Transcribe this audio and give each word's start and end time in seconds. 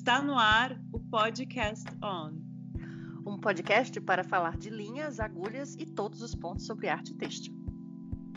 Está 0.00 0.22
no 0.22 0.38
ar 0.38 0.80
o 0.94 0.98
Podcast 0.98 1.84
On. 2.02 2.32
Um 3.26 3.38
podcast 3.38 4.00
para 4.00 4.24
falar 4.24 4.56
de 4.56 4.70
linhas, 4.70 5.20
agulhas 5.20 5.74
e 5.74 5.84
todos 5.84 6.22
os 6.22 6.34
pontos 6.34 6.64
sobre 6.64 6.88
arte 6.88 7.14
têxtil. 7.14 7.52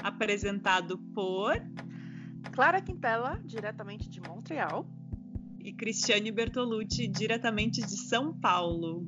Apresentado 0.03 0.97
por 1.15 1.55
Clara 2.51 2.81
Quintela, 2.81 3.39
diretamente 3.45 4.09
de 4.09 4.19
Montreal. 4.19 4.85
E 5.57 5.71
Cristiane 5.71 6.33
Bertolucci, 6.33 7.07
diretamente 7.07 7.79
de 7.79 7.95
São 8.09 8.37
Paulo. 8.41 9.07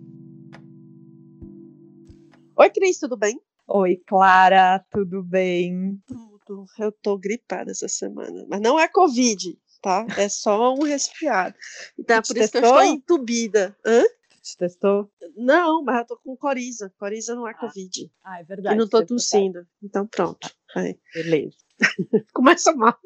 Oi, 2.55 2.69
Cris, 2.69 2.97
tudo 2.99 3.17
bem? 3.17 3.37
Oi, 3.67 3.97
Clara, 4.07 4.79
tudo 4.89 5.21
bem? 5.21 6.01
Tudo. 6.07 6.65
Eu 6.79 6.91
tô 6.93 7.17
gripada 7.17 7.71
essa 7.71 7.89
semana, 7.89 8.45
mas 8.47 8.61
não 8.61 8.79
é 8.79 8.87
Covid, 8.87 9.59
tá? 9.85 10.07
É 10.17 10.27
só 10.27 10.73
um 10.73 10.81
resfriado. 10.81 11.55
Então 11.97 12.17
é 12.17 12.21
por 12.21 12.35
isso 12.35 12.51
que 12.51 12.57
eu 12.57 12.63
estou 12.63 12.83
entubida. 12.83 13.77
Hã? 13.85 14.03
Te 14.41 14.57
testou? 14.57 15.11
Não, 15.37 15.83
mas 15.83 15.99
eu 15.99 16.05
tô 16.07 16.17
com 16.17 16.35
coriza. 16.35 16.91
Coriza 16.97 17.35
não 17.35 17.47
é 17.47 17.53
Covid. 17.53 18.11
Ah, 18.23 18.39
é 18.39 18.43
verdade. 18.43 18.75
E 18.75 18.79
não 18.79 18.87
tô 18.87 19.05
tossindo. 19.05 19.65
Então 19.83 20.07
pronto. 20.07 20.49
Aí. 20.75 20.99
Beleza. 21.13 21.57
Começa 22.33 22.73
mal. 22.73 22.97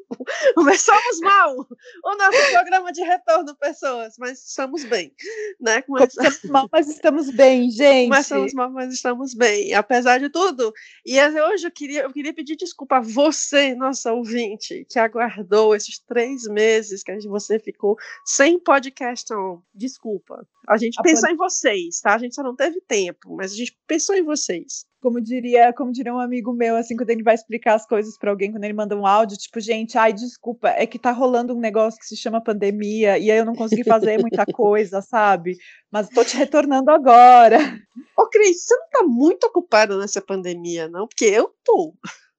Começamos 0.54 1.20
mal. 1.20 1.54
O 2.04 2.16
nosso 2.16 2.50
programa 2.50 2.92
de 2.92 3.02
retorno, 3.02 3.56
pessoas, 3.56 4.14
mas 4.18 4.44
estamos 4.46 4.84
bem. 4.84 5.12
Né? 5.60 5.82
Começa... 5.82 6.16
Começamos 6.16 6.50
mal, 6.50 6.68
mas 6.70 6.88
estamos 6.88 7.30
bem, 7.30 7.70
gente. 7.70 8.08
Começamos 8.08 8.54
mal, 8.54 8.70
mas 8.70 8.92
estamos 8.92 9.34
bem. 9.34 9.74
Apesar 9.74 10.18
de 10.18 10.28
tudo. 10.28 10.72
E 11.04 11.20
hoje 11.20 11.66
eu 11.66 11.70
queria, 11.70 12.02
eu 12.02 12.12
queria 12.12 12.32
pedir 12.32 12.56
desculpa 12.56 12.98
a 12.98 13.00
você, 13.00 13.74
nossa 13.74 14.12
ouvinte, 14.12 14.86
que 14.88 14.98
aguardou 14.98 15.74
esses 15.74 15.98
três 15.98 16.44
meses 16.44 17.02
que 17.02 17.18
você 17.28 17.58
ficou 17.58 17.96
sem 18.24 18.58
podcast 18.58 19.32
on. 19.32 19.60
Desculpa. 19.74 20.46
A 20.68 20.76
gente 20.76 20.98
a 20.98 21.02
pensou 21.02 21.30
em 21.30 21.36
vocês, 21.36 22.00
tá? 22.00 22.14
A 22.14 22.18
gente 22.18 22.34
só 22.34 22.42
não 22.42 22.54
teve 22.54 22.80
tempo, 22.82 23.36
mas 23.36 23.52
a 23.52 23.56
gente 23.56 23.76
pensou 23.86 24.14
em 24.14 24.22
vocês 24.22 24.89
como 25.00 25.20
diria, 25.20 25.72
como 25.72 25.92
diria 25.92 26.14
um 26.14 26.18
amigo 26.18 26.52
meu, 26.52 26.76
assim, 26.76 26.96
quando 26.96 27.10
ele 27.10 27.22
vai 27.22 27.34
explicar 27.34 27.74
as 27.74 27.86
coisas 27.86 28.18
para 28.18 28.30
alguém, 28.30 28.52
quando 28.52 28.64
ele 28.64 28.74
manda 28.74 28.96
um 28.96 29.06
áudio, 29.06 29.36
tipo, 29.38 29.58
gente, 29.60 29.96
ai, 29.96 30.12
desculpa, 30.12 30.68
é 30.68 30.86
que 30.86 30.98
tá 30.98 31.10
rolando 31.10 31.54
um 31.54 31.60
negócio 31.60 31.98
que 31.98 32.06
se 32.06 32.16
chama 32.16 32.42
pandemia, 32.42 33.18
e 33.18 33.30
aí 33.30 33.38
eu 33.38 33.44
não 33.44 33.54
consegui 33.54 33.84
fazer 33.84 34.18
muita 34.20 34.44
coisa, 34.46 35.00
sabe? 35.00 35.56
Mas 35.90 36.08
tô 36.08 36.24
te 36.24 36.36
retornando 36.36 36.90
agora. 36.90 37.58
Ô, 38.16 38.28
Cris, 38.28 38.64
você 38.64 38.76
não 38.76 38.88
tá 38.90 39.02
muito 39.04 39.44
ocupada 39.44 39.96
nessa 39.96 40.20
pandemia, 40.20 40.88
não? 40.88 41.06
Porque 41.08 41.24
eu 41.24 41.54
tô. 41.64 41.94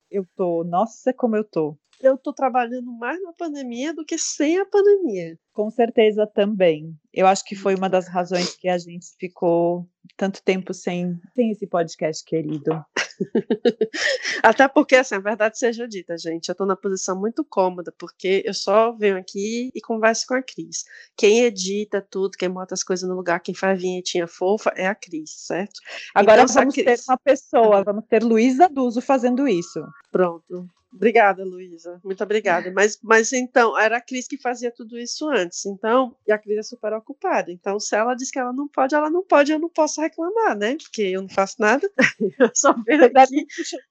Eu 0.10 0.26
tô, 0.36 0.64
nossa, 0.64 1.14
como 1.14 1.36
eu 1.36 1.44
tô. 1.44 1.78
Eu 2.02 2.18
tô 2.18 2.34
trabalhando 2.34 2.92
mais 2.92 3.22
na 3.22 3.34
pandemia 3.34 3.94
do 3.94 4.04
que 4.04 4.18
sem 4.18 4.58
a 4.58 4.66
pandemia. 4.66 5.38
Com 5.54 5.70
certeza 5.70 6.26
também. 6.26 6.96
Eu 7.14 7.28
acho 7.28 7.44
que 7.46 7.56
foi 7.56 7.76
uma 7.76 7.90
das 7.90 8.08
razões 8.08 8.56
que 8.56 8.68
a 8.68 8.78
gente 8.78 9.08
ficou 9.20 9.88
tanto 10.18 10.42
tempo 10.44 10.74
sem, 10.74 11.20
sem 11.36 11.52
esse 11.52 11.68
podcast 11.68 12.24
querido. 12.26 12.84
Até 14.42 14.68
porque, 14.68 14.96
assim, 14.96 15.16
a 15.16 15.20
verdade 15.20 15.60
seja 15.60 15.88
dita, 15.88 16.18
gente, 16.18 16.50
eu 16.50 16.54
estou 16.54 16.66
na 16.66 16.76
posição 16.76 17.20
muito 17.20 17.46
cômoda, 17.46 17.94
porque 17.98 18.42
eu 18.46 18.54
só 18.54 18.92
venho 18.94 19.18
aqui 19.18 19.72
e 19.76 19.82
converso 19.82 20.26
com 20.28 20.34
a 20.34 20.42
Cris. 20.42 20.86
Quem 21.16 21.44
edita 21.44 22.02
tudo, 22.02 22.38
quem 22.38 22.50
bota 22.50 22.74
as 22.74 22.84
coisas 22.84 23.08
no 23.08 23.16
lugar, 23.16 23.40
quem 23.42 23.54
faz 23.54 23.80
vinhetinha 23.80 24.28
fofa 24.28 24.72
é 24.76 24.88
a 24.88 24.96
Cris, 24.96 25.32
certo? 25.46 25.80
Agora 26.16 26.44
então, 26.44 26.56
vamos 26.56 26.74
Cris... 26.74 26.86
ter 26.86 27.12
uma 27.12 27.18
pessoa, 27.18 27.84
vamos 27.84 28.06
ter 28.06 28.24
Luísa 28.24 28.68
Duso 28.68 29.02
fazendo 29.02 29.48
isso. 29.48 29.84
Pronto. 30.12 30.68
Obrigada, 30.94 31.44
Luísa. 31.44 32.00
Muito 32.04 32.24
obrigada. 32.24 32.72
Mas, 32.72 33.00
mas 33.02 33.32
então, 33.32 33.78
era 33.80 33.98
a 33.98 34.02
Cris 34.02 34.28
que 34.28 34.38
fazia 34.38 34.72
tudo 34.72 35.00
isso 35.00 35.30
antes. 35.30 35.66
Então, 35.66 36.16
e 36.28 36.32
a 36.32 36.38
Cris 36.38 36.58
é 36.58 36.64
super 36.64 36.94
ocupada. 36.94 37.52
Então, 37.52 37.80
se 37.80 37.96
ela 37.96 38.14
diz 38.14 38.30
que 38.30 38.38
ela 38.38 38.52
não 38.52 38.68
pode, 38.68 38.94
ela 38.94 39.10
não 39.10 39.24
pode, 39.24 39.52
eu 39.52 39.60
não 39.60 39.70
posso 39.70 40.02
reclamar, 40.02 40.58
né? 40.58 40.76
Porque 40.76 41.04
eu 41.04 41.22
não 41.22 41.30
faço 41.30 41.56
nada. 41.60 41.90
eu 42.40 42.52
só 42.54 42.74
vejo 42.86 43.06
aqui. 43.06 43.46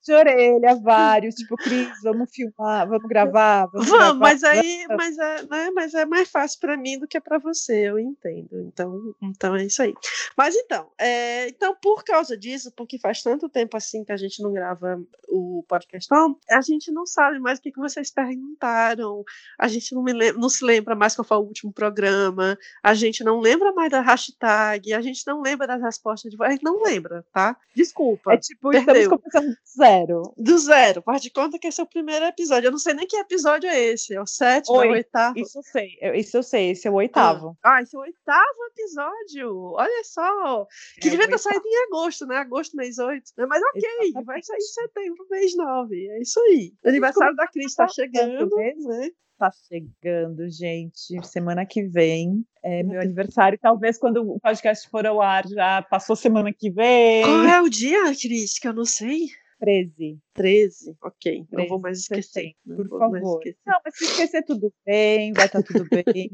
de 0.05 0.13
orelha, 0.13 0.75
vários, 0.77 1.35
tipo, 1.35 1.57
Cris, 1.57 1.89
vamos 2.03 2.31
filmar, 2.31 2.87
vamos 2.87 3.09
gravar. 3.09 3.67
Vamos, 3.67 3.89
vamos 3.89 3.99
gravar, 3.99 4.15
mas 4.15 4.45
aí, 4.45 4.87
mas 4.89 5.19
é, 5.19 5.43
né, 5.47 5.71
mas 5.75 5.95
é 5.95 6.05
mais 6.05 6.29
fácil 6.29 6.61
para 6.61 6.77
mim 6.77 6.99
do 6.99 7.09
que 7.09 7.21
para 7.21 7.39
você, 7.39 7.89
eu 7.89 7.99
entendo. 7.99 8.61
Então, 8.61 9.15
então 9.23 9.57
é 9.57 9.65
isso 9.65 9.83
aí. 9.83 9.95
Mas 10.37 10.55
então, 10.55 10.91
é, 10.99 11.49
então, 11.49 11.75
por 11.81 12.05
causa 12.05 12.37
disso, 12.37 12.73
porque 12.77 12.99
faz 12.99 13.23
tanto 13.23 13.49
tempo 13.49 13.77
assim 13.77 14.05
que 14.05 14.13
a 14.13 14.17
gente 14.17 14.43
não 14.43 14.53
grava 14.53 15.03
o 15.29 15.65
podcast, 15.69 16.09
a 16.51 16.61
gente 16.61 16.90
não 16.91 17.07
sabe 17.07 17.39
mais 17.39 17.59
o 17.59 17.63
que, 17.63 17.73
que 17.73 17.79
vocês 17.79 18.11
perguntaram, 18.11 19.25
a 19.59 19.69
gente 19.69 19.95
não, 19.95 20.03
lembra, 20.03 20.33
não, 20.35 20.49
se 20.49 20.65
lembra 20.65 20.95
mais 20.95 21.15
qual 21.15 21.25
foi 21.25 21.37
o 21.37 21.41
último 21.41 21.73
programa, 21.73 22.59
a 22.83 22.95
gente 22.95 23.25
não 23.25 23.41
lembra 23.41 23.73
mais 23.73 23.91
da 23.91 24.01
hashtag, 24.01 24.93
a 24.93 25.01
gente 25.01 25.27
não 25.27 25.41
lembra 25.41 25.67
das 25.67 25.81
respostas 25.81 26.31
de 26.31 26.37
gente 26.51 26.63
não 26.63 26.83
lembra, 26.83 27.25
tá? 27.33 27.57
Desculpa. 27.75 28.35
É 28.35 28.37
tipo, 28.37 28.71
perdeu. 28.71 28.95
estamos 28.97 29.23
começando 29.23 29.49
do 29.51 29.57
zero. 29.77 30.35
Do 30.37 30.59
zero, 30.59 31.03
faz 31.03 31.23
de 31.23 31.31
conta 31.31 31.59
que 31.59 31.69
esse 31.69 31.81
é 31.81 31.85
o 31.85 31.87
primeiro 31.87 32.25
episódio. 32.25 32.69
Eu 32.69 32.73
não 32.73 32.79
sei 32.79 32.95
nem 32.95 33.07
que 33.07 33.17
episódio 33.17 33.69
é 33.69 33.79
esse, 33.79 34.15
é 34.15 34.21
o 34.21 34.27
sétimo, 34.27 34.77
Oi, 34.77 34.87
é 34.87 34.91
o 34.91 34.93
oitavo? 34.93 35.39
Isso 35.39 35.59
eu 35.59 35.63
sei, 35.63 35.99
isso 36.15 36.37
eu 36.37 36.43
sei, 36.43 36.71
esse 36.71 36.87
é 36.87 36.91
o 36.91 36.95
oitavo. 36.95 37.57
Ah, 37.63 37.77
ah 37.77 37.83
esse 37.83 37.95
é 37.95 37.99
o 37.99 38.03
oitavo 38.03 38.59
episódio, 38.73 39.73
olha 39.73 40.05
só, 40.05 40.67
que 41.01 41.09
é 41.09 41.11
devia 41.11 41.29
ter 41.29 41.39
saído 41.39 41.63
em 41.67 41.85
agosto, 41.87 42.27
né? 42.27 42.37
Agosto, 42.37 42.77
mês 42.77 42.99
oito, 42.99 43.31
né? 43.37 43.47
mas 43.47 43.63
ok, 43.63 44.25
vai 44.25 44.43
sair 44.43 44.59
em 44.59 44.61
setembro, 44.61 45.27
mês 45.31 45.57
nove, 45.57 46.09
é 46.09 46.21
isso 46.21 46.41
aí. 46.41 46.73
Aniversário 46.85 47.37
da 47.37 47.47
Cris 47.47 47.67
está 47.67 47.87
chegando, 47.89 48.49
né? 48.57 49.09
Tá 49.39 49.51
chegando, 49.69 50.49
gente. 50.51 51.27
Semana 51.27 51.65
que 51.65 51.83
vem 51.83 52.45
é 52.63 52.83
meu 52.83 53.01
aniversário. 53.01 53.59
Talvez 53.61 53.99
quando 53.99 54.19
o 54.23 54.39
podcast 54.41 54.89
for 54.89 55.07
ao 55.07 55.21
ar 55.21 55.47
já 55.49 55.83
passou 55.83 56.15
semana 56.15 56.53
que 56.53 56.71
vem. 56.71 57.25
Qual 57.25 57.45
é 57.45 57.61
o 57.63 57.69
dia, 57.69 58.05
Cris? 58.15 58.59
Que 58.59 58.69
eu 58.69 58.75
não 58.75 58.85
sei. 58.85 59.29
13. 59.61 60.19
13, 60.35 60.97
ok. 61.03 61.33
13, 61.33 61.49
não 61.53 61.69
vou 61.69 61.81
mais 61.81 61.99
esquecer. 62.01 62.53
Por 62.67 62.89
favor. 62.89 63.39
Esquecer. 63.39 63.59
Não, 63.67 63.79
mas 63.85 63.97
se 63.97 64.05
esquecer, 64.05 64.43
tudo 64.43 64.73
bem, 64.87 65.33
vai 65.35 65.47
estar 65.47 65.63
tá 65.63 65.69
tudo 65.73 65.87
bem. 66.17 66.31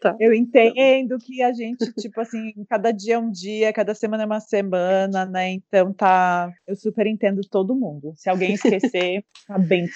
Tá. 0.00 0.16
Eu 0.18 0.32
entendo 0.32 1.18
que 1.18 1.42
a 1.42 1.52
gente, 1.52 1.92
tipo 1.94 2.20
assim, 2.20 2.52
cada 2.68 2.90
dia 2.90 3.16
é 3.16 3.18
um 3.18 3.30
dia, 3.30 3.72
cada 3.72 3.94
semana 3.94 4.22
é 4.22 4.26
uma 4.26 4.40
semana, 4.40 5.26
né? 5.26 5.50
Então 5.50 5.92
tá. 5.92 6.50
Eu 6.66 6.74
super 6.74 7.06
entendo 7.06 7.42
todo 7.50 7.76
mundo. 7.76 8.14
Se 8.16 8.30
alguém 8.30 8.54
esquecer, 8.54 9.22
tá 9.46 9.58
bem 9.58 9.86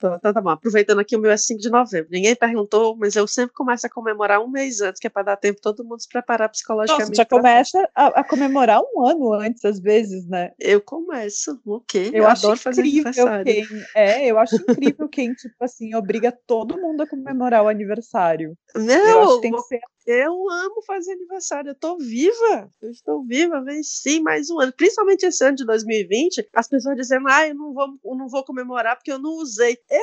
Tá, 0.00 0.18
tá, 0.18 0.32
tá 0.32 0.40
bom. 0.40 0.48
Aproveitando 0.48 0.98
aqui, 0.98 1.14
o 1.14 1.20
meu 1.20 1.30
é 1.30 1.36
5 1.36 1.60
de 1.60 1.68
novembro. 1.68 2.08
Ninguém 2.10 2.34
perguntou, 2.34 2.96
mas 2.96 3.14
eu 3.16 3.26
sempre 3.26 3.54
começo 3.54 3.86
a 3.86 3.90
comemorar 3.90 4.40
um 4.40 4.48
mês 4.48 4.80
antes, 4.80 4.98
que 4.98 5.06
é 5.06 5.10
para 5.10 5.24
dar 5.24 5.36
tempo 5.36 5.60
todo 5.60 5.84
mundo 5.84 6.00
se 6.00 6.08
preparar 6.08 6.48
psicologicamente. 6.48 7.10
Nossa, 7.10 7.14
já 7.14 7.26
começa 7.26 7.90
a, 7.94 8.06
a, 8.06 8.24
comemorar 8.24 8.80
um 8.80 9.06
ano 9.06 9.34
antes, 9.34 9.62
às 9.62 9.78
vezes, 9.78 10.26
né? 10.26 10.52
Eu 10.58 10.80
começo, 10.80 11.60
o 11.66 11.80
quê? 11.80 12.10
Eu, 12.14 12.22
eu 12.22 12.28
acho 12.28 12.50
incrível 12.50 13.12
quem. 13.44 13.66
É, 13.94 14.26
eu 14.26 14.38
acho 14.38 14.56
incrível 14.56 15.08
quem, 15.08 15.34
tipo 15.34 15.62
assim, 15.62 15.94
obriga 15.94 16.32
todo 16.46 16.80
mundo 16.80 17.02
a 17.02 17.06
comemorar 17.06 17.62
o 17.62 17.68
aniversário. 17.68 18.56
Não, 18.74 19.29
eu, 19.34 19.40
tem 19.40 19.52
que 19.52 19.62
ser... 19.62 19.80
eu 20.06 20.50
amo 20.50 20.82
fazer 20.82 21.12
aniversário, 21.12 21.70
eu 21.70 21.74
tô 21.74 21.96
viva, 21.98 22.72
eu 22.82 22.90
estou 22.90 23.24
viva, 23.24 23.62
venci 23.62 24.20
mais 24.20 24.50
um 24.50 24.60
ano, 24.60 24.72
principalmente 24.72 25.24
esse 25.24 25.44
ano 25.44 25.56
de 25.56 25.64
2020, 25.64 26.48
as 26.54 26.68
pessoas 26.68 26.96
dizendo, 26.96 27.28
ah, 27.28 27.46
eu 27.46 27.54
não 27.54 27.72
vou, 27.72 27.86
eu 28.04 28.14
não 28.14 28.28
vou 28.28 28.44
comemorar 28.44 28.96
porque 28.96 29.12
eu 29.12 29.18
não 29.18 29.36
usei. 29.36 29.78
Eu 29.90 30.00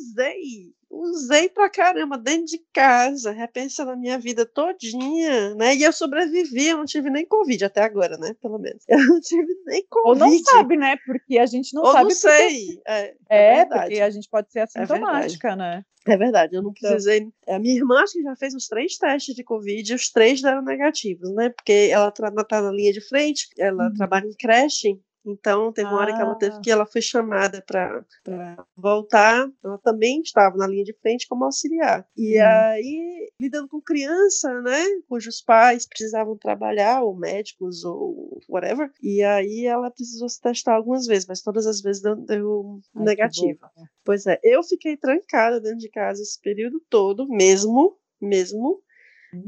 usei, 0.00 0.74
usei 0.90 1.48
pra 1.48 1.68
caramba 1.68 2.16
dentro 2.16 2.46
de 2.46 2.60
casa, 2.72 3.30
repensando 3.30 3.90
a 3.90 3.96
minha 3.96 4.18
vida 4.18 4.46
todinha, 4.46 5.54
né? 5.54 5.74
E 5.74 5.82
eu 5.82 5.92
sobrevivi, 5.92 6.68
eu 6.68 6.78
não 6.78 6.84
tive 6.84 7.10
nem 7.10 7.26
Covid 7.26 7.64
até 7.64 7.82
agora, 7.82 8.16
né? 8.16 8.34
Pelo 8.40 8.58
menos. 8.58 8.82
Eu 8.88 8.98
não 8.98 9.20
tive 9.20 9.54
nem 9.66 9.84
Covid. 9.88 10.22
Ou 10.22 10.28
não 10.28 10.38
sabe, 10.38 10.76
né? 10.76 10.96
Porque 11.04 11.38
a 11.38 11.46
gente 11.46 11.74
não 11.74 11.82
Ou 11.82 11.92
sabe. 11.92 12.04
não 12.04 12.10
sei. 12.10 12.66
Porque... 12.66 12.82
É, 12.88 13.14
é, 13.28 13.58
é 13.58 13.64
porque 13.66 14.00
a 14.00 14.10
gente 14.10 14.28
pode 14.28 14.50
ser 14.50 14.60
é 14.60 14.62
assintomática, 14.62 15.48
é 15.50 15.56
né? 15.56 15.84
É 16.06 16.16
verdade, 16.16 16.56
eu 16.56 16.62
não 16.62 16.70
então 16.70 16.90
precisei. 16.90 17.28
A 17.46 17.58
minha 17.58 17.76
irmã 17.76 18.02
acho 18.02 18.14
que 18.14 18.22
já 18.22 18.34
fez 18.34 18.54
uns 18.54 18.66
três 18.66 18.96
testes 18.96 19.34
de 19.34 19.44
Covid 19.44 19.92
e 19.92 19.94
os 19.94 20.10
três 20.10 20.40
deram 20.40 20.62
negativos, 20.62 21.34
né? 21.34 21.50
Porque 21.50 21.90
ela 21.92 22.10
tá 22.10 22.62
na 22.62 22.70
linha 22.70 22.92
de 22.92 23.06
frente, 23.06 23.46
ela 23.58 23.88
uhum. 23.88 23.94
trabalha 23.94 24.26
em 24.26 24.34
creche, 24.34 24.98
então, 25.30 25.72
teve 25.72 25.88
uma 25.88 25.98
ah. 25.98 26.00
hora 26.00 26.14
que 26.14 26.20
ela 26.20 26.34
teve 26.34 26.56
ah. 26.56 26.60
que 26.60 26.70
ela 26.70 26.86
foi 26.86 27.02
chamada 27.02 27.62
para 27.66 28.04
voltar. 28.76 29.48
Ela 29.64 29.78
também 29.78 30.20
estava 30.20 30.56
na 30.56 30.66
linha 30.66 30.84
de 30.84 30.94
frente 31.00 31.26
como 31.28 31.44
auxiliar. 31.44 32.06
E 32.16 32.40
hum. 32.40 32.44
aí, 32.44 33.32
lidando 33.40 33.68
com 33.68 33.80
criança, 33.80 34.60
né, 34.60 34.84
cujos 35.08 35.40
pais 35.40 35.86
precisavam 35.86 36.36
trabalhar, 36.36 37.02
ou 37.02 37.16
médicos, 37.16 37.84
ou 37.84 38.40
whatever. 38.48 38.90
E 39.02 39.22
aí 39.22 39.66
ela 39.66 39.90
precisou 39.90 40.28
se 40.28 40.40
testar 40.40 40.74
algumas 40.74 41.06
vezes, 41.06 41.26
mas 41.26 41.42
todas 41.42 41.66
as 41.66 41.80
vezes 41.80 42.02
deu, 42.02 42.16
deu 42.16 42.80
Ai, 42.96 43.04
negativo. 43.04 43.60
Pois 44.04 44.26
é, 44.26 44.38
eu 44.42 44.62
fiquei 44.62 44.96
trancada 44.96 45.60
dentro 45.60 45.78
de 45.78 45.90
casa 45.90 46.22
esse 46.22 46.40
período 46.40 46.80
todo, 46.88 47.28
mesmo, 47.28 47.96
mesmo. 48.20 48.82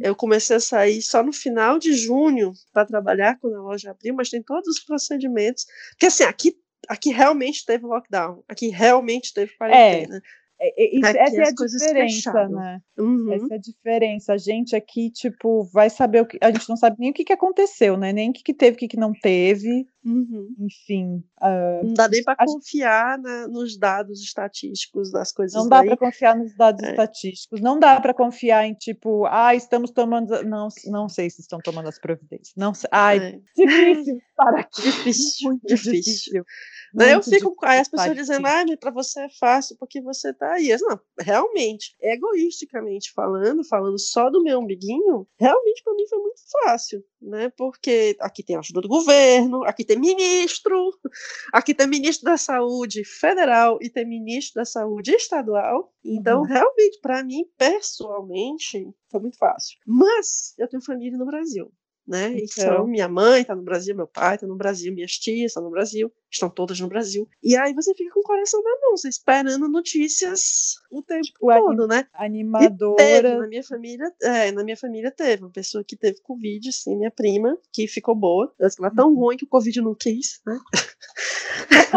Eu 0.00 0.14
comecei 0.14 0.56
a 0.56 0.60
sair 0.60 1.02
só 1.02 1.22
no 1.22 1.32
final 1.32 1.78
de 1.78 1.92
junho 1.94 2.52
para 2.72 2.86
trabalhar 2.86 3.38
quando 3.38 3.56
a 3.56 3.62
loja 3.62 3.90
abriu, 3.90 4.14
mas 4.14 4.28
tem 4.28 4.42
todos 4.42 4.68
os 4.68 4.80
procedimentos. 4.80 5.66
Porque 5.90 6.06
assim, 6.06 6.24
aqui, 6.24 6.56
aqui 6.88 7.10
realmente 7.10 7.64
teve 7.64 7.86
lockdown, 7.86 8.42
aqui 8.48 8.68
realmente 8.68 9.32
teve 9.32 9.56
quarentena. 9.56 10.18
É. 10.18 10.39
É, 10.62 10.96
é, 10.96 10.98
essa 10.98 11.36
é 11.36 11.48
a 11.48 11.52
diferença, 11.52 12.48
né? 12.48 12.82
Uhum. 12.98 13.32
Essa 13.32 13.54
é 13.54 13.56
a 13.56 13.60
diferença. 13.60 14.32
A 14.34 14.36
gente 14.36 14.76
aqui, 14.76 15.10
tipo, 15.10 15.64
vai 15.72 15.88
saber 15.88 16.20
o 16.20 16.26
que. 16.26 16.38
A 16.42 16.50
gente 16.50 16.68
não 16.68 16.76
sabe 16.76 16.96
nem 16.98 17.10
o 17.10 17.14
que, 17.14 17.24
que 17.24 17.32
aconteceu, 17.32 17.96
né? 17.96 18.12
Nem 18.12 18.28
o 18.28 18.32
que, 18.32 18.42
que 18.42 18.52
teve, 18.52 18.76
o 18.76 18.78
que, 18.78 18.88
que 18.88 18.96
não 18.98 19.12
teve. 19.12 19.86
Uhum. 20.04 20.54
Enfim. 20.58 21.22
Uh, 21.40 21.86
não 21.86 21.94
dá 21.94 22.08
nem 22.08 22.22
para 22.22 22.36
confiar 22.44 23.18
na, 23.18 23.48
nos 23.48 23.78
dados 23.78 24.20
estatísticos 24.20 25.10
das 25.10 25.32
coisas. 25.32 25.54
Não 25.54 25.66
dá 25.66 25.82
para 25.82 25.96
confiar 25.96 26.36
nos 26.36 26.54
dados 26.54 26.82
é. 26.82 26.90
estatísticos. 26.90 27.60
Não 27.62 27.78
dá 27.78 27.98
para 27.98 28.12
confiar 28.12 28.66
em, 28.66 28.74
tipo, 28.74 29.24
ah, 29.26 29.54
estamos 29.54 29.90
tomando. 29.90 30.42
Não, 30.42 30.68
não 30.86 31.08
sei 31.08 31.30
se 31.30 31.40
estão 31.40 31.58
tomando 31.58 31.88
as 31.88 31.98
providências. 31.98 32.52
Não 32.54 32.74
sei. 32.74 32.88
Ai, 32.92 33.18
é. 33.18 33.40
difícil 33.56 34.20
para 34.36 34.60
aqui. 34.60 34.82
Difícil, 34.82 35.48
muito 35.48 35.66
difícil. 35.66 35.92
difícil. 35.92 36.44
Daí 36.92 37.12
eu 37.12 37.22
fico 37.22 37.54
com 37.54 37.66
as 37.66 37.88
pessoas 37.88 38.16
dizendo, 38.16 38.46
ah, 38.46 38.64
para 38.80 38.90
você 38.90 39.20
é 39.20 39.28
fácil 39.38 39.76
porque 39.78 40.00
você 40.00 40.32
tá 40.32 40.49
aí. 40.52 40.76
não, 40.80 41.00
realmente, 41.18 41.94
egoisticamente 42.00 43.12
falando, 43.12 43.64
falando 43.64 43.98
só 43.98 44.30
do 44.30 44.42
meu 44.42 44.58
umbiguinho, 44.58 45.26
realmente 45.38 45.82
para 45.82 45.94
mim 45.94 46.06
foi 46.08 46.18
muito 46.18 46.40
fácil, 46.50 47.04
né? 47.20 47.50
Porque 47.56 48.16
aqui 48.20 48.42
tem 48.42 48.56
ajuda 48.56 48.80
do 48.80 48.88
governo, 48.88 49.64
aqui 49.64 49.84
tem 49.84 49.98
ministro, 49.98 50.90
aqui 51.52 51.74
tem 51.74 51.86
ministro 51.86 52.24
da 52.24 52.36
saúde 52.36 53.04
federal 53.04 53.78
e 53.80 53.90
tem 53.90 54.06
ministro 54.06 54.60
da 54.60 54.64
saúde 54.64 55.12
estadual. 55.12 55.92
Então, 56.04 56.40
uhum. 56.40 56.46
realmente, 56.46 56.98
para 57.00 57.22
mim, 57.22 57.44
pessoalmente, 57.56 58.88
foi 59.10 59.20
muito 59.20 59.38
fácil. 59.38 59.78
Mas 59.86 60.54
eu 60.58 60.68
tenho 60.68 60.82
família 60.82 61.18
no 61.18 61.26
Brasil 61.26 61.70
né? 62.10 62.34
Então, 62.36 62.64
então 62.64 62.86
minha 62.88 63.08
mãe 63.08 63.42
está 63.42 63.54
no 63.54 63.62
Brasil, 63.62 63.94
meu 63.94 64.08
pai 64.08 64.34
está 64.34 64.44
no 64.44 64.56
Brasil, 64.56 64.92
minhas 64.92 65.12
tias 65.12 65.52
estão 65.52 65.62
no 65.62 65.70
Brasil, 65.70 66.12
estão 66.28 66.50
todas 66.50 66.80
no 66.80 66.88
Brasil. 66.88 67.28
E 67.40 67.56
aí 67.56 67.72
você 67.72 67.94
fica 67.94 68.12
com 68.12 68.18
o 68.18 68.24
coração 68.24 68.60
na 68.64 68.70
mão, 68.80 68.96
você 68.96 69.08
esperando 69.08 69.68
notícias 69.68 70.74
o 70.90 71.02
tempo 71.02 71.22
tipo, 71.22 71.38
todo, 71.46 71.86
né? 71.86 72.08
Animadora. 72.12 72.96
Teve, 72.96 73.34
na 73.36 73.46
minha 73.46 73.62
família, 73.62 74.12
é, 74.22 74.50
na 74.50 74.64
minha 74.64 74.76
família 74.76 75.12
teve 75.12 75.44
uma 75.44 75.52
pessoa 75.52 75.84
que 75.84 75.96
teve 75.96 76.20
Covid, 76.20 76.72
sim, 76.72 76.96
minha 76.96 77.12
prima, 77.12 77.56
que 77.72 77.86
ficou 77.86 78.16
boa. 78.16 78.52
Ela 78.58 78.70
ficou 78.70 78.92
tão 78.92 79.10
uhum. 79.10 79.14
ruim 79.14 79.36
que 79.36 79.44
o 79.44 79.48
Covid 79.48 79.80
não 79.80 79.94
quis, 79.94 80.40
né? 80.44 80.58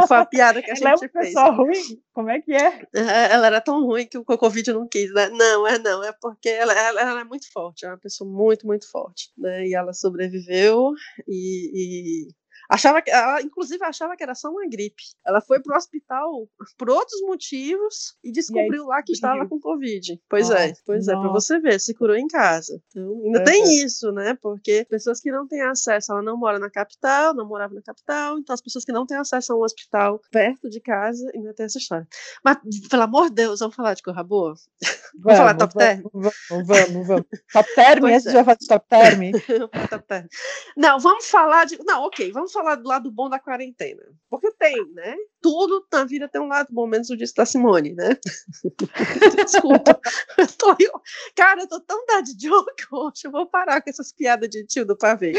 Foi 0.07 0.17
a 0.17 0.25
piada 0.25 0.61
que 0.61 0.71
a 0.71 0.75
gente 0.75 0.83
ela 0.87 0.95
é 0.95 1.05
uma 1.05 1.09
pessoa 1.09 1.49
ruim? 1.51 2.01
Como 2.13 2.29
é 2.29 2.41
que 2.41 2.53
é? 2.53 2.87
é? 2.93 3.31
Ela 3.31 3.47
era 3.47 3.61
tão 3.61 3.85
ruim 3.85 4.07
que 4.07 4.17
o 4.17 4.25
Covid 4.25 4.73
não 4.73 4.87
quis, 4.87 5.13
né? 5.13 5.29
Não, 5.29 5.67
é 5.67 5.79
não, 5.79 6.03
é 6.03 6.11
porque 6.11 6.49
ela, 6.49 6.73
ela, 6.73 7.01
ela 7.01 7.21
é 7.21 7.23
muito 7.23 7.51
forte, 7.51 7.85
é 7.85 7.89
uma 7.89 7.97
pessoa 7.97 8.29
muito, 8.29 8.65
muito 8.65 8.89
forte, 8.89 9.31
né? 9.37 9.67
E 9.67 9.75
ela 9.75 9.93
sobreviveu 9.93 10.91
e, 11.27 11.71
e 11.73 12.27
Achava 12.69 13.01
que, 13.01 13.11
ela, 13.11 13.41
inclusive, 13.41 13.83
achava 13.83 14.15
que 14.15 14.23
era 14.23 14.35
só 14.35 14.49
uma 14.49 14.67
gripe. 14.67 15.03
Ela 15.25 15.41
foi 15.41 15.59
pro 15.61 15.75
hospital 15.75 16.47
por 16.77 16.89
outros 16.89 17.21
motivos 17.21 18.15
e 18.23 18.31
descobriu 18.31 18.83
e 18.83 18.87
lá 18.87 19.03
que 19.03 19.11
estava 19.11 19.47
com 19.47 19.59
Covid. 19.59 20.19
Pois 20.29 20.49
é, 20.49 20.73
pois 20.85 21.07
é, 21.07 21.13
para 21.13 21.29
você 21.29 21.59
ver, 21.59 21.79
se 21.79 21.93
curou 21.93 22.15
em 22.15 22.27
casa. 22.27 22.81
Então, 22.89 23.21
ainda 23.25 23.39
é, 23.39 23.43
tem 23.43 23.63
é. 23.63 23.85
isso, 23.85 24.11
né? 24.11 24.37
Porque 24.41 24.85
pessoas 24.89 25.19
que 25.19 25.31
não 25.31 25.47
têm 25.47 25.61
acesso, 25.61 26.11
ela 26.11 26.21
não 26.21 26.37
mora 26.37 26.59
na 26.59 26.69
capital, 26.69 27.33
não 27.33 27.47
morava 27.47 27.73
na 27.73 27.81
capital, 27.81 28.37
então 28.39 28.53
as 28.53 28.61
pessoas 28.61 28.85
que 28.85 28.91
não 28.91 29.05
têm 29.05 29.17
acesso 29.17 29.53
a 29.53 29.55
um 29.55 29.63
hospital 29.63 30.21
perto 30.31 30.69
de 30.69 30.79
casa 30.79 31.29
ainda 31.33 31.53
tem 31.53 31.65
essa 31.65 31.77
história. 31.77 32.07
Mas, 32.43 32.57
pelo 32.89 33.03
amor 33.03 33.29
de 33.29 33.35
Deus, 33.35 33.59
vamos 33.59 33.75
falar 33.75 33.93
de 33.93 34.03
corra 34.03 34.23
boa? 34.23 34.53
Vamos, 34.53 35.23
vamos 35.23 35.37
falar 35.37 35.53
top 35.55 35.73
term? 35.75 36.03
Vamos, 36.13 36.67
vamos, 36.67 37.07
vamos. 37.07 37.25
Top 37.51 37.69
term? 37.75 38.07
Esse 38.07 38.29
é. 38.29 38.31
já 38.31 38.41
vai 38.43 38.55
de 38.57 38.67
top 38.67 38.85
term? 38.87 39.31
top 39.89 40.07
term. 40.07 40.27
Não, 40.77 40.99
vamos 40.99 41.25
falar 41.25 41.65
de... 41.65 41.77
Não, 41.83 42.03
ok, 42.03 42.31
vamos 42.31 42.52
falar 42.53 42.75
do 42.75 42.87
lado 42.87 43.11
bom 43.11 43.29
da 43.29 43.39
quarentena. 43.39 44.03
Porque 44.29 44.51
tem, 44.53 44.85
né? 44.93 45.15
Tudo 45.41 45.85
na 45.91 46.05
vida 46.05 46.27
tem 46.27 46.41
um 46.41 46.47
lado 46.47 46.67
bom, 46.71 46.87
menos 46.87 47.09
o 47.09 47.17
disco 47.17 47.37
da 47.37 47.45
Simone, 47.45 47.93
né? 47.93 48.17
Desculpa. 49.45 49.99
eu 50.37 50.47
tô... 50.47 50.75
Cara, 51.35 51.61
eu 51.61 51.67
tô 51.67 51.79
tão 51.81 52.05
dad 52.05 52.27
joke 52.39 52.85
hoje, 52.91 53.21
eu 53.25 53.31
vou 53.31 53.45
parar 53.45 53.81
com 53.81 53.89
essas 53.89 54.11
piadas 54.11 54.49
de 54.49 54.65
tio 54.65 54.85
do 54.85 54.97
pavê. 54.97 55.33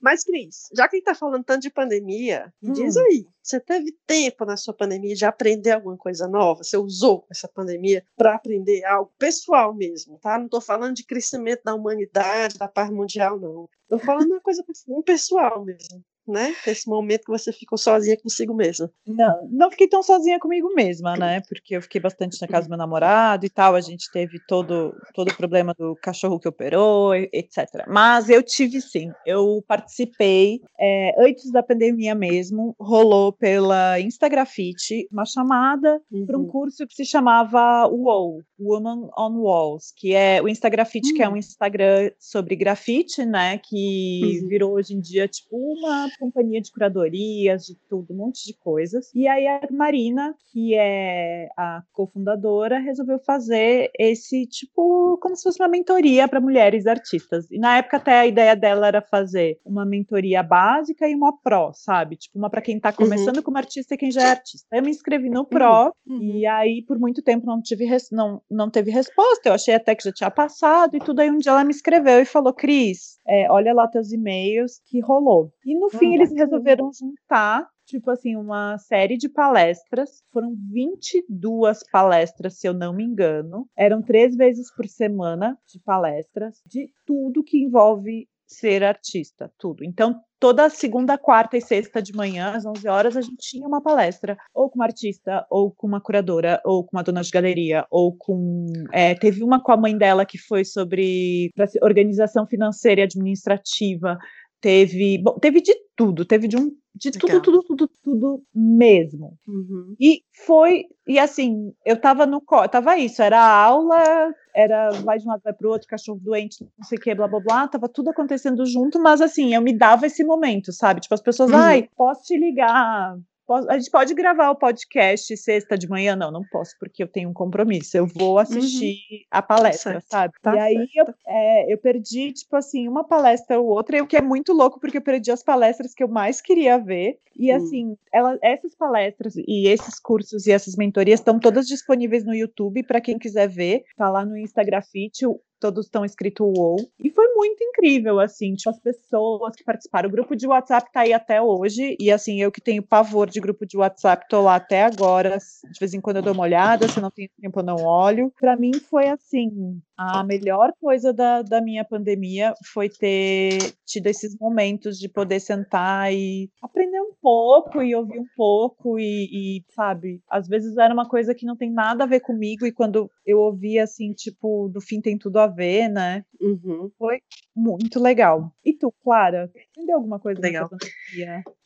Mas, 0.00 0.24
Cris, 0.24 0.68
já 0.74 0.88
que 0.88 0.96
a 0.96 0.98
gente 0.98 1.06
tá 1.06 1.14
falando 1.14 1.44
tanto 1.44 1.62
de 1.62 1.70
pandemia, 1.70 2.52
hum. 2.62 2.72
diz 2.72 2.96
aí, 2.96 3.26
você 3.42 3.60
teve 3.60 3.96
tempo 4.06 4.44
na 4.44 4.56
sua 4.56 4.72
pandemia 4.72 5.14
de 5.14 5.24
aprender 5.24 5.72
alguma 5.72 5.96
coisa 5.96 6.26
nova? 6.26 6.64
Você 6.64 6.76
usou 6.76 7.26
essa 7.30 7.46
pandemia 7.46 8.04
para 8.16 8.34
aprender 8.34 8.84
algo 8.84 9.12
pessoal 9.18 9.74
mesmo, 9.74 10.18
tá? 10.18 10.38
Não 10.38 10.48
tô 10.48 10.60
falando 10.60 10.94
de 10.94 11.04
crescimento 11.04 11.62
da 11.64 11.74
humanidade, 11.74 12.58
da 12.58 12.68
paz 12.68 12.90
mundial, 12.90 13.38
não. 13.38 13.68
Tô 13.88 13.98
falando 13.98 14.30
uma 14.30 14.40
coisa 14.40 14.64
pessoal 15.04 15.64
mesmo 15.64 16.04
né? 16.30 16.54
Esse 16.66 16.88
momento 16.88 17.24
que 17.24 17.30
você 17.30 17.52
ficou 17.52 17.76
sozinha 17.76 18.16
consigo 18.20 18.54
mesma. 18.54 18.90
Não, 19.06 19.48
não 19.50 19.70
fiquei 19.70 19.88
tão 19.88 20.02
sozinha 20.02 20.38
comigo 20.38 20.72
mesma, 20.74 21.16
né? 21.16 21.40
Porque 21.48 21.76
eu 21.76 21.82
fiquei 21.82 22.00
bastante 22.00 22.40
na 22.40 22.48
casa 22.48 22.66
do 22.66 22.70
meu 22.70 22.78
namorado 22.78 23.44
e 23.46 23.50
tal. 23.50 23.74
A 23.74 23.80
gente 23.80 24.10
teve 24.12 24.38
todo, 24.46 24.94
todo 25.14 25.30
o 25.30 25.36
problema 25.36 25.74
do 25.76 25.96
cachorro 25.96 26.38
que 26.38 26.48
operou, 26.48 27.14
etc. 27.14 27.86
Mas 27.88 28.28
eu 28.28 28.42
tive 28.42 28.80
sim. 28.80 29.10
Eu 29.26 29.62
participei 29.66 30.60
é, 30.78 31.14
antes 31.18 31.50
da 31.50 31.62
pandemia 31.62 32.14
mesmo. 32.14 32.74
Rolou 32.78 33.32
pela 33.32 34.00
Instagrafite 34.00 35.08
uma 35.10 35.24
chamada 35.24 36.00
uhum. 36.10 36.26
para 36.26 36.38
um 36.38 36.46
curso 36.46 36.86
que 36.86 36.94
se 36.94 37.04
chamava 37.04 37.86
WOW, 37.86 38.42
Woman 38.58 39.08
on 39.16 39.40
Walls, 39.40 39.92
que 39.96 40.14
é 40.14 40.40
o 40.42 40.48
Instagrafite, 40.48 41.10
uhum. 41.10 41.16
que 41.16 41.22
é 41.22 41.28
um 41.28 41.32
hum. 41.32 41.36
Instagram 41.36 42.10
sobre 42.18 42.56
grafite, 42.56 43.24
né? 43.24 43.58
Que 43.58 44.40
uhum. 44.42 44.48
virou 44.48 44.72
hoje 44.72 44.94
em 44.94 45.00
dia 45.00 45.26
tipo 45.26 45.56
uma 45.56 46.08
companhia 46.20 46.60
de 46.60 46.70
curadorias, 46.70 47.64
de 47.64 47.74
tudo, 47.88 48.12
um 48.12 48.16
monte 48.18 48.46
de 48.46 48.54
coisas. 48.54 49.10
E 49.14 49.26
aí 49.26 49.46
a 49.46 49.60
Marina, 49.70 50.34
que 50.52 50.74
é 50.74 51.48
a 51.56 51.82
cofundadora, 51.92 52.78
resolveu 52.78 53.18
fazer 53.18 53.90
esse 53.98 54.46
tipo, 54.46 55.18
como 55.20 55.34
se 55.34 55.42
fosse 55.42 55.60
uma 55.60 55.68
mentoria 55.68 56.28
para 56.28 56.40
mulheres 56.40 56.86
artistas. 56.86 57.50
E 57.50 57.58
na 57.58 57.78
época 57.78 57.96
até 57.96 58.20
a 58.20 58.26
ideia 58.26 58.54
dela 58.54 58.86
era 58.86 59.00
fazer 59.00 59.58
uma 59.64 59.86
mentoria 59.86 60.42
básica 60.42 61.08
e 61.08 61.14
uma 61.14 61.36
pró, 61.36 61.72
sabe? 61.72 62.16
Tipo, 62.16 62.38
uma 62.38 62.50
para 62.50 62.60
quem 62.60 62.76
está 62.76 62.92
começando 62.92 63.38
uhum. 63.38 63.42
como 63.42 63.56
artista 63.56 63.94
e 63.94 63.98
quem 63.98 64.10
já 64.10 64.22
é 64.22 64.30
artista. 64.30 64.76
Eu 64.76 64.82
me 64.82 64.90
inscrevi 64.90 65.30
no 65.30 65.44
pró 65.44 65.92
uhum. 66.06 66.20
e 66.20 66.46
aí 66.46 66.84
por 66.86 66.98
muito 66.98 67.22
tempo 67.22 67.46
não 67.46 67.60
tive 67.62 67.88
não, 68.12 68.42
não 68.50 68.70
teve 68.70 68.90
resposta. 68.90 69.48
Eu 69.48 69.54
achei 69.54 69.74
até 69.74 69.94
que 69.94 70.04
já 70.04 70.12
tinha 70.12 70.30
passado 70.30 70.96
e 70.96 71.00
tudo 71.00 71.20
aí 71.20 71.30
um 71.30 71.38
dia 71.38 71.52
ela 71.52 71.64
me 71.64 71.70
escreveu 71.70 72.20
e 72.20 72.24
falou: 72.24 72.52
"Cris, 72.52 73.18
é, 73.26 73.50
olha 73.50 73.72
lá 73.72 73.88
teus 73.88 74.12
e-mails 74.12 74.80
que 74.86 75.00
rolou". 75.00 75.52
E 75.64 75.78
no 75.78 75.88
fim 76.00 76.14
eles 76.14 76.32
resolveram 76.32 76.90
juntar 76.92 77.68
tipo 77.90 78.10
assim, 78.10 78.36
uma 78.36 78.78
série 78.78 79.16
de 79.16 79.28
palestras. 79.28 80.22
Foram 80.32 80.54
22 80.70 81.80
palestras, 81.90 82.58
se 82.58 82.68
eu 82.68 82.72
não 82.72 82.92
me 82.92 83.04
engano. 83.04 83.68
Eram 83.76 84.00
três 84.00 84.36
vezes 84.36 84.72
por 84.74 84.86
semana 84.86 85.58
de 85.66 85.80
palestras, 85.80 86.60
de 86.64 86.88
tudo 87.04 87.42
que 87.42 87.58
envolve 87.58 88.28
ser 88.46 88.82
artista, 88.82 89.50
tudo. 89.56 89.84
Então, 89.84 90.20
toda 90.40 90.68
segunda, 90.68 91.16
quarta 91.16 91.56
e 91.56 91.60
sexta 91.60 92.02
de 92.02 92.12
manhã, 92.12 92.52
às 92.56 92.66
11 92.66 92.88
horas, 92.88 93.16
a 93.16 93.20
gente 93.20 93.36
tinha 93.38 93.66
uma 93.66 93.80
palestra, 93.80 94.36
ou 94.52 94.68
com 94.68 94.76
uma 94.80 94.86
artista, 94.86 95.46
ou 95.48 95.70
com 95.70 95.86
uma 95.86 96.00
curadora, 96.00 96.60
ou 96.64 96.84
com 96.84 96.96
uma 96.96 97.04
dona 97.04 97.22
de 97.22 97.30
galeria, 97.30 97.86
ou 97.90 98.16
com. 98.16 98.66
É, 98.90 99.14
teve 99.14 99.44
uma 99.44 99.62
com 99.62 99.70
a 99.70 99.76
mãe 99.76 99.96
dela 99.96 100.26
que 100.26 100.36
foi 100.36 100.64
sobre 100.64 101.52
organização 101.80 102.44
financeira 102.44 103.02
e 103.02 103.04
administrativa 103.04 104.18
teve, 104.60 105.18
bom, 105.18 105.38
teve 105.38 105.60
de 105.60 105.74
tudo, 105.96 106.24
teve 106.24 106.48
de 106.48 106.56
um 106.56 106.70
de 106.94 107.12
tudo, 107.12 107.40
tudo, 107.40 107.62
tudo, 107.62 107.90
tudo 108.02 108.42
mesmo. 108.54 109.38
Uhum. 109.46 109.94
E 109.98 110.22
foi, 110.44 110.86
e 111.06 111.18
assim, 111.18 111.72
eu 111.84 111.98
tava 111.98 112.26
no, 112.26 112.42
tava 112.70 112.98
isso, 112.98 113.22
era 113.22 113.40
aula, 113.40 114.34
era 114.54 114.90
vai 115.02 115.18
de 115.18 115.24
um 115.24 115.30
lado, 115.30 115.40
vai 115.42 115.52
pro 115.52 115.70
outro, 115.70 115.86
cachorro 115.86 116.20
doente, 116.20 116.64
não 116.76 116.84
sei 116.84 116.98
o 116.98 117.00
que, 117.00 117.14
blá, 117.14 117.28
blá, 117.28 117.40
blá, 117.40 117.68
tava 117.68 117.88
tudo 117.88 118.10
acontecendo 118.10 118.66
junto, 118.66 119.00
mas 119.00 119.20
assim, 119.20 119.54
eu 119.54 119.62
me 119.62 119.76
dava 119.76 120.06
esse 120.06 120.24
momento, 120.24 120.72
sabe? 120.72 121.00
Tipo, 121.00 121.14
as 121.14 121.22
pessoas, 121.22 121.50
uhum. 121.50 121.56
ai, 121.56 121.88
posso 121.96 122.24
te 122.24 122.36
ligar 122.36 123.16
a 123.54 123.78
gente 123.78 123.90
pode 123.90 124.14
gravar 124.14 124.50
o 124.50 124.56
podcast 124.56 125.36
sexta 125.36 125.76
de 125.76 125.88
manhã? 125.88 126.14
Não, 126.14 126.30
não 126.30 126.42
posso, 126.50 126.76
porque 126.78 127.02
eu 127.02 127.08
tenho 127.08 127.28
um 127.30 127.32
compromisso. 127.32 127.96
Eu 127.96 128.06
vou 128.06 128.38
assistir 128.38 128.98
uhum. 129.10 129.18
a 129.30 129.42
palestra, 129.42 129.92
certo. 129.92 130.06
sabe? 130.08 130.34
Tá 130.42 130.54
e 130.54 130.58
aí 130.58 130.88
eu, 130.94 131.06
é, 131.26 131.72
eu, 131.72 131.78
perdi, 131.78 132.32
tipo 132.32 132.56
assim, 132.56 132.88
uma 132.88 133.04
palestra 133.04 133.58
ou 133.58 133.66
outra, 133.68 134.02
o 134.02 134.06
que 134.06 134.16
é 134.16 134.22
muito 134.22 134.52
louco, 134.52 134.80
porque 134.80 134.98
eu 134.98 135.02
perdi 135.02 135.30
as 135.30 135.42
palestras 135.42 135.94
que 135.94 136.02
eu 136.02 136.08
mais 136.08 136.40
queria 136.40 136.78
ver. 136.78 137.18
E 137.36 137.50
assim, 137.50 137.96
ela, 138.12 138.38
essas 138.42 138.74
palestras 138.74 139.34
e 139.36 139.66
esses 139.68 139.98
cursos 139.98 140.46
e 140.46 140.52
essas 140.52 140.76
mentorias 140.76 141.20
estão 141.20 141.38
todas 141.38 141.66
disponíveis 141.66 142.24
no 142.24 142.34
YouTube 142.34 142.82
para 142.82 143.00
quem 143.00 143.18
quiser 143.18 143.48
ver. 143.48 143.84
Tá 143.96 144.10
lá 144.10 144.24
no 144.26 144.36
Instagram 144.36 144.82
Fit, 144.82 145.24
todos 145.60 145.86
estão 145.86 146.04
escrito 146.04 146.44
WoW. 146.44 146.76
E 146.98 147.10
foi 147.10 147.26
muito 147.34 147.62
incrível 147.62 147.80
incrível, 147.80 148.20
assim, 148.20 148.54
tipo, 148.54 148.70
as 148.70 148.78
pessoas 148.78 149.56
que 149.56 149.64
participaram. 149.64 150.08
O 150.08 150.12
grupo 150.12 150.36
de 150.36 150.46
WhatsApp 150.46 150.90
tá 150.92 151.00
aí 151.00 151.12
até 151.12 151.40
hoje, 151.40 151.96
e 151.98 152.10
assim, 152.10 152.40
eu 152.40 152.52
que 152.52 152.60
tenho 152.60 152.82
pavor 152.82 153.28
de 153.28 153.40
grupo 153.40 153.66
de 153.66 153.76
WhatsApp, 153.76 154.26
tô 154.28 154.42
lá 154.42 154.56
até 154.56 154.82
agora. 154.82 155.38
De 155.38 155.78
vez 155.78 155.94
em 155.94 156.00
quando 156.00 156.16
eu 156.16 156.22
dou 156.22 156.34
uma 156.34 156.42
olhada, 156.42 156.88
se 156.88 157.00
não 157.00 157.10
tenho 157.10 157.28
tempo 157.40 157.60
eu 157.60 157.64
não 157.64 157.76
olho. 157.76 158.32
Para 158.38 158.56
mim 158.56 158.72
foi 158.74 159.08
assim, 159.08 159.80
a 160.02 160.24
melhor 160.24 160.72
coisa 160.80 161.12
da, 161.12 161.42
da 161.42 161.60
minha 161.60 161.84
pandemia 161.84 162.54
foi 162.72 162.88
ter 162.88 163.58
tido 163.84 164.06
esses 164.06 164.34
momentos 164.38 164.98
de 164.98 165.10
poder 165.10 165.40
sentar 165.40 166.10
e 166.10 166.50
aprender 166.62 166.98
um 167.02 167.12
pouco 167.20 167.82
e 167.82 167.94
ouvir 167.94 168.18
um 168.18 168.26
pouco 168.34 168.98
e, 168.98 169.58
e, 169.58 169.64
sabe, 169.74 170.22
às 170.30 170.48
vezes 170.48 170.78
era 170.78 170.94
uma 170.94 171.06
coisa 171.06 171.34
que 171.34 171.44
não 171.44 171.54
tem 171.54 171.70
nada 171.70 172.04
a 172.04 172.06
ver 172.06 172.20
comigo 172.20 172.64
e 172.64 172.72
quando 172.72 173.10
eu 173.26 173.40
ouvia 173.40 173.84
assim, 173.84 174.14
tipo, 174.14 174.70
do 174.72 174.80
fim 174.80 175.02
tem 175.02 175.18
tudo 175.18 175.38
a 175.38 175.46
ver, 175.46 175.90
né? 175.90 176.24
Uhum. 176.40 176.90
Foi 176.96 177.20
muito 177.54 178.00
legal. 178.00 178.50
E 178.64 178.72
tu, 178.72 178.90
Clara, 179.04 179.50
entendeu 179.76 179.96
alguma 179.96 180.18
coisa 180.18 180.40
legal? 180.40 180.70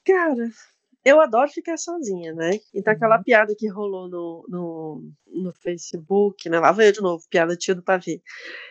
Cara, 0.04 0.50
eu 1.04 1.20
adoro 1.20 1.50
ficar 1.50 1.76
sozinha, 1.76 2.32
né? 2.32 2.58
Então 2.74 2.92
aquela 2.92 3.18
uhum. 3.18 3.22
piada 3.22 3.54
que 3.56 3.68
rolou 3.68 4.08
no, 4.08 4.46
no, 4.48 5.12
no 5.26 5.52
Facebook, 5.52 6.48
né? 6.48 6.58
Lá 6.58 6.74
eu 6.78 6.92
de 6.92 7.00
novo, 7.00 7.24
piada 7.28 7.56
tia 7.56 7.74
do 7.74 7.82
pavê. 7.82 8.22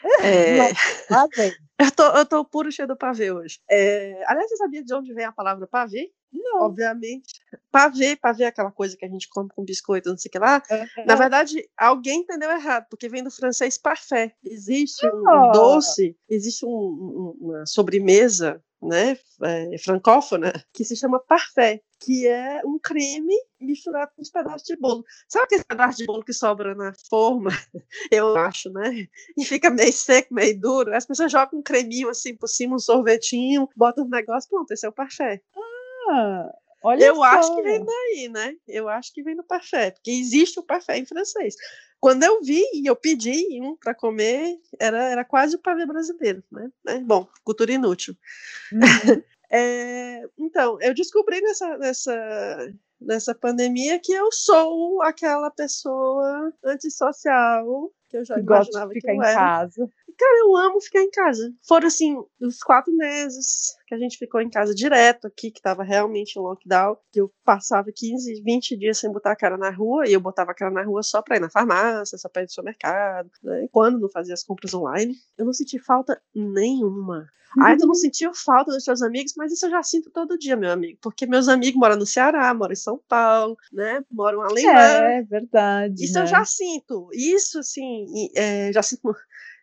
É... 0.24 0.70
Lá 1.10 1.28
vem. 1.36 1.52
eu, 1.80 1.92
tô, 1.92 2.04
eu 2.04 2.25
tô 2.25 2.46
puro 2.46 2.72
cheio 2.72 2.88
do 2.88 2.96
pavê 2.98 3.32
hoje. 3.32 3.60
É... 3.70 4.24
Aliás, 4.25 4.50
você 4.50 4.58
sabia 4.58 4.84
de 4.84 4.94
onde 4.94 5.13
vem 5.13 5.25
a 5.25 5.32
palavra 5.32 5.68
pavê? 5.68 6.12
Não. 6.32 6.63
Obviamente. 6.63 7.42
Pavê, 7.72 8.16
pavê 8.16 8.46
é 8.46 8.48
aquela 8.48 8.72
coisa 8.72 8.98
que 8.98 9.06
a 9.06 9.10
gente 9.10 9.30
come 9.30 9.50
com 9.54 9.63
biscoito, 9.63 10.10
não 10.10 10.18
sei 10.18 10.30
o 10.30 10.32
que 10.32 10.40
lá. 10.40 10.63
É. 10.70 11.06
Na 11.06 11.16
verdade, 11.16 11.70
alguém 11.78 12.22
entendeu 12.22 12.50
errado, 12.50 12.88
porque 12.90 13.08
vem 13.08 13.24
do 13.24 13.30
francês 13.30 13.78
parfait. 13.78 14.34
Existe 14.44 15.06
um, 15.06 15.20
um 15.20 15.52
doce, 15.52 16.18
existe 16.28 16.66
um, 16.66 17.36
uma 17.40 17.66
sobremesa 17.66 18.63
né, 18.88 19.18
é, 19.42 19.78
francófona, 19.78 20.54
que 20.74 20.84
se 20.84 20.96
chama 20.96 21.20
parfait, 21.20 21.82
que 22.00 22.28
é 22.28 22.62
um 22.66 22.78
creme 22.78 23.36
misturado 23.60 24.12
com 24.16 24.22
uns 24.22 24.30
pedaços 24.30 24.68
de 24.68 24.75
bolo. 24.75 25.04
Sabe 25.28 25.46
aquele 25.46 25.63
pedaço 25.63 25.98
de 26.00 26.06
bolo 26.06 26.24
que 26.24 26.34
sobra 26.34 26.75
na 26.75 26.94
forma? 27.10 27.50
Eu 28.12 28.36
acho, 28.36 28.70
né? 28.72 29.08
E 29.38 29.46
fica 29.46 29.70
meio 29.70 29.94
seco, 29.94 30.34
meio 30.34 30.60
duro. 30.60 30.94
As 30.96 31.06
pessoas 31.06 31.32
jogam 31.32 31.60
um 31.60 31.63
creminho 31.63 32.10
assim 32.10 32.36
por 32.36 32.48
cima, 32.48 32.75
um 32.75 32.80
sorvetinho, 32.80 33.70
botam 33.75 34.06
um 34.06 34.10
negócio, 34.10 34.50
pronto, 34.50 34.72
esse 34.72 34.86
é 34.86 34.90
o 34.90 34.94
parfait. 34.94 35.42
Ah, 36.10 36.52
olha 36.84 37.06
Eu 37.06 37.16
só. 37.16 37.24
acho 37.24 37.56
que 37.56 37.62
vem 37.62 37.86
daí, 37.86 38.30
né? 38.30 38.56
Eu 38.68 38.90
acho 38.90 39.13
que 39.13 39.24
vem 39.24 39.36
do 39.36 39.44
parfait, 39.44 39.94
porque 39.94 40.12
existe 40.12 40.60
o 40.60 40.63
parfait 40.63 41.02
em 41.02 41.06
francês. 41.06 41.56
Quando 42.00 42.24
eu 42.24 42.42
vi 42.42 42.62
e 42.74 42.86
eu 42.86 42.96
pedi 42.96 43.62
um 43.62 43.78
para 43.78 43.96
comer, 43.96 44.60
era, 44.78 45.04
era 45.10 45.24
quase 45.24 45.56
o 45.56 45.60
pavê 45.60 45.86
brasileiro, 45.86 46.44
né? 46.52 46.70
Bom, 47.06 47.28
cultura 47.44 47.72
inútil. 47.72 48.16
Uhum. 48.72 48.80
é, 49.50 50.24
então, 50.38 50.78
eu 50.82 50.94
descobri 50.94 51.40
nessa, 51.40 51.78
nessa, 51.78 52.74
nessa 53.00 53.34
pandemia 53.34 54.00
que 54.00 54.12
eu 54.12 54.32
sou 54.34 55.02
aquela 55.02 55.50
pessoa 55.50 56.54
antissocial 56.66 57.90
que 58.13 58.18
eu 58.18 58.25
já 58.25 58.36
que 58.36 58.42
imaginava 58.42 58.86
gosta 58.86 58.88
de 58.88 58.94
ficar 58.94 59.12
que 59.12 59.18
em 59.18 59.25
era. 59.25 59.34
casa. 59.34 59.90
Cara, 60.17 60.39
eu 60.39 60.55
amo 60.55 60.82
ficar 60.82 61.01
em 61.01 61.10
casa. 61.10 61.53
Foram, 61.67 61.88
assim, 61.88 62.15
os 62.41 62.60
quatro 62.60 62.93
meses 62.96 63.75
que 63.88 63.96
a 63.96 63.98
gente 63.98 64.17
ficou 64.17 64.41
em 64.41 64.50
casa 64.50 64.74
direto 64.74 65.27
aqui, 65.27 65.51
que 65.51 65.62
tava 65.62 65.84
realmente 65.84 66.38
em 66.38 66.41
lockdown, 66.41 66.98
que 67.12 67.22
eu 67.22 67.32
passava 67.43 67.91
15, 67.93 68.41
20 68.41 68.77
dias 68.77 68.98
sem 68.98 69.12
botar 69.12 69.32
a 69.32 69.36
cara 69.36 69.58
na 69.58 69.70
rua, 69.70 70.08
e 70.08 70.13
eu 70.13 70.20
botava 70.20 70.51
a 70.51 70.55
cara 70.55 70.72
na 70.72 70.84
rua 70.84 71.03
só 71.03 71.22
pra 71.22 71.38
ir 71.38 71.39
na 71.39 71.50
farmácia, 71.50 72.17
só 72.17 72.29
pra 72.29 72.41
ir 72.41 72.46
no 72.46 72.50
supermercado, 72.50 73.29
né? 73.43 73.67
Quando 73.72 74.00
não 74.00 74.10
fazia 74.10 74.34
as 74.34 74.43
compras 74.43 74.74
online, 74.74 75.15
eu 75.38 75.46
não 75.46 75.53
senti 75.53 75.79
falta 75.79 76.22
nenhuma. 76.34 77.27
Ai, 77.60 77.77
tu 77.77 77.86
não 77.86 77.93
sentiu 77.93 78.34
falta 78.34 78.72
dos 78.72 78.84
seus 78.84 79.01
amigos, 79.01 79.34
mas 79.38 79.51
isso 79.51 79.65
eu 79.65 79.70
já 79.70 79.84
sinto 79.84 80.10
todo 80.10 80.38
dia, 80.38 80.55
meu 80.55 80.72
amigo. 80.72 80.98
Porque 81.01 81.25
meus 81.25 81.48
amigos 81.48 81.79
moram 81.79 81.96
no 81.96 82.05
Ceará, 82.05 82.53
moram 82.53 82.74
em 82.74 82.77
São 82.77 83.00
Paulo, 83.08 83.55
né? 83.72 84.03
Moram 84.12 84.41
além 84.41 84.67
É, 84.67 85.22
verdade. 85.22 86.03
Isso 86.03 86.15
né? 86.15 86.22
eu 86.22 86.27
já 86.27 86.43
sinto. 86.46 87.10
Isso, 87.13 87.60
assim, 87.60 88.05
é, 88.36 88.72
já 88.74 88.82
sinto 88.82 89.15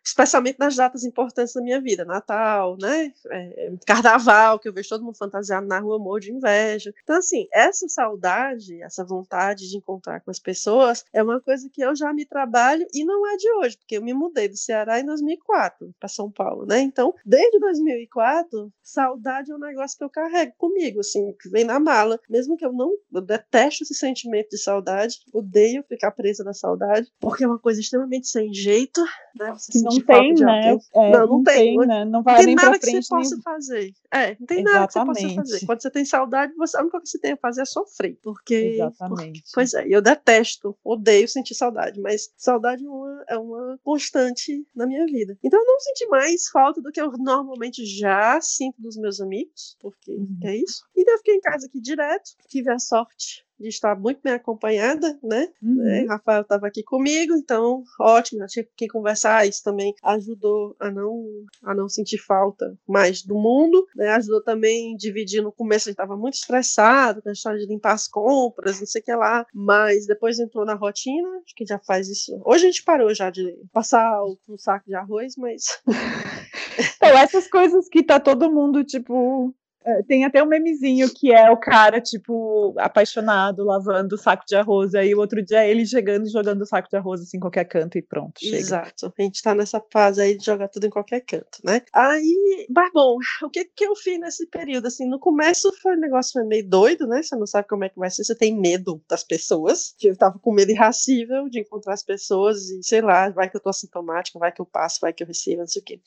especialmente 0.03 0.59
nas 0.59 0.75
datas 0.75 1.03
importantes 1.03 1.53
da 1.53 1.61
minha 1.61 1.81
vida, 1.81 2.05
Natal, 2.05 2.77
né, 2.79 3.13
é, 3.29 3.73
Carnaval, 3.85 4.59
que 4.59 4.67
eu 4.67 4.73
vejo 4.73 4.89
todo 4.89 5.03
mundo 5.03 5.17
fantasiado 5.17 5.67
na 5.67 5.79
rua, 5.79 5.99
morro 5.99 6.19
de 6.19 6.31
inveja. 6.31 6.93
Então, 7.03 7.17
assim, 7.17 7.47
essa 7.53 7.87
saudade, 7.87 8.81
essa 8.81 9.03
vontade 9.03 9.69
de 9.69 9.77
encontrar 9.77 10.21
com 10.21 10.31
as 10.31 10.39
pessoas 10.39 11.05
é 11.13 11.21
uma 11.21 11.39
coisa 11.39 11.69
que 11.71 11.81
eu 11.81 11.95
já 11.95 12.13
me 12.13 12.25
trabalho 12.25 12.85
e 12.93 13.03
não 13.05 13.27
é 13.27 13.37
de 13.37 13.51
hoje, 13.53 13.77
porque 13.77 13.97
eu 13.97 14.01
me 14.01 14.13
mudei 14.13 14.47
do 14.47 14.57
Ceará 14.57 14.99
em 14.99 15.05
2004 15.05 15.93
para 15.99 16.09
São 16.09 16.31
Paulo, 16.31 16.65
né? 16.65 16.79
Então, 16.79 17.13
desde 17.25 17.59
2004, 17.59 18.71
saudade 18.81 19.51
é 19.51 19.55
um 19.55 19.59
negócio 19.59 19.97
que 19.97 20.03
eu 20.03 20.09
carrego 20.09 20.53
comigo, 20.57 20.99
assim, 20.99 21.33
que 21.39 21.49
vem 21.49 21.63
na 21.63 21.79
mala, 21.79 22.19
mesmo 22.29 22.57
que 22.57 22.65
eu 22.65 22.73
não, 22.73 22.91
eu 23.13 23.21
detesto 23.21 23.83
esse 23.83 23.93
sentimento 23.93 24.49
de 24.49 24.57
saudade, 24.57 25.19
odeio 25.33 25.83
ficar 25.83 26.11
presa 26.11 26.43
na 26.43 26.53
saudade, 26.53 27.11
porque 27.19 27.43
é 27.43 27.47
uma 27.47 27.59
coisa 27.59 27.79
extremamente 27.79 28.27
sem 28.27 28.53
jeito, 28.53 29.01
né? 29.37 29.51
Você 29.53 29.71
não 29.99 30.05
falta 30.05 30.21
tem, 30.21 30.33
de 30.33 30.45
né? 30.45 30.77
É, 30.93 31.11
Não, 31.11 31.27
não 31.27 31.43
tem. 31.43 31.77
né? 31.77 32.05
Não 32.05 32.11
Não 32.11 32.23
vai 32.23 32.37
tem 32.37 32.45
nem 32.47 32.55
nada 32.55 32.69
pra 32.71 32.79
que 32.79 32.85
você 32.85 32.91
frente. 32.91 33.07
possa 33.09 33.35
nem... 33.35 33.41
fazer. 33.43 33.93
É, 34.13 34.37
não 34.39 34.47
tem 34.47 34.63
nada 34.63 34.87
que 34.87 34.93
você 34.93 34.99
possa 34.99 35.11
Exatamente. 35.19 35.35
fazer. 35.51 35.65
Quando 35.65 35.81
você 35.81 35.91
tem 35.91 36.05
saudade, 36.05 36.53
você, 36.55 36.77
a 36.77 36.81
única 36.81 36.91
coisa 36.91 37.03
que 37.03 37.09
você 37.09 37.19
tem 37.19 37.31
a 37.33 37.37
fazer 37.37 37.61
é 37.61 37.65
sofrer. 37.65 38.17
Porque. 38.21 38.55
Exatamente. 38.55 39.39
porque- 39.41 39.51
pois 39.53 39.73
é, 39.73 39.85
eu 39.87 40.01
detesto, 40.01 40.77
odeio 40.83 41.27
sentir 41.27 41.55
saudade, 41.55 41.99
mas 41.99 42.31
saudade 42.37 42.85
é 42.85 42.89
uma, 42.89 43.23
é 43.29 43.37
uma 43.37 43.79
constante 43.83 44.65
na 44.75 44.85
minha 44.87 45.05
vida. 45.05 45.37
Então 45.43 45.59
eu 45.59 45.65
não 45.65 45.79
senti 45.79 46.07
mais 46.07 46.47
falta 46.49 46.81
do 46.81 46.91
que 46.91 47.01
eu 47.01 47.11
normalmente 47.17 47.85
já 47.85 48.39
sinto 48.41 48.81
dos 48.81 48.97
meus 48.97 49.19
amigos, 49.21 49.75
porque 49.79 50.11
Uhum. 50.15 50.39
é 50.43 50.55
isso. 50.57 50.83
Então 50.95 51.13
eu 51.13 51.17
fiquei 51.19 51.35
em 51.35 51.41
casa 51.41 51.67
aqui 51.67 51.79
direto, 51.79 52.31
tive 52.47 52.69
a 52.71 52.79
sorte 52.79 53.45
de 53.61 53.69
estar 53.69 53.97
muito 53.97 54.19
bem 54.23 54.33
acompanhada, 54.33 55.17
né? 55.23 55.47
Uhum. 55.61 55.75
né? 55.75 56.05
Rafael 56.07 56.41
estava 56.41 56.67
aqui 56.67 56.83
comigo, 56.83 57.33
então 57.33 57.83
ótimo, 57.99 58.39
já 58.41 58.47
tinha 58.47 58.65
com 58.65 58.71
quem 58.75 58.87
conversar. 58.87 59.47
Isso 59.47 59.63
também 59.63 59.93
ajudou 60.03 60.75
a 60.79 60.91
não, 60.91 61.25
a 61.63 61.73
não 61.73 61.87
sentir 61.87 62.17
falta 62.17 62.77
mais 62.87 63.23
do 63.23 63.35
mundo, 63.35 63.85
né? 63.95 64.09
Ajudou 64.09 64.41
também 64.43 64.95
dividir. 64.95 65.41
No 65.41 65.51
começo 65.51 65.87
a 65.87 65.91
gente 65.91 65.99
estava 65.99 66.17
muito 66.17 66.35
estressado 66.35 67.21
com 67.21 67.29
a 67.29 67.33
história 67.33 67.59
de 67.59 67.67
limpar 67.67 67.93
as 67.93 68.07
compras, 68.07 68.79
não 68.79 68.87
sei 68.87 69.01
o 69.01 69.05
que 69.05 69.15
lá, 69.15 69.45
mas 69.53 70.05
depois 70.05 70.39
entrou 70.39 70.65
na 70.65 70.73
rotina, 70.73 71.27
acho 71.45 71.55
que 71.55 71.65
já 71.65 71.79
faz 71.79 72.09
isso. 72.09 72.39
Hoje 72.45 72.65
a 72.65 72.71
gente 72.71 72.83
parou 72.83 73.13
já 73.13 73.29
de 73.29 73.55
passar 73.71 74.23
um 74.25 74.57
saco 74.57 74.85
de 74.87 74.95
arroz, 74.95 75.33
mas 75.37 75.63
Então, 76.97 77.17
essas 77.17 77.47
coisas 77.47 77.87
que 77.89 78.03
tá 78.03 78.19
todo 78.19 78.51
mundo, 78.51 78.83
tipo. 78.83 79.53
É, 79.83 80.03
Tem 80.03 80.25
até 80.25 80.43
um 80.43 80.47
memezinho 80.47 81.09
que 81.13 81.33
é 81.33 81.49
o 81.51 81.57
cara, 81.57 81.99
tipo, 81.99 82.73
apaixonado, 82.77 83.63
lavando 83.63 84.15
o 84.15 84.17
saco 84.17 84.43
de 84.45 84.55
arroz. 84.55 84.93
Aí 84.95 85.13
o 85.13 85.19
outro 85.19 85.43
dia 85.43 85.63
é 85.63 85.69
ele 85.69 85.85
chegando 85.85 86.25
e 86.25 86.29
jogando 86.29 86.61
o 86.61 86.65
saco 86.65 86.89
de 86.89 86.97
arroz 86.97 87.21
assim 87.21 87.37
em 87.37 87.39
qualquer 87.39 87.65
canto 87.65 87.97
e 87.97 88.01
pronto, 88.01 88.39
chega. 88.39 88.57
Exato. 88.57 89.13
A 89.17 89.21
gente 89.21 89.41
tá 89.41 89.55
nessa 89.55 89.81
fase 89.91 90.21
aí 90.21 90.37
de 90.37 90.45
jogar 90.45 90.67
tudo 90.67 90.85
em 90.85 90.89
qualquer 90.89 91.21
canto, 91.21 91.59
né? 91.63 91.81
Aí, 91.93 92.67
mas 92.69 92.91
bom, 92.93 93.17
o 93.43 93.49
que 93.49 93.65
que 93.65 93.85
eu 93.85 93.95
fiz 93.95 94.19
nesse 94.19 94.47
período? 94.47 94.87
Assim, 94.87 95.07
no 95.07 95.19
começo 95.19 95.71
foi 95.81 95.95
um 95.95 95.99
negócio 95.99 96.45
meio 96.45 96.67
doido, 96.67 97.07
né? 97.07 97.21
Você 97.23 97.35
não 97.35 97.47
sabe 97.47 97.67
como 97.67 97.83
é 97.83 97.89
que 97.89 97.97
vai 97.97 98.09
ser, 98.09 98.23
você 98.23 98.35
tem 98.35 98.57
medo 98.57 99.01
das 99.09 99.23
pessoas. 99.23 99.95
Eu 100.01 100.15
tava 100.15 100.39
com 100.39 100.53
medo 100.53 100.71
irracível 100.71 101.49
de 101.49 101.59
encontrar 101.61 101.93
as 101.93 102.03
pessoas 102.03 102.69
e, 102.69 102.83
sei 102.83 103.01
lá, 103.01 103.29
vai 103.29 103.49
que 103.49 103.57
eu 103.57 103.61
tô 103.61 103.69
assintomática, 103.69 104.37
vai 104.37 104.51
que 104.51 104.61
eu 104.61 104.65
passo, 104.65 104.99
vai 105.01 105.13
que 105.13 105.23
eu 105.23 105.27
recebo, 105.27 105.59
não 105.61 105.67
sei 105.67 105.81
o 105.81 105.85
quê. 105.85 105.99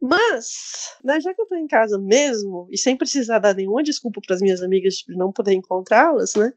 Mas, 0.00 0.96
né, 1.02 1.20
já 1.20 1.32
que 1.32 1.40
eu 1.40 1.46
tô 1.46 1.54
em 1.54 1.66
casa 1.66 1.98
mesmo, 1.98 2.68
e 2.70 2.78
sem 2.78 2.96
precisar 3.14 3.38
dar 3.38 3.54
nenhuma 3.54 3.82
desculpa 3.82 4.20
para 4.24 4.34
as 4.34 4.42
minhas 4.42 4.62
amigas 4.62 5.04
de 5.06 5.16
não 5.16 5.32
poder 5.32 5.52
encontrá-las, 5.54 6.34
né? 6.34 6.52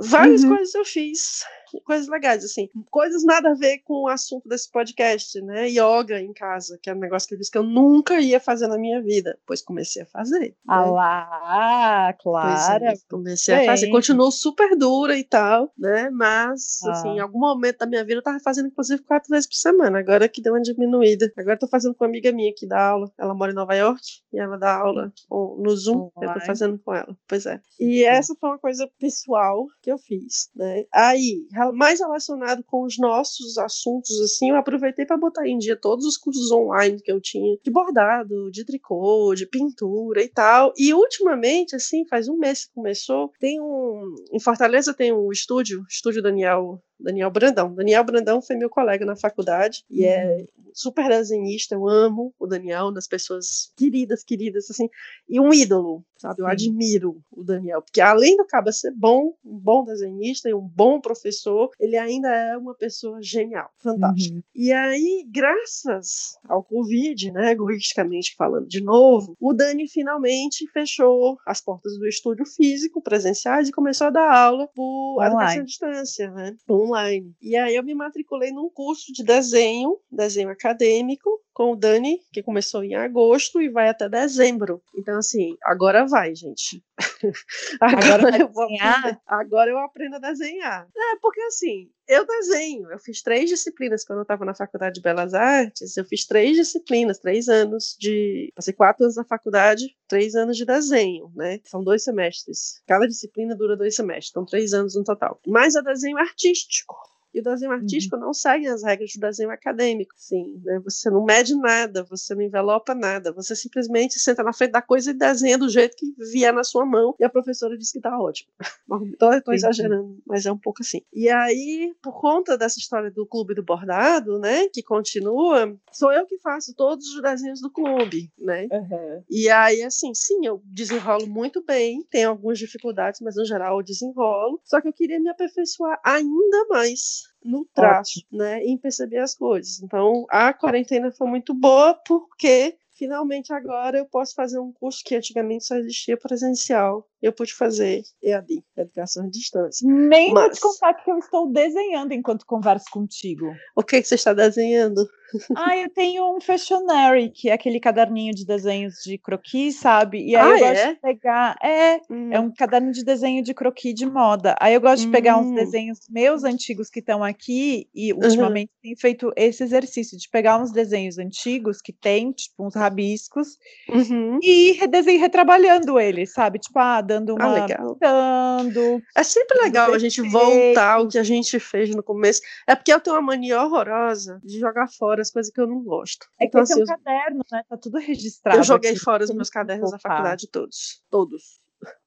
Várias 0.00 0.42
Uhum. 0.44 0.50
coisas 0.56 0.74
eu 0.74 0.84
fiz, 0.84 1.44
coisas 1.84 2.06
legais, 2.08 2.44
assim, 2.44 2.68
coisas 2.90 3.24
nada 3.24 3.50
a 3.50 3.54
ver 3.54 3.78
com 3.78 4.04
o 4.04 4.08
assunto 4.08 4.48
desse 4.48 4.70
podcast, 4.70 5.40
né? 5.42 5.68
Yoga 5.68 6.20
em 6.20 6.32
casa, 6.32 6.78
que 6.80 6.88
é 6.88 6.94
um 6.94 6.98
negócio 6.98 7.28
que 7.28 7.34
eu 7.34 7.38
disse 7.38 7.50
que 7.50 7.58
eu 7.58 7.64
nunca 7.64 8.20
ia 8.20 8.38
fazer 8.38 8.68
na 8.68 8.78
minha 8.78 9.02
vida, 9.02 9.38
pois 9.46 9.60
comecei 9.60 10.02
a 10.02 10.06
fazer. 10.06 10.54
Ah 10.68 10.84
né? 10.84 10.90
lá, 10.90 12.14
Pois 12.22 12.68
é, 12.68 12.78
Clara. 12.78 12.94
comecei 13.10 13.54
a 13.54 13.64
fazer, 13.66 13.86
bem. 13.86 13.94
continuou 13.94 14.30
super 14.30 14.76
dura 14.76 15.16
e 15.16 15.24
tal, 15.24 15.72
né? 15.76 16.10
Mas, 16.10 16.78
Ah. 16.84 16.92
assim, 16.92 17.08
em 17.10 17.20
algum 17.20 17.40
momento 17.40 17.78
da 17.78 17.86
minha 17.86 18.04
vida 18.04 18.16
eu 18.18 18.22
tava 18.22 18.38
fazendo, 18.40 18.68
inclusive, 18.68 19.02
quatro 19.02 19.28
vezes 19.30 19.48
por 19.48 19.56
semana. 19.56 19.98
Agora 19.98 20.28
que 20.28 20.40
deu 20.40 20.52
uma 20.54 20.60
diminuída. 20.62 21.30
Agora 21.36 21.54
eu 21.56 21.58
tô 21.58 21.68
fazendo 21.68 21.94
com 21.94 22.04
uma 22.04 22.08
amiga 22.08 22.30
minha 22.32 22.52
que 22.54 22.66
dá 22.66 22.80
aula. 22.90 23.10
Ela 23.18 23.34
mora 23.34 23.50
em 23.52 23.54
Nova 23.54 23.74
York 23.74 24.00
e 24.32 24.38
ela 24.38 24.56
dá 24.56 24.76
aula 24.76 25.12
no 25.30 25.76
Zoom. 25.76 26.04
Eu 26.06 26.10
tô 26.14 26.20
Online. 26.26 26.46
fazendo 26.46 26.78
com 26.78 26.94
ela. 26.94 27.16
Pois 27.26 27.46
é. 27.46 27.60
E 27.80 28.04
essa 28.04 28.34
foi 28.40 28.50
uma 28.50 28.58
coisa 28.58 28.88
pessoal 28.98 29.66
que 29.82 29.87
eu 29.90 29.98
fiz, 29.98 30.50
né? 30.54 30.84
Aí, 30.92 31.46
mais 31.74 32.00
relacionado 32.00 32.62
com 32.64 32.84
os 32.84 32.98
nossos 32.98 33.58
assuntos, 33.58 34.20
assim, 34.20 34.50
eu 34.50 34.56
aproveitei 34.56 35.06
para 35.06 35.16
botar 35.16 35.46
em 35.46 35.58
dia 35.58 35.76
todos 35.76 36.04
os 36.04 36.16
cursos 36.16 36.50
online 36.50 37.00
que 37.00 37.10
eu 37.10 37.20
tinha 37.20 37.56
de 37.62 37.70
bordado, 37.70 38.50
de 38.50 38.64
tricô, 38.64 39.34
de 39.34 39.46
pintura 39.46 40.22
e 40.22 40.28
tal. 40.28 40.72
E 40.76 40.92
ultimamente, 40.92 41.76
assim, 41.76 42.06
faz 42.06 42.28
um 42.28 42.36
mês 42.36 42.66
que 42.66 42.74
começou, 42.74 43.32
tem 43.38 43.60
um. 43.60 44.14
Em 44.32 44.40
Fortaleza 44.40 44.94
tem 44.94 45.12
um 45.12 45.30
estúdio, 45.32 45.84
Estúdio 45.88 46.22
Daniel 46.22 46.80
Daniel 46.98 47.30
Brandão. 47.30 47.74
Daniel 47.74 48.04
Brandão 48.04 48.42
foi 48.42 48.56
meu 48.56 48.68
colega 48.68 49.04
na 49.06 49.14
faculdade 49.14 49.84
e 49.88 50.04
é 50.04 50.44
super 50.72 51.08
desenhista, 51.08 51.74
eu 51.74 51.88
amo 51.88 52.34
o 52.38 52.46
Daniel, 52.46 52.92
das 52.92 53.06
pessoas 53.06 53.72
queridas, 53.76 54.22
queridas, 54.22 54.70
assim, 54.70 54.88
e 55.28 55.40
um 55.40 55.52
ídolo, 55.52 56.04
sabe? 56.16 56.42
Eu 56.42 56.46
Sim. 56.46 56.52
admiro 56.52 57.22
o 57.30 57.42
Daniel, 57.44 57.82
porque 57.82 58.00
além 58.00 58.36
do 58.36 58.46
Caba 58.46 58.72
ser 58.72 58.92
bom, 58.92 59.34
um 59.44 59.58
bom 59.58 59.84
desenhista 59.84 60.48
e 60.48 60.54
um 60.54 60.66
bom 60.66 61.00
professor, 61.00 61.70
ele 61.78 61.96
ainda 61.96 62.28
é 62.28 62.56
uma 62.56 62.74
pessoa 62.74 63.22
genial, 63.22 63.70
fantástica. 63.78 64.36
Uhum. 64.36 64.42
E 64.54 64.72
aí, 64.72 65.26
graças 65.28 66.36
ao 66.44 66.62
Covid, 66.62 67.32
né, 67.32 67.52
egoisticamente 67.52 68.34
falando 68.36 68.66
de 68.66 68.82
novo, 68.82 69.36
o 69.40 69.52
Dani 69.52 69.88
finalmente 69.88 70.66
fechou 70.72 71.38
as 71.46 71.60
portas 71.60 71.98
do 71.98 72.06
estúdio 72.06 72.44
físico, 72.46 73.02
presenciais, 73.02 73.68
e 73.68 73.72
começou 73.72 74.08
a 74.08 74.10
dar 74.10 74.32
aula 74.32 74.68
por 74.74 75.22
educação 75.22 75.62
à 75.62 75.64
distância, 75.64 76.30
né, 76.30 76.56
online. 76.68 77.34
E 77.40 77.56
aí 77.56 77.76
eu 77.76 77.84
me 77.84 77.94
matriculei 77.94 78.50
num 78.50 78.68
curso 78.70 79.12
de 79.12 79.24
desenho, 79.24 79.98
desenho 80.10 80.50
acadêmico, 80.58 81.30
com 81.52 81.72
o 81.72 81.76
Dani, 81.76 82.20
que 82.32 82.42
começou 82.42 82.84
em 82.84 82.94
agosto 82.94 83.60
e 83.60 83.68
vai 83.68 83.88
até 83.88 84.08
dezembro. 84.08 84.82
Então, 84.96 85.18
assim, 85.18 85.56
agora 85.64 86.06
vai, 86.06 86.34
gente. 86.34 86.84
agora, 87.80 88.28
agora 88.28 88.38
eu 88.38 88.52
vou 88.52 88.64
aprender, 88.64 89.18
agora 89.26 89.70
eu 89.70 89.78
aprendo 89.78 90.16
a 90.16 90.18
desenhar. 90.20 90.88
É, 90.96 91.16
porque 91.20 91.40
assim, 91.42 91.90
eu 92.06 92.26
desenho. 92.26 92.90
Eu 92.90 92.98
fiz 92.98 93.22
três 93.22 93.50
disciplinas 93.50 94.04
quando 94.04 94.20
eu 94.20 94.22
estava 94.22 94.44
na 94.44 94.54
Faculdade 94.54 94.94
de 94.94 95.02
Belas 95.02 95.34
Artes. 95.34 95.96
Eu 95.96 96.04
fiz 96.04 96.26
três 96.26 96.56
disciplinas, 96.56 97.18
três 97.18 97.48
anos 97.48 97.96
de. 97.98 98.52
Passei 98.54 98.72
quatro 98.72 99.04
anos 99.04 99.16
na 99.16 99.24
faculdade, 99.24 99.96
três 100.06 100.34
anos 100.34 100.56
de 100.56 100.64
desenho, 100.64 101.30
né? 101.34 101.60
São 101.64 101.82
dois 101.82 102.04
semestres. 102.04 102.82
Cada 102.86 103.06
disciplina 103.06 103.56
dura 103.56 103.76
dois 103.76 103.94
semestres, 103.94 104.30
então 104.30 104.46
três 104.46 104.72
anos 104.72 104.94
no 104.94 105.04
total. 105.04 105.40
Mas 105.46 105.74
é 105.74 105.82
desenho 105.82 106.18
artístico. 106.18 106.96
E 107.38 107.40
o 107.40 107.44
desenho 107.44 107.70
artístico 107.70 108.16
uhum. 108.16 108.22
não 108.22 108.34
segue 108.34 108.66
as 108.66 108.82
regras 108.82 109.12
do 109.14 109.20
desenho 109.20 109.50
acadêmico, 109.50 110.12
sim. 110.16 110.60
Né? 110.64 110.80
Você 110.80 111.08
não 111.08 111.24
mede 111.24 111.54
nada, 111.54 112.02
você 112.02 112.34
não 112.34 112.42
envelopa 112.42 112.96
nada, 112.96 113.32
você 113.32 113.54
simplesmente 113.54 114.18
senta 114.18 114.42
na 114.42 114.52
frente 114.52 114.72
da 114.72 114.82
coisa 114.82 115.12
e 115.12 115.14
desenha 115.14 115.56
do 115.56 115.68
jeito 115.68 115.96
que 115.96 116.12
vier 116.32 116.52
na 116.52 116.64
sua 116.64 116.84
mão 116.84 117.14
e 117.18 117.24
a 117.24 117.30
professora 117.30 117.78
diz 117.78 117.92
que 117.92 118.00
tá 118.00 118.18
ótimo. 118.18 118.50
Estou 119.12 119.40
tô 119.40 119.52
exagerando, 119.52 120.20
mas 120.26 120.46
é 120.46 120.52
um 120.52 120.58
pouco 120.58 120.82
assim. 120.82 121.00
E 121.12 121.28
aí, 121.28 121.94
por 122.02 122.20
conta 122.20 122.58
dessa 122.58 122.80
história 122.80 123.10
do 123.10 123.24
clube 123.24 123.54
do 123.54 123.62
bordado, 123.62 124.38
né, 124.40 124.68
que 124.68 124.82
continua, 124.82 125.76
sou 125.92 126.12
eu 126.12 126.26
que 126.26 126.38
faço 126.38 126.74
todos 126.74 127.06
os 127.14 127.22
desenhos 127.22 127.60
do 127.60 127.70
clube, 127.70 128.32
né? 128.36 128.66
Uhum. 128.72 129.22
E 129.30 129.48
aí, 129.48 129.82
assim, 129.82 130.12
sim, 130.12 130.44
eu 130.44 130.60
desenrolo 130.64 131.28
muito 131.28 131.62
bem, 131.64 132.02
tenho 132.10 132.30
algumas 132.30 132.58
dificuldades, 132.58 133.20
mas 133.20 133.36
no 133.36 133.44
geral 133.44 133.78
eu 133.78 133.84
desenrolo. 133.84 134.60
Só 134.64 134.80
que 134.80 134.88
eu 134.88 134.92
queria 134.92 135.20
me 135.20 135.28
aperfeiçoar 135.28 136.00
ainda 136.04 136.66
mais 136.68 137.27
no 137.44 137.64
traço, 137.72 138.20
né, 138.30 138.62
em 138.64 138.76
perceber 138.76 139.18
as 139.18 139.34
coisas. 139.34 139.80
Então, 139.82 140.26
a 140.30 140.52
quarentena 140.52 141.10
foi 141.12 141.26
muito 141.28 141.54
boa 141.54 141.94
porque 142.06 142.76
finalmente 142.98 143.52
agora 143.52 143.98
eu 143.98 144.06
posso 144.06 144.34
fazer 144.34 144.58
um 144.58 144.72
curso 144.72 145.02
que 145.04 145.14
antigamente 145.14 145.64
só 145.64 145.76
existia 145.76 146.16
presencial 146.16 147.06
eu 147.20 147.32
pude 147.32 147.54
fazer 147.54 148.02
EAD, 148.22 148.62
Educação 148.76 149.24
à 149.24 149.28
Distância. 149.28 149.86
Nem 149.88 150.32
Mas... 150.32 150.44
vou 150.44 150.52
te 150.52 150.60
contar 150.60 150.94
que 150.94 151.10
eu 151.10 151.18
estou 151.18 151.50
desenhando 151.50 152.12
enquanto 152.12 152.46
converso 152.46 152.86
contigo. 152.92 153.52
O 153.74 153.82
que, 153.82 154.00
que 154.00 154.08
você 154.08 154.14
está 154.14 154.32
desenhando? 154.32 155.06
Ah, 155.56 155.76
eu 155.76 155.90
tenho 155.90 156.36
um 156.36 156.40
Fashionary, 156.40 157.30
que 157.30 157.50
é 157.50 157.52
aquele 157.52 157.80
caderninho 157.80 158.34
de 158.34 158.46
desenhos 158.46 158.94
de 159.04 159.18
croquis, 159.18 159.76
sabe? 159.76 160.24
E 160.24 160.36
aí 160.36 160.42
ah, 160.42 160.54
eu 160.54 160.58
gosto 160.58 160.80
é? 160.80 160.94
de 160.94 161.00
pegar. 161.00 161.56
É, 161.62 162.00
hum. 162.10 162.32
é 162.32 162.40
um 162.40 162.50
caderno 162.50 162.92
de 162.92 163.04
desenho 163.04 163.42
de 163.42 163.52
croquis 163.52 163.94
de 163.94 164.06
moda. 164.06 164.54
Aí 164.60 164.74
eu 164.74 164.80
gosto 164.80 165.02
hum. 165.02 165.06
de 165.06 165.12
pegar 165.12 165.38
uns 165.38 165.48
hum. 165.48 165.54
desenhos 165.54 165.98
meus 166.08 166.44
antigos 166.44 166.88
que 166.88 167.00
estão 167.00 167.22
aqui, 167.22 167.88
e 167.94 168.12
ultimamente 168.12 168.70
uhum. 168.70 168.80
tenho 168.82 168.96
feito 168.98 169.32
esse 169.36 169.62
exercício 169.62 170.16
de 170.16 170.28
pegar 170.28 170.60
uns 170.60 170.72
desenhos 170.72 171.18
antigos 171.18 171.80
que 171.80 171.92
tem, 171.92 172.32
tipo, 172.32 172.66
uns 172.66 172.74
rabiscos, 172.74 173.58
uhum. 173.88 174.38
e 174.42 174.72
redesenho 174.72 175.20
retrabalhando 175.20 175.98
eles, 175.98 176.32
sabe? 176.32 176.58
Tipo, 176.58 176.78
ah, 176.78 177.00
dando 177.08 177.32
ah, 177.32 177.34
uma. 177.34 177.46
Ah, 177.46 177.62
legal. 177.62 177.94
Pintando, 177.94 179.02
é 179.16 179.22
sempre 179.22 179.58
legal 179.62 179.92
a 179.92 179.98
gente 179.98 180.20
voltar 180.20 180.94
ao 180.94 181.08
que 181.08 181.18
a 181.18 181.22
gente 181.22 181.58
fez 181.58 181.94
no 181.94 182.02
começo. 182.02 182.40
É 182.66 182.76
porque 182.76 182.92
eu 182.92 183.00
tenho 183.00 183.16
uma 183.16 183.22
mania 183.22 183.62
horrorosa 183.62 184.40
de 184.44 184.60
jogar 184.60 184.86
fora 184.88 185.22
as 185.22 185.30
coisas 185.30 185.52
que 185.52 185.60
eu 185.60 185.66
não 185.66 185.82
gosto. 185.82 186.28
É 186.38 186.44
que 186.44 186.48
então, 186.48 186.60
assim, 186.60 186.74
é 186.74 186.76
um 186.76 186.80
eu... 186.80 186.86
caderno, 186.86 187.44
né? 187.50 187.62
Tá 187.68 187.76
tudo 187.76 187.98
registrado. 187.98 188.58
Eu 188.58 188.62
joguei 188.62 188.90
aqui, 188.90 189.00
fora 189.00 189.24
os 189.24 189.30
meus 189.30 189.50
cadernos 189.50 189.90
da 189.90 189.98
faculdade 189.98 190.46
todos. 190.48 191.02
Todos. 191.10 191.58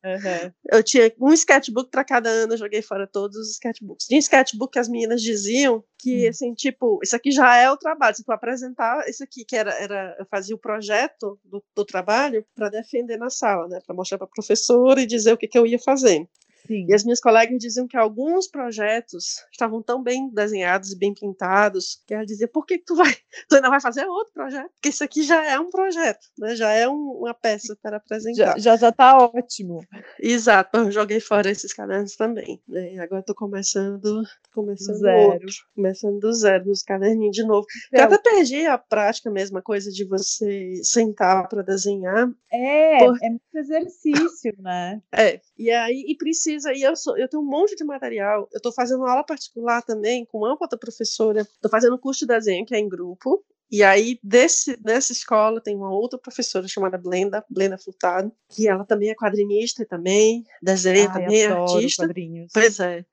Uhum. 0.04 0.52
Eu 0.72 0.84
tinha 0.84 1.14
um 1.20 1.32
sketchbook 1.32 1.90
para 1.90 2.04
cada 2.04 2.30
ano, 2.30 2.54
eu 2.54 2.58
joguei 2.58 2.82
fora 2.82 3.08
todos 3.08 3.38
os 3.38 3.52
sketchbooks. 3.52 4.08
Tinha 4.08 4.20
sketchbook 4.20 4.74
que 4.74 4.80
as 4.80 4.90
meninas 4.90 5.22
diziam 5.22 5.84
que, 5.98 6.26
hum. 6.26 6.30
assim, 6.30 6.54
tipo, 6.54 7.00
isso 7.04 7.16
aqui 7.16 7.32
já 7.32 7.56
é 7.56 7.70
o 7.70 7.78
trabalho. 7.78 8.16
Se 8.16 8.24
tu 8.24 8.32
apresentar 8.32 9.08
isso 9.08 9.24
aqui, 9.24 9.46
que 9.46 9.56
era, 9.56 9.72
era 9.74 10.16
eu 10.20 10.26
fazia 10.26 10.56
o 10.56 10.60
projeto 10.60 11.40
do, 11.44 11.64
do 11.76 11.86
trabalho 11.86 12.46
para 12.56 12.70
defender 12.70 13.18
na 13.18 13.30
sala, 13.30 13.68
né? 13.68 13.80
Para 13.86 13.96
mostrar 13.96 14.18
para 14.18 14.26
a 14.26 14.34
professora 14.34 15.02
e 15.02 15.06
dizer 15.06 15.34
o 15.34 15.38
que, 15.38 15.48
que 15.48 15.58
eu 15.58 15.66
ia 15.66 15.80
fazer. 15.80 16.28
Sim. 16.68 16.86
E 16.88 16.94
as 16.94 17.04
minhas 17.04 17.20
colegas 17.20 17.58
diziam 17.60 17.88
que 17.88 17.98
alguns 17.98 18.48
projetos 18.48 19.44
estavam 19.52 19.82
tão 19.82 20.02
bem 20.02 20.30
desenhados 20.30 20.92
e 20.92 20.98
bem 20.98 21.14
pintados 21.14 22.02
que 22.06 22.14
ela 22.14 22.26
dizia: 22.26 22.48
por 22.48 22.66
que, 22.66 22.78
que 22.78 22.86
tu 22.86 22.96
vai, 22.96 23.12
tu 23.50 23.56
ainda 23.56 23.70
vai 23.70 23.82
fazer 23.82 24.06
outro 24.06 24.34
projeto? 24.34 24.70
Porque 24.74 24.90
isso 24.90 25.04
aqui 25.04 25.24
já 25.24 25.44
é 25.46 25.60
um 25.60 25.70
projeto, 25.70 26.20
né? 26.38 26.56
já 26.56 26.72
é 26.72 26.88
um, 26.88 27.20
uma 27.20 27.34
peça 27.34 27.76
para 27.82 27.98
apresentar. 27.98 28.60
Já, 28.60 28.78
já, 28.78 28.92
tá 28.92 29.18
ótimo. 29.18 29.82
Exato, 30.20 30.78
eu 30.78 30.92
joguei 30.92 31.20
fora 31.20 31.50
esses 31.50 31.74
cadernos 31.74 32.16
também. 32.16 32.62
Né? 32.68 33.00
Agora 33.00 33.22
estou 33.22 33.36
começando, 33.36 34.24
começando 34.54 34.98
zero. 34.98 35.34
Outro, 35.34 35.48
começando 35.76 36.20
do 36.20 36.34
zero, 36.34 36.68
nos 36.68 36.84
caderninhos 36.84 37.36
de 37.36 37.44
novo. 37.44 37.66
Eu 37.92 38.04
até 38.04 38.18
perdi 38.18 38.66
a 38.66 38.78
prática 38.78 39.30
mesmo, 39.32 39.58
a 39.58 39.62
coisa 39.62 39.90
de 39.92 40.06
você 40.06 40.82
sentar 40.84 41.48
para 41.48 41.64
desenhar. 41.64 42.30
É, 42.52 43.00
por... 43.00 43.18
é 43.22 43.30
muito 43.30 43.56
exercício, 43.56 44.54
né? 44.60 45.02
É, 45.12 45.42
e 45.58 45.70
aí 45.72 46.06
e 46.08 46.16
precisa 46.16 46.51
precisa, 46.52 46.74
e 46.74 46.82
eu, 46.82 46.96
sou, 46.96 47.18
eu 47.18 47.28
tenho 47.28 47.42
um 47.42 47.46
monte 47.46 47.76
de 47.76 47.84
material. 47.84 48.48
Eu 48.52 48.58
estou 48.58 48.72
fazendo 48.72 49.06
aula 49.06 49.24
particular 49.24 49.82
também 49.82 50.26
com 50.26 50.40
uma 50.40 50.58
outra 50.60 50.78
professora. 50.78 51.42
Estou 51.42 51.70
fazendo 51.70 51.98
curso 51.98 52.22
de 52.22 52.34
desenho 52.34 52.66
que 52.66 52.76
é 52.76 52.80
em 52.80 52.90
grupo. 52.90 53.44
E 53.72 53.84
aí, 53.84 54.20
desse, 54.22 54.78
nessa 54.84 55.14
escola, 55.14 55.62
tem 55.62 55.76
uma 55.76 55.90
outra 55.90 56.20
professora 56.20 56.68
chamada 56.68 56.98
Blenda, 56.98 57.44
Blenda 57.50 57.78
Furtado, 57.78 58.30
que 58.50 58.68
ela 58.68 58.84
também 58.84 59.10
é 59.10 59.16
quadrinista 59.16 59.86
também, 59.86 60.44
desenha 60.62 61.10
Ai, 61.10 61.22
também, 61.22 61.44
é 61.44 61.48
artista. 61.48 62.04
Quadrinhos. 62.04 62.52
Pois 62.54 62.80
é. 62.82 63.06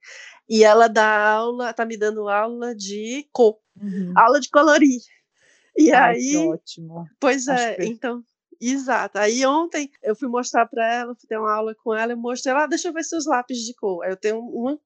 E 0.49 0.63
ela 0.63 0.89
dá 0.89 1.29
aula, 1.29 1.71
tá 1.71 1.85
me 1.85 1.95
dando 1.95 2.27
aula 2.27 2.75
de 2.75 3.25
cor, 3.31 3.57
uhum. 3.81 4.11
aula 4.17 4.39
de 4.41 4.49
colorir. 4.49 4.99
E 5.77 5.93
Ai, 5.93 6.15
aí. 6.15 6.47
ótimo. 6.47 7.07
Pois 7.21 7.47
é, 7.47 7.75
que... 7.75 7.85
então 7.85 8.21
Exato. 8.61 9.17
Aí 9.17 9.45
ontem 9.45 9.89
eu 10.03 10.15
fui 10.15 10.27
mostrar 10.27 10.65
para 10.67 10.93
ela, 10.93 11.15
fui 11.15 11.27
ter 11.27 11.37
uma 11.37 11.53
aula 11.53 11.73
com 11.75 11.93
ela, 11.93 12.13
eu 12.13 12.17
mostrei 12.17 12.53
lá, 12.53 12.63
ah, 12.63 12.67
deixa 12.67 12.89
eu 12.89 12.93
ver 12.93 13.03
seus 13.03 13.25
lápis 13.25 13.59
de 13.59 13.73
cor. 13.73 14.03
Aí 14.03 14.11
eu 14.11 14.17
tenho 14.17 14.39
uma 14.39 14.77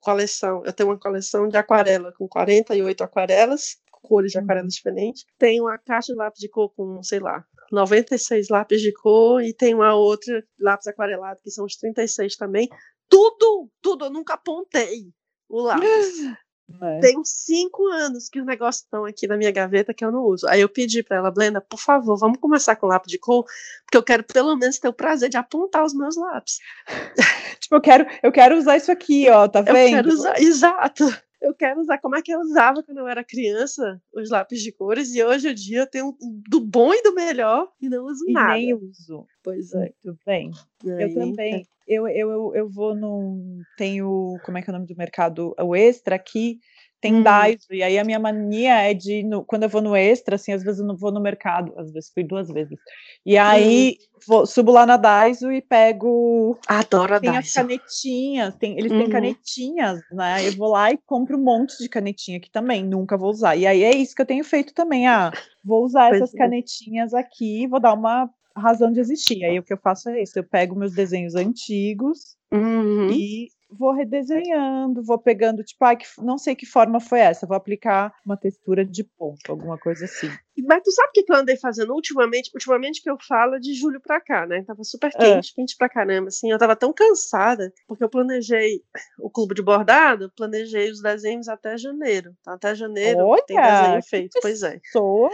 coleção, 0.00 0.62
eu 0.64 0.72
tenho 0.72 0.90
uma 0.90 0.98
coleção 0.98 1.48
de 1.48 1.56
aquarela 1.56 2.12
com 2.12 2.28
48 2.28 3.02
aquarelas, 3.02 3.76
cores 4.02 4.32
de 4.32 4.38
aquarela 4.38 4.64
uhum. 4.64 4.68
diferentes. 4.68 5.24
Tem 5.38 5.60
uma 5.60 5.78
caixa 5.78 6.12
de 6.12 6.18
lápis 6.18 6.40
de 6.40 6.48
cor 6.48 6.72
com, 6.74 7.02
sei 7.02 7.20
lá, 7.20 7.42
96 7.72 8.48
lápis 8.50 8.82
de 8.82 8.92
cor 8.92 9.42
e 9.42 9.54
tem 9.54 9.74
uma 9.74 9.94
outra 9.94 10.44
lápis 10.60 10.86
aquarelado 10.86 11.40
que 11.42 11.50
são 11.50 11.64
os 11.64 11.76
36 11.76 12.36
também. 12.36 12.68
Tudo, 13.08 13.70
tudo, 13.80 14.04
eu 14.06 14.10
nunca 14.10 14.34
apontei 14.34 15.10
o 15.48 15.62
lápis. 15.62 15.84
É. 16.80 17.00
Tem 17.00 17.18
uns 17.18 17.28
cinco 17.28 17.86
anos 17.88 18.28
que 18.28 18.40
os 18.40 18.46
negócios 18.46 18.84
estão 18.84 19.04
aqui 19.04 19.26
na 19.26 19.36
minha 19.36 19.50
gaveta 19.50 19.92
que 19.92 20.04
eu 20.04 20.10
não 20.10 20.24
uso. 20.24 20.46
Aí 20.48 20.60
eu 20.60 20.68
pedi 20.68 21.02
para 21.02 21.18
ela, 21.18 21.30
Blenda, 21.30 21.60
por 21.60 21.78
favor, 21.78 22.16
vamos 22.16 22.38
começar 22.40 22.74
com 22.76 22.86
lápis 22.86 23.10
de 23.10 23.18
cor, 23.18 23.44
porque 23.84 23.96
eu 23.96 24.02
quero 24.02 24.24
pelo 24.24 24.56
menos 24.56 24.78
ter 24.78 24.88
o 24.88 24.92
prazer 24.92 25.28
de 25.28 25.36
apontar 25.36 25.84
os 25.84 25.94
meus 25.94 26.16
lápis. 26.16 26.58
tipo, 27.60 27.74
eu 27.74 27.80
quero, 27.80 28.06
eu 28.22 28.32
quero 28.32 28.56
usar 28.56 28.76
isso 28.76 28.90
aqui, 28.90 29.28
ó, 29.28 29.46
tá 29.46 29.60
vendo? 29.60 29.76
Eu 29.76 29.88
quero 29.90 30.08
usar, 30.08 30.40
exato. 30.40 31.04
Eu 31.44 31.54
quero 31.54 31.80
usar 31.80 31.98
como 31.98 32.16
é 32.16 32.22
que 32.22 32.32
eu 32.32 32.40
usava 32.40 32.82
quando 32.82 32.98
eu 32.98 33.08
era 33.08 33.22
criança 33.22 34.00
os 34.14 34.30
lápis 34.30 34.62
de 34.62 34.72
cores 34.72 35.14
e 35.14 35.22
hoje 35.22 35.50
em 35.50 35.54
dia 35.54 35.80
eu 35.80 35.86
tenho 35.86 36.16
do 36.48 36.60
bom 36.60 36.92
e 36.92 37.02
do 37.02 37.14
melhor 37.14 37.68
e 37.80 37.88
não 37.88 38.06
uso 38.06 38.24
e 38.28 38.32
nada. 38.32 38.54
Nem 38.54 38.74
uso. 38.74 39.26
Pois 39.42 39.72
é. 39.74 39.92
Muito 40.04 40.18
bem. 40.24 40.50
Aí, 40.84 41.02
eu 41.02 41.14
também 41.14 41.66
eu, 41.86 42.08
eu, 42.08 42.54
eu 42.54 42.68
vou 42.68 42.94
no. 42.94 43.62
Tenho. 43.76 44.38
Como 44.44 44.56
é 44.56 44.62
que 44.62 44.70
é 44.70 44.72
o 44.72 44.74
nome 44.74 44.86
do 44.86 44.96
mercado? 44.96 45.54
O 45.60 45.76
extra 45.76 46.16
aqui. 46.16 46.58
Tem 47.04 47.16
hum. 47.16 47.22
Daiso, 47.22 47.66
e 47.70 47.82
aí 47.82 47.98
a 47.98 48.02
minha 48.02 48.18
mania 48.18 48.80
é 48.80 48.94
de, 48.94 49.22
no, 49.22 49.44
quando 49.44 49.64
eu 49.64 49.68
vou 49.68 49.82
no 49.82 49.94
extra, 49.94 50.36
assim, 50.36 50.54
às 50.54 50.64
vezes 50.64 50.80
eu 50.80 50.86
não 50.86 50.96
vou 50.96 51.12
no 51.12 51.20
mercado, 51.20 51.74
às 51.76 51.92
vezes 51.92 52.10
fui 52.10 52.24
duas 52.24 52.48
vezes. 52.48 52.78
E 53.26 53.36
aí 53.36 53.98
hum. 54.00 54.20
vou, 54.26 54.46
subo 54.46 54.72
lá 54.72 54.86
na 54.86 54.96
Daiso 54.96 55.52
e 55.52 55.60
pego. 55.60 56.58
Adoro 56.66 57.16
a 57.16 57.20
tem 57.20 57.30
Daiso. 57.30 57.46
as 57.46 57.52
canetinhas, 57.52 58.54
tem, 58.54 58.78
eles 58.78 58.90
uhum. 58.90 59.00
têm 59.00 59.10
canetinhas, 59.10 60.00
né? 60.10 60.48
Eu 60.48 60.52
vou 60.52 60.70
lá 60.70 60.92
e 60.92 60.98
compro 61.04 61.36
um 61.36 61.44
monte 61.44 61.76
de 61.76 61.90
canetinha 61.90 62.38
aqui 62.38 62.50
também, 62.50 62.82
nunca 62.82 63.18
vou 63.18 63.28
usar. 63.28 63.54
E 63.54 63.66
aí 63.66 63.84
é 63.84 63.94
isso 63.94 64.14
que 64.14 64.22
eu 64.22 64.26
tenho 64.26 64.42
feito 64.42 64.72
também. 64.72 65.06
Ah, 65.06 65.30
vou 65.62 65.84
usar 65.84 66.08
pois 66.08 66.22
essas 66.22 66.34
é. 66.34 66.38
canetinhas 66.38 67.12
aqui, 67.12 67.66
vou 67.66 67.80
dar 67.80 67.92
uma 67.92 68.30
razão 68.56 68.90
de 68.90 68.98
existir. 68.98 69.44
Aí 69.44 69.58
o 69.58 69.62
que 69.62 69.74
eu 69.74 69.78
faço 69.78 70.08
é 70.08 70.22
isso: 70.22 70.38
eu 70.38 70.44
pego 70.44 70.74
meus 70.74 70.94
desenhos 70.94 71.34
antigos 71.34 72.34
uhum. 72.50 73.10
e 73.10 73.50
vou 73.70 73.92
redesenhando, 73.92 75.02
vou 75.02 75.18
pegando, 75.18 75.64
tipo, 75.64 75.84
ah, 75.84 75.96
que, 75.96 76.06
não 76.18 76.38
sei 76.38 76.54
que 76.54 76.66
forma 76.66 77.00
foi 77.00 77.20
essa, 77.20 77.46
vou 77.46 77.56
aplicar 77.56 78.12
uma 78.24 78.36
textura 78.36 78.84
de 78.84 79.04
ponto, 79.04 79.50
alguma 79.50 79.78
coisa 79.78 80.04
assim. 80.04 80.30
Mas 80.66 80.82
tu 80.82 80.92
sabe 80.92 81.08
o 81.08 81.12
que 81.12 81.32
eu 81.32 81.36
andei 81.36 81.56
fazendo 81.56 81.92
ultimamente? 81.92 82.50
Ultimamente 82.54 83.02
que 83.02 83.10
eu 83.10 83.16
falo 83.26 83.58
de 83.58 83.74
julho 83.74 84.00
pra 84.00 84.20
cá, 84.20 84.46
né? 84.46 84.62
Tava 84.62 84.84
super 84.84 85.10
quente, 85.10 85.50
ah. 85.50 85.54
quente 85.56 85.76
pra 85.76 85.88
caramba, 85.88 86.28
assim. 86.28 86.50
Eu 86.50 86.58
tava 86.58 86.76
tão 86.76 86.92
cansada, 86.92 87.72
porque 87.88 88.04
eu 88.04 88.08
planejei 88.08 88.80
o 89.18 89.28
clube 89.28 89.54
de 89.54 89.62
bordado, 89.62 90.30
planejei 90.36 90.90
os 90.90 91.02
desenhos 91.02 91.48
até 91.48 91.76
janeiro. 91.76 92.32
Tá? 92.44 92.54
Até 92.54 92.74
janeiro 92.74 93.20
Olha, 93.20 93.42
tem 93.44 93.56
desenho 93.56 94.02
feito, 94.02 94.38
pois 94.40 94.62
é. 94.62 94.78
Pessoa. 94.78 95.30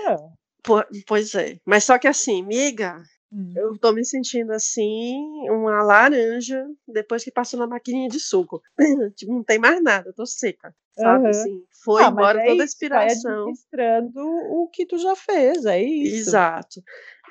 Pois 1.07 1.35
é. 1.35 1.59
Mas 1.65 1.85
só 1.85 1.99
que 1.99 2.07
assim, 2.07 2.43
miga, 2.43 3.03
Hum. 3.33 3.53
Eu 3.55 3.79
tô 3.79 3.93
me 3.93 4.05
sentindo 4.05 4.51
assim, 4.53 5.49
uma 5.49 5.83
laranja, 5.85 6.67
depois 6.87 7.23
que 7.23 7.31
passou 7.31 7.61
na 7.61 7.67
maquininha 7.67 8.09
de 8.09 8.19
suco. 8.19 8.61
tipo, 9.15 9.33
não 9.33 9.45
tem 9.45 9.59
mais 9.59 9.81
nada, 9.83 10.13
tô 10.13 10.27
seca. 10.27 10.75
Sabe 11.01 11.25
uhum. 11.25 11.31
assim? 11.31 11.65
Foi 11.83 12.03
ah, 12.05 12.09
embora 12.09 12.43
é 12.43 12.47
toda 12.47 12.63
a 12.63 12.67
inspiração. 12.67 13.41
administrando 13.41 14.21
o 14.21 14.69
que 14.71 14.85
tu 14.85 14.99
já 14.99 15.17
fez, 15.17 15.65
é 15.65 15.83
isso. 15.83 16.29
Exato. 16.29 16.83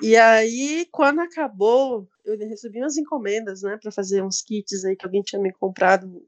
E 0.02 0.16
aí, 0.16 0.88
quando 0.90 1.20
acabou, 1.20 2.08
eu 2.24 2.36
recebi 2.48 2.80
umas 2.80 2.96
encomendas, 2.96 3.62
né, 3.62 3.78
para 3.80 3.92
fazer 3.92 4.24
uns 4.24 4.42
kits 4.42 4.84
aí 4.84 4.96
que 4.96 5.04
alguém 5.04 5.22
tinha 5.22 5.40
me 5.40 5.52
comprado, 5.52 6.26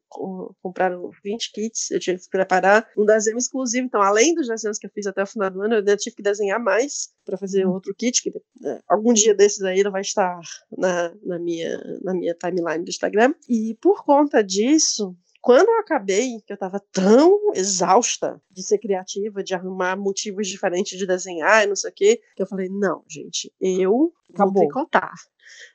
compraram 0.62 1.10
20 1.24 1.52
kits, 1.52 1.90
eu 1.90 1.98
tinha 1.98 2.16
que 2.16 2.28
preparar 2.28 2.86
um 2.96 3.04
desenho 3.04 3.38
exclusivo. 3.38 3.86
Então, 3.86 4.02
além 4.02 4.34
dos 4.34 4.46
desenhos 4.46 4.78
que 4.78 4.86
eu 4.86 4.90
fiz 4.90 5.06
até 5.06 5.22
o 5.22 5.26
final 5.26 5.50
do 5.50 5.62
ano, 5.62 5.74
eu 5.74 5.78
ainda 5.78 5.96
tive 5.96 6.16
que 6.16 6.22
desenhar 6.22 6.60
mais 6.60 7.08
para 7.24 7.38
fazer 7.38 7.66
uhum. 7.66 7.72
outro 7.72 7.94
kit, 7.94 8.22
que 8.22 8.30
né, 8.60 8.80
algum 8.88 9.12
dia 9.12 9.34
desses 9.34 9.62
aí 9.62 9.82
vai 9.84 10.02
estar 10.02 10.38
na, 10.76 11.12
na, 11.24 11.38
minha, 11.38 11.78
na 12.02 12.14
minha 12.14 12.34
timeline 12.34 12.84
do 12.84 12.90
Instagram. 12.90 13.34
E 13.48 13.76
por 13.80 14.04
conta 14.04 14.44
disso, 14.44 15.16
quando 15.42 15.68
eu 15.68 15.80
acabei, 15.80 16.40
que 16.46 16.52
eu 16.52 16.54
estava 16.54 16.80
tão 16.92 17.52
exausta 17.52 18.40
de 18.48 18.62
ser 18.62 18.78
criativa, 18.78 19.42
de 19.42 19.54
arrumar 19.54 19.96
motivos 19.96 20.46
diferentes 20.46 20.96
de 20.96 21.04
desenhar 21.04 21.64
e 21.64 21.66
não 21.66 21.74
sei 21.74 21.90
o 21.90 21.94
quê, 21.94 22.22
que 22.36 22.42
eu 22.42 22.46
falei, 22.46 22.68
não, 22.70 23.02
gente, 23.08 23.52
eu 23.60 24.12
Acabou. 24.32 24.54
vou 24.54 24.62
tricotar. 24.62 25.12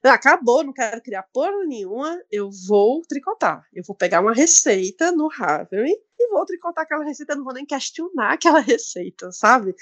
Acabou, 0.03 0.63
não 0.63 0.71
quero 0.71 1.01
criar 1.01 1.23
porra 1.33 1.65
nenhuma, 1.65 2.17
eu 2.31 2.49
vou 2.65 3.01
tricotar. 3.01 3.67
Eu 3.73 3.83
vou 3.85 3.93
pegar 3.93 4.21
uma 4.21 4.33
receita 4.33 5.11
no 5.11 5.27
Ravelry 5.27 5.93
e 6.17 6.29
vou 6.29 6.45
tricotar 6.45 6.85
aquela 6.85 7.03
receita, 7.03 7.35
não 7.35 7.43
vou 7.43 7.53
nem 7.53 7.65
questionar 7.65 8.33
aquela 8.33 8.59
receita, 8.61 9.33
sabe? 9.33 9.75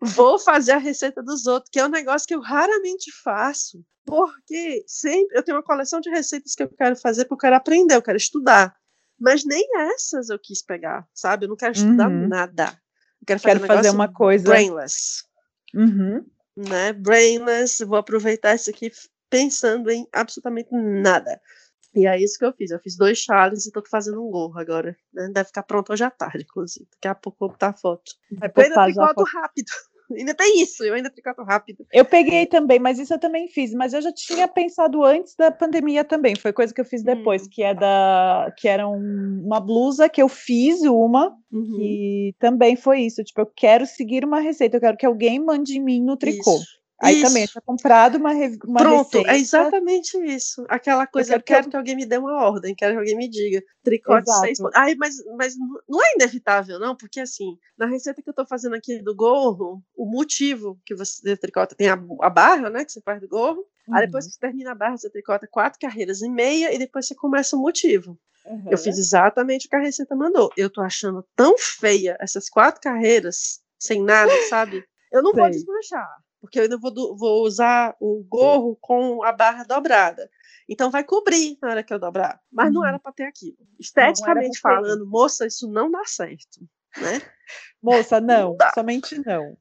Vou 0.00 0.36
fazer 0.40 0.72
a 0.72 0.78
receita 0.78 1.22
dos 1.22 1.46
outros, 1.46 1.70
que 1.70 1.78
é 1.78 1.86
um 1.86 1.90
negócio 1.90 2.26
que 2.26 2.34
eu 2.34 2.40
raramente 2.40 3.12
faço, 3.22 3.84
porque 4.04 4.82
sempre 4.88 5.38
eu 5.38 5.44
tenho 5.44 5.56
uma 5.56 5.62
coleção 5.62 6.00
de 6.00 6.10
receitas 6.10 6.56
que 6.56 6.62
eu 6.64 6.68
quero 6.68 6.96
fazer 6.96 7.24
porque 7.26 7.46
eu 7.46 7.50
quero 7.50 7.56
aprender, 7.56 7.94
eu 7.94 8.02
quero 8.02 8.16
estudar. 8.16 8.74
Mas 9.18 9.44
nem 9.44 9.66
essas 9.90 10.28
eu 10.28 10.38
quis 10.38 10.62
pegar, 10.62 11.06
sabe? 11.12 11.44
Eu 11.44 11.48
não 11.48 11.56
quero 11.56 11.72
estudar 11.72 12.08
uhum. 12.08 12.28
nada. 12.28 12.80
Eu 13.20 13.26
quero 13.26 13.40
fazer, 13.40 13.60
quero 13.60 13.64
um 13.64 13.76
fazer 13.76 13.90
uma 13.90 14.12
coisa. 14.12 14.48
Brainless. 14.48 15.24
Uhum. 15.74 16.24
Né? 16.56 16.92
Brainless, 16.92 17.84
vou 17.84 17.98
aproveitar 17.98 18.54
isso 18.54 18.70
aqui 18.70 18.92
pensando 19.28 19.90
em 19.90 20.06
absolutamente 20.12 20.70
nada. 20.72 21.40
E 21.94 22.06
é 22.06 22.20
isso 22.20 22.38
que 22.38 22.44
eu 22.44 22.52
fiz. 22.52 22.70
Eu 22.70 22.78
fiz 22.78 22.96
dois 22.96 23.18
chales 23.18 23.66
e 23.66 23.72
tô 23.72 23.82
fazendo 23.90 24.24
um 24.24 24.30
gorro 24.30 24.58
agora. 24.58 24.96
Né? 25.12 25.28
Deve 25.32 25.48
ficar 25.48 25.62
pronto 25.62 25.92
hoje 25.92 26.04
à 26.04 26.10
tarde, 26.10 26.44
inclusive. 26.44 26.86
Daqui 26.92 27.08
a 27.08 27.14
pouco 27.14 27.36
eu 27.36 27.48
vou 27.48 27.54
botar 27.54 27.70
a 27.70 27.72
foto. 27.72 28.12
Vai 28.30 28.52
eu 28.54 28.62
ainda 28.62 28.84
tricoto 28.84 29.24
rápido. 29.24 29.72
Ainda 30.10 30.34
tem 30.34 30.62
isso, 30.62 30.84
eu 30.84 30.94
ainda 30.94 31.10
tricoto 31.10 31.42
rápido. 31.42 31.86
Eu 31.92 32.04
peguei 32.04 32.46
também, 32.46 32.78
mas 32.78 32.98
isso 32.98 33.12
eu 33.12 33.18
também 33.18 33.48
fiz. 33.48 33.72
Mas 33.74 33.92
eu 33.92 34.00
já 34.00 34.12
tinha 34.12 34.48
pensado 34.48 35.04
antes 35.04 35.34
da 35.34 35.50
pandemia 35.50 36.04
também. 36.04 36.34
Foi 36.34 36.52
coisa 36.52 36.72
que 36.72 36.80
eu 36.80 36.84
fiz 36.84 37.02
depois, 37.02 37.42
hum. 37.44 37.48
que 37.50 37.62
é 37.62 37.74
da. 37.74 38.52
que 38.56 38.66
era 38.66 38.88
um, 38.88 39.42
uma 39.44 39.60
blusa 39.60 40.08
que 40.08 40.22
eu 40.22 40.28
fiz 40.28 40.82
uma. 40.82 41.36
Uhum. 41.52 41.78
E 41.80 42.34
também 42.38 42.76
foi 42.76 43.00
isso. 43.00 43.22
Tipo, 43.22 43.42
eu 43.42 43.46
quero 43.46 43.86
seguir 43.86 44.24
uma 44.24 44.40
receita, 44.40 44.76
eu 44.76 44.80
quero 44.80 44.96
que 44.96 45.06
alguém 45.06 45.38
mande 45.38 45.76
em 45.76 45.82
mim 45.82 46.02
no 46.02 46.16
tricô. 46.16 46.56
Isso. 46.56 46.77
Aí 47.00 47.16
isso. 47.16 47.28
também, 47.28 47.46
tinha 47.46 47.62
comprado 47.62 48.16
uma, 48.16 48.32
uma 48.32 48.80
Pronto, 48.80 49.18
receita. 49.18 49.30
é 49.30 49.38
exatamente 49.38 50.18
isso. 50.18 50.66
Aquela 50.68 51.06
coisa, 51.06 51.34
eu 51.34 51.42
quero, 51.42 51.58
eu 51.58 51.60
quero 51.60 51.70
que, 51.70 51.76
alguém 51.76 51.94
me 51.94 52.04
dê 52.04 52.18
uma 52.18 52.42
ordem, 52.42 52.74
quero 52.74 52.94
que 52.94 52.98
alguém 52.98 53.16
me 53.16 53.28
diga. 53.28 53.62
Tricote 53.84 54.28
Exato. 54.28 54.40
seis 54.40 54.58
Ai, 54.74 54.96
mas, 54.96 55.14
mas 55.36 55.54
não 55.88 56.02
é 56.02 56.14
inevitável, 56.16 56.80
não, 56.80 56.96
porque 56.96 57.20
assim, 57.20 57.56
na 57.78 57.86
receita 57.86 58.20
que 58.20 58.28
eu 58.28 58.34
tô 58.34 58.44
fazendo 58.44 58.74
aqui 58.74 59.00
do 59.00 59.14
gorro, 59.14 59.80
o 59.96 60.06
motivo 60.06 60.80
que 60.84 60.94
você 60.94 61.36
tricota 61.36 61.76
tem 61.76 61.88
a, 61.88 61.98
a 62.20 62.30
barra, 62.30 62.68
né, 62.68 62.84
que 62.84 62.90
você 62.90 63.00
faz 63.00 63.20
do 63.20 63.28
gorro. 63.28 63.64
Uhum. 63.86 63.94
Aí 63.94 64.06
depois 64.06 64.24
uhum. 64.24 64.30
que 64.30 64.34
você 64.34 64.40
termina 64.40 64.72
a 64.72 64.74
barra, 64.74 64.96
você 64.96 65.08
tricota 65.08 65.46
quatro 65.46 65.78
carreiras 65.78 66.20
e 66.20 66.28
meia 66.28 66.74
e 66.74 66.78
depois 66.78 67.06
você 67.06 67.14
começa 67.14 67.54
o 67.54 67.60
motivo. 67.60 68.18
Uhum. 68.44 68.72
Eu 68.72 68.78
fiz 68.78 68.98
exatamente 68.98 69.66
o 69.66 69.70
que 69.70 69.76
a 69.76 69.80
receita 69.80 70.16
mandou. 70.16 70.50
Eu 70.56 70.68
tô 70.68 70.80
achando 70.80 71.24
tão 71.36 71.56
feia 71.58 72.16
essas 72.18 72.48
quatro 72.48 72.80
carreiras, 72.80 73.60
sem 73.78 74.02
nada, 74.02 74.32
sabe? 74.48 74.84
Eu 75.12 75.22
não 75.22 75.32
Sei. 75.32 75.40
vou 75.40 75.50
desmanchar 75.50 76.08
porque 76.40 76.58
eu 76.58 76.64
ainda 76.64 76.78
vou, 76.78 77.16
vou 77.16 77.44
usar 77.44 77.96
o 78.00 78.24
gorro 78.28 78.76
com 78.80 79.22
a 79.24 79.32
barra 79.32 79.64
dobrada. 79.64 80.30
Então 80.68 80.90
vai 80.90 81.02
cobrir 81.02 81.56
na 81.62 81.70
hora 81.70 81.82
que 81.82 81.92
eu 81.92 81.98
dobrar. 81.98 82.40
Mas 82.52 82.68
uhum. 82.68 82.74
não 82.74 82.86
era 82.86 82.98
para 82.98 83.12
ter 83.12 83.24
aquilo. 83.24 83.56
Esteticamente 83.78 84.60
falando, 84.60 85.06
moça, 85.06 85.46
isso 85.46 85.70
não 85.70 85.90
dá 85.90 86.04
certo, 86.04 86.60
né? 86.96 87.22
Moça, 87.82 88.20
não, 88.20 88.56
não 88.58 88.70
somente 88.74 89.18
não. 89.24 89.56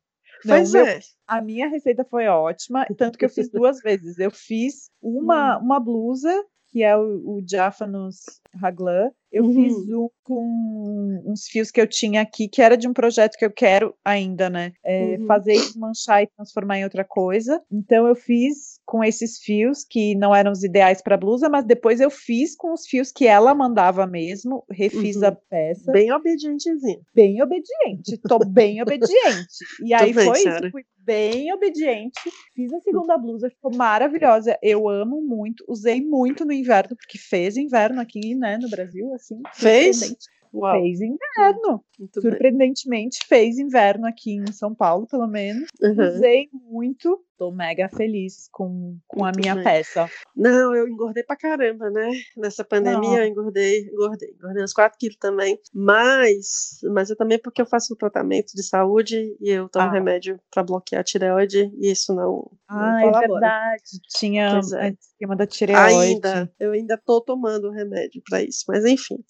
Não, 0.45 0.71
meu, 0.71 0.85
é. 0.85 0.99
A 1.25 1.41
minha 1.41 1.67
receita 1.67 2.05
foi 2.05 2.27
ótima, 2.27 2.85
tanto 2.97 3.17
que 3.17 3.25
eu 3.25 3.29
fiz 3.29 3.49
duas 3.49 3.79
vezes. 3.79 4.19
Eu 4.19 4.31
fiz 4.31 4.91
uma, 5.01 5.57
hum. 5.57 5.61
uma 5.61 5.79
blusa, 5.79 6.45
que 6.67 6.83
é 6.83 6.95
o, 6.95 7.37
o 7.37 7.41
Diaphanous 7.41 8.41
Raglan, 8.53 9.11
eu 9.31 9.43
uhum. 9.43 9.53
fiz 9.53 9.73
um 9.89 10.09
com 10.23 11.23
uns 11.25 11.47
fios 11.47 11.71
que 11.71 11.79
eu 11.79 11.87
tinha 11.87 12.21
aqui, 12.21 12.49
que 12.49 12.61
era 12.61 12.77
de 12.77 12.87
um 12.87 12.93
projeto 12.93 13.37
que 13.37 13.45
eu 13.45 13.51
quero 13.51 13.95
ainda, 14.03 14.49
né? 14.49 14.73
É, 14.83 15.17
uhum. 15.17 15.25
Fazer 15.25 15.53
desmanchar 15.53 16.23
e 16.23 16.27
transformar 16.27 16.79
em 16.79 16.83
outra 16.83 17.05
coisa. 17.05 17.61
Então 17.71 18.07
eu 18.07 18.15
fiz 18.15 18.77
com 18.85 19.03
esses 19.03 19.37
fios 19.39 19.85
que 19.89 20.15
não 20.15 20.35
eram 20.35 20.51
os 20.51 20.63
ideais 20.63 21.01
para 21.01 21.17
blusa, 21.17 21.49
mas 21.49 21.65
depois 21.65 22.01
eu 22.01 22.09
fiz 22.09 22.55
com 22.55 22.73
os 22.73 22.85
fios 22.87 23.11
que 23.11 23.25
ela 23.25 23.55
mandava 23.55 24.05
mesmo, 24.05 24.63
refiz 24.69 25.17
uhum. 25.17 25.27
a 25.27 25.31
peça. 25.31 25.91
Bem 25.91 26.11
obedientezinho. 26.11 27.01
Bem 27.13 27.41
obediente, 27.41 28.17
tô 28.27 28.39
bem 28.39 28.81
obediente. 28.83 29.47
E 29.83 29.93
aí 29.93 30.13
bem, 30.13 30.25
foi 30.25 30.39
isso, 30.39 30.71
fui 30.71 30.83
bem 31.07 31.53
obediente. 31.53 32.19
Fiz 32.53 32.73
a 32.73 32.81
segunda 32.81 33.17
blusa, 33.17 33.49
ficou 33.49 33.73
maravilhosa. 33.73 34.57
Eu 34.61 34.89
amo 34.89 35.21
muito, 35.21 35.63
usei 35.67 36.01
muito 36.01 36.43
no 36.43 36.51
inverno, 36.51 36.97
porque 36.97 37.17
fez 37.17 37.55
inverno 37.55 38.01
aqui, 38.01 38.35
né, 38.35 38.57
no 38.57 38.69
Brasil, 38.69 39.13
assim. 39.17 39.41
Fez? 39.53 40.15
Uau. 40.53 40.81
Fez 40.81 41.01
inverno. 41.01 41.83
Muito 41.99 42.21
Surpreendentemente, 42.21 43.19
bem. 43.19 43.27
fez 43.27 43.59
inverno 43.59 44.07
aqui 44.07 44.35
em 44.35 44.51
São 44.51 44.73
Paulo, 44.73 45.05
pelo 45.07 45.27
menos. 45.27 45.69
Uhum. 45.81 46.07
Usei 46.07 46.49
muito. 46.53 47.21
Tô 47.37 47.51
mega 47.51 47.87
feliz 47.89 48.49
com, 48.51 48.97
com 49.07 49.23
a 49.23 49.31
minha 49.31 49.53
bem. 49.53 49.63
peça. 49.63 50.09
Não, 50.35 50.75
eu 50.75 50.87
engordei 50.87 51.23
pra 51.23 51.35
caramba, 51.35 51.89
né? 51.89 52.09
Nessa 52.35 52.63
pandemia 52.63 53.09
Não. 53.09 53.17
eu 53.17 53.25
engordei, 53.25 53.81
engordei, 53.81 54.29
engordei 54.31 54.63
uns 54.63 54.73
4 54.73 54.97
quilos 54.97 55.17
também. 55.17 55.59
Mas, 55.73 56.79
mas 56.91 57.09
eu 57.09 57.15
também 57.15 57.39
porque 57.39 57.61
eu 57.61 57.65
faço 57.65 57.93
um 57.93 57.97
tratamento 57.97 58.53
de 58.55 58.63
saúde 58.63 59.37
e 59.39 59.51
eu 59.51 59.69
tomo 59.69 59.87
ah. 59.87 59.91
remédio 59.91 60.39
para 60.51 60.63
bloquear 60.63 61.01
a 61.01 61.03
tireoide 61.03 61.71
e 61.77 61.91
isso 61.91 62.13
não. 62.15 62.49
Ah, 62.67 63.01
não 63.01 63.09
é 63.09 63.27
verdade. 63.27 63.83
Tinha 64.09 64.59
é. 64.79 64.95
esquema 64.99 65.35
da 65.35 65.45
tireoide. 65.45 65.95
Ainda, 65.95 66.51
eu 66.59 66.71
ainda 66.71 66.97
tô 66.97 67.21
tomando 67.21 67.69
remédio 67.69 68.21
para 68.27 68.41
isso, 68.41 68.65
mas 68.67 68.83
enfim. 68.83 69.23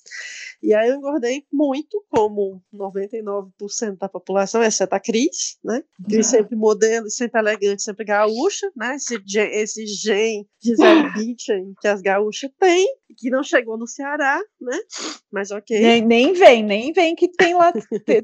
E 0.62 0.74
aí 0.74 0.90
eu 0.90 0.96
engordei 0.96 1.44
muito, 1.52 2.04
como 2.10 2.62
99% 2.74 3.98
da 3.98 4.10
população, 4.10 4.64
exceto 4.64 4.96
a 4.96 5.00
Cris, 5.00 5.58
né? 5.64 5.84
Cris 6.08 6.28
sempre 6.28 6.56
modelo, 6.56 7.10
sempre 7.10 7.40
elegante, 7.40 7.84
sempre 7.84 7.97
gaúcha, 8.06 8.70
né? 8.76 8.96
Esse, 8.96 9.22
esse 9.26 9.86
gen 9.86 10.48
Gisele 10.62 11.10
Bündchen 11.14 11.74
que 11.80 11.88
as 11.88 12.02
gaúchas 12.02 12.52
têm, 12.60 12.88
que 13.18 13.30
não 13.30 13.44
chegou 13.44 13.78
no 13.78 13.88
Ceará, 13.88 14.40
né? 14.60 14.78
Mas 15.32 15.52
ok. 15.52 15.80
Nem, 15.80 16.02
nem 16.02 16.34
vem, 16.34 16.64
nem 16.64 16.94
vem 16.94 17.16
que 17.16 17.28
tem 17.28 17.54
lá, 17.54 17.72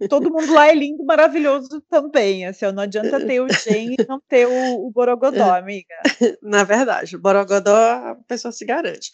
todo 0.09 0.31
mundo 0.31 0.53
lá 0.53 0.67
é 0.67 0.75
lindo, 0.75 1.03
maravilhoso 1.03 1.81
também, 1.89 2.45
assim, 2.45 2.65
não 2.71 2.83
adianta 2.83 3.25
ter 3.25 3.41
o 3.41 3.47
gen 3.49 3.93
e 3.93 4.05
não 4.07 4.19
ter 4.27 4.47
o, 4.47 4.87
o 4.87 4.91
Borogodó, 4.91 5.53
amiga. 5.55 5.95
Na 6.41 6.63
verdade, 6.63 7.15
o 7.15 7.19
Borogodó 7.19 7.75
a 7.75 8.15
pessoa 8.27 8.51
se 8.51 8.65
garante. 8.65 9.11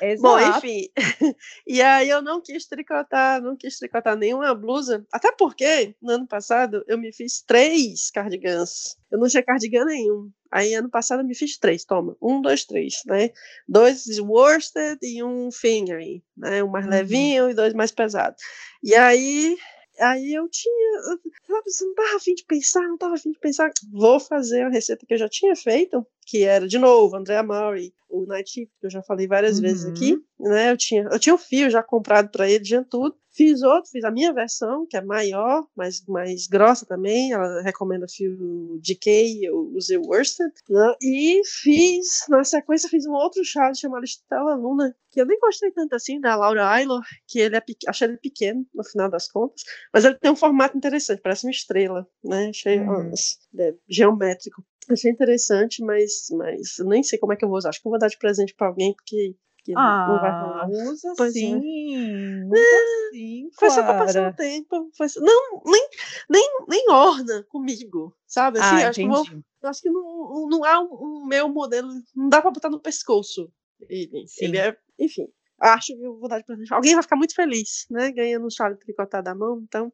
Exato. 0.00 0.22
Bom, 0.22 0.58
enfim, 0.58 0.88
e 1.66 1.82
aí 1.82 2.08
eu 2.08 2.22
não 2.22 2.40
quis 2.40 2.66
tricotar, 2.66 3.40
não 3.42 3.56
quis 3.56 3.78
tricotar 3.78 4.16
nenhuma 4.16 4.54
blusa, 4.54 5.04
até 5.12 5.32
porque 5.32 5.94
no 6.02 6.12
ano 6.12 6.26
passado 6.26 6.84
eu 6.86 6.98
me 6.98 7.12
fiz 7.12 7.42
três 7.42 8.10
cardigans. 8.10 8.96
Eu 9.10 9.18
não 9.18 9.28
tinha 9.28 9.42
cardigan 9.42 9.84
nenhum. 9.84 10.30
Aí 10.50 10.74
ano 10.74 10.90
passado 10.90 11.20
eu 11.20 11.26
me 11.26 11.34
fiz 11.34 11.58
três, 11.58 11.84
toma. 11.84 12.16
Um, 12.20 12.40
dois, 12.40 12.64
três, 12.64 13.02
né? 13.06 13.30
Dois 13.66 14.18
worsted 14.18 14.98
e 15.02 15.22
um 15.22 15.50
fingering, 15.50 16.22
né? 16.36 16.62
Um 16.62 16.68
mais 16.68 16.84
uhum. 16.84 16.90
levinho 16.90 17.50
e 17.50 17.54
dois 17.54 17.74
mais 17.74 17.90
pesados. 17.90 18.42
E 18.82 18.94
aí 18.94 19.56
aí 20.00 20.32
eu 20.32 20.48
tinha, 20.48 21.02
sabe, 21.02 21.62
você 21.66 21.84
não 21.84 21.94
tava 21.94 22.16
afim 22.16 22.34
de 22.34 22.44
pensar, 22.44 22.82
não 22.82 22.96
tava 22.96 23.14
afim 23.14 23.32
de 23.32 23.38
pensar, 23.38 23.70
vou 23.90 24.20
fazer 24.20 24.62
a 24.62 24.68
receita 24.68 25.04
que 25.04 25.14
eu 25.14 25.18
já 25.18 25.28
tinha 25.28 25.56
feito, 25.56 26.06
que 26.28 26.44
era, 26.44 26.68
de 26.68 26.78
novo, 26.78 27.16
Andrea 27.16 27.42
Maury, 27.42 27.90
o 28.06 28.26
Night 28.26 28.50
Shift, 28.50 28.74
que 28.78 28.86
eu 28.86 28.90
já 28.90 29.02
falei 29.02 29.26
várias 29.26 29.56
uhum. 29.56 29.62
vezes 29.62 29.86
aqui, 29.86 30.22
né? 30.38 30.72
Eu 30.72 30.76
tinha, 30.76 31.08
eu 31.10 31.18
tinha 31.18 31.34
o 31.34 31.38
fio 31.38 31.70
já 31.70 31.82
comprado 31.82 32.30
para 32.30 32.48
ele, 32.48 32.62
tinha 32.62 32.84
tudo. 32.84 33.16
Fiz 33.30 33.62
outro, 33.62 33.90
fiz 33.90 34.04
a 34.04 34.10
minha 34.10 34.32
versão, 34.32 34.86
que 34.86 34.96
é 34.96 35.00
maior, 35.00 35.66
mais, 35.74 36.04
mais 36.06 36.46
grossa 36.46 36.84
também. 36.84 37.32
Ela 37.32 37.62
recomenda 37.62 38.06
fio 38.06 38.78
DK, 38.82 39.44
eu 39.44 39.72
usei 39.74 39.96
o 39.96 40.06
Worsted. 40.06 40.52
Né? 40.68 40.94
E 41.00 41.40
fiz, 41.46 42.26
na 42.28 42.44
sequência, 42.44 42.90
fiz 42.90 43.06
um 43.06 43.12
outro 43.12 43.42
chá 43.42 43.72
chamado 43.72 44.04
Estela 44.04 44.54
Luna, 44.54 44.94
que 45.10 45.22
eu 45.22 45.26
nem 45.26 45.38
gostei 45.40 45.70
tanto 45.70 45.94
assim, 45.94 46.20
da 46.20 46.36
Laura 46.36 46.68
Aylor, 46.68 47.00
que 47.26 47.40
ele 47.40 47.56
é, 47.56 47.62
achei 47.86 48.08
ele 48.08 48.18
pequeno, 48.18 48.66
no 48.74 48.84
final 48.84 49.08
das 49.08 49.28
contas. 49.28 49.62
Mas 49.94 50.04
ele 50.04 50.16
tem 50.16 50.30
um 50.30 50.36
formato 50.36 50.76
interessante, 50.76 51.22
parece 51.22 51.46
uma 51.46 51.52
estrela, 51.52 52.06
né? 52.22 52.48
Achei 52.50 52.80
uhum. 52.80 53.12
é, 53.58 53.74
geométrico. 53.88 54.62
Achei 54.88 55.10
interessante, 55.10 55.82
mas, 55.82 56.28
mas 56.32 56.76
nem 56.86 57.02
sei 57.02 57.18
como 57.18 57.32
é 57.32 57.36
que 57.36 57.44
eu 57.44 57.48
vou 57.48 57.58
usar. 57.58 57.68
Acho 57.68 57.80
que 57.80 57.86
eu 57.86 57.90
vou 57.90 57.98
dar 57.98 58.08
de 58.08 58.18
presente 58.18 58.54
para 58.54 58.68
alguém, 58.68 58.94
porque 58.94 59.36
que 59.68 59.74
ah, 59.76 60.06
não 60.08 60.20
vai 60.20 60.30
rolar. 60.30 60.70
Usa 60.90 61.12
pois 61.16 61.36
é. 61.36 61.38
sim. 61.38 61.54
É. 61.54 62.46
Usa 62.46 63.10
sim, 63.12 63.50
foi 63.52 63.70
só 63.70 63.82
pra 63.82 63.98
passar 63.98 64.32
o 64.32 64.34
tempo. 64.34 64.90
Foi 64.96 65.08
só... 65.08 65.20
Não, 65.20 65.62
nem, 65.66 65.88
nem, 66.30 66.50
nem 66.68 66.90
orna 66.90 67.44
comigo, 67.50 68.16
sabe? 68.26 68.60
Assim, 68.60 68.82
ah, 68.82 68.88
acho, 68.88 69.00
que 69.00 69.06
vou, 69.06 69.24
acho 69.64 69.82
que 69.82 69.90
não, 69.90 70.48
não 70.48 70.66
é 70.66 70.78
um, 70.78 70.88
um, 70.90 71.26
meu 71.26 71.50
modelo, 71.50 71.88
não 72.16 72.30
dá 72.30 72.40
pra 72.40 72.50
botar 72.50 72.70
no 72.70 72.80
pescoço. 72.80 73.52
Ele, 73.88 74.24
ele 74.40 74.56
é, 74.56 74.74
enfim. 74.98 75.28
Acho 75.60 75.88
que 75.88 76.02
eu 76.02 76.18
vou 76.18 76.28
dar 76.28 76.38
de 76.38 76.44
presente. 76.44 76.72
Alguém 76.72 76.94
vai 76.94 77.02
ficar 77.02 77.16
muito 77.16 77.34
feliz, 77.34 77.84
né? 77.90 78.12
Ganhando 78.12 78.46
um 78.46 78.50
chale 78.50 78.76
tricotado 78.76 79.28
à 79.28 79.34
mão. 79.34 79.60
Então, 79.64 79.92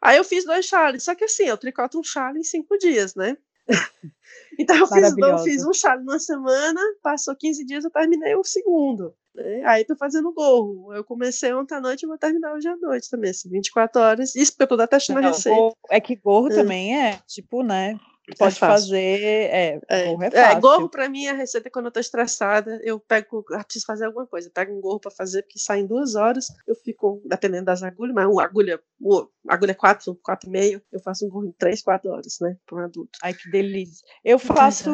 aí 0.00 0.18
eu 0.18 0.24
fiz 0.24 0.44
dois 0.44 0.66
chales. 0.66 1.04
Só 1.04 1.14
que 1.14 1.24
assim, 1.24 1.44
eu 1.44 1.56
tricoto 1.56 1.98
um 1.98 2.02
chale 2.02 2.38
em 2.38 2.44
cinco 2.44 2.76
dias, 2.76 3.14
né? 3.14 3.36
então 4.58 4.76
eu 4.76 4.86
fiz, 4.86 5.18
eu 5.18 5.38
fiz, 5.38 5.66
um 5.66 5.72
chale 5.72 6.02
numa 6.02 6.18
semana, 6.18 6.80
passou 7.02 7.34
15 7.36 7.64
dias, 7.64 7.84
eu 7.84 7.90
terminei 7.90 8.34
o 8.34 8.44
segundo. 8.44 9.14
Né? 9.34 9.62
Aí 9.66 9.84
tô 9.84 9.94
fazendo 9.96 10.32
gorro. 10.32 10.94
Eu 10.94 11.04
comecei 11.04 11.52
ontem 11.52 11.74
à 11.74 11.80
noite 11.80 12.02
e 12.02 12.06
vou 12.06 12.18
terminar 12.18 12.54
hoje 12.54 12.68
à 12.68 12.76
noite 12.76 13.10
também, 13.10 13.30
assim, 13.30 13.50
24 13.50 14.00
horas. 14.00 14.34
Isso 14.34 14.52
porque 14.52 14.72
eu 14.72 14.78
tô 14.78 14.86
testando 14.88 15.18
a 15.20 15.28
receita. 15.28 15.76
É 15.90 16.00
que 16.00 16.16
gorro 16.16 16.48
é. 16.48 16.54
também 16.54 16.98
é, 16.98 17.20
tipo, 17.26 17.62
né? 17.62 17.98
Pode 18.38 18.56
é 18.56 18.58
fazer. 18.58 18.98
É, 18.98 19.80
é, 19.88 20.04
gorro 20.06 20.22
é, 20.22 20.26
é 20.26 20.30
fácil. 20.30 20.56
É, 20.56 20.60
gorro 20.60 20.88
pra 20.88 21.08
mim, 21.08 21.26
a 21.28 21.32
receita 21.32 21.70
quando 21.70 21.86
eu 21.86 21.92
tô 21.92 22.00
estressada, 22.00 22.80
eu 22.82 22.98
pego. 22.98 23.44
Ah, 23.52 23.62
preciso 23.62 23.86
fazer 23.86 24.06
alguma 24.06 24.26
coisa. 24.26 24.48
Eu 24.48 24.52
pego 24.52 24.76
um 24.76 24.80
gorro 24.80 24.98
pra 24.98 25.10
fazer, 25.10 25.42
porque 25.42 25.58
sai 25.58 25.80
em 25.80 25.86
duas 25.86 26.16
horas. 26.16 26.46
Eu 26.66 26.74
fico, 26.74 27.22
dependendo 27.24 27.66
das 27.66 27.82
agulhas, 27.84 28.14
mas 28.14 28.26
uma 28.26 28.42
agulha, 28.42 28.80
uma 29.00 29.28
agulha 29.48 29.74
4, 29.74 30.16
4,5, 30.16 30.82
eu 30.90 31.00
faço 31.00 31.24
um 31.24 31.28
gorro 31.28 31.46
em 31.46 31.52
3, 31.52 31.80
4 31.82 32.10
horas, 32.10 32.38
né? 32.40 32.56
Para 32.66 32.78
um 32.78 32.84
adulto. 32.84 33.18
Ai, 33.22 33.32
que 33.32 33.48
delícia. 33.48 34.04
Eu 34.24 34.38
faço. 34.38 34.90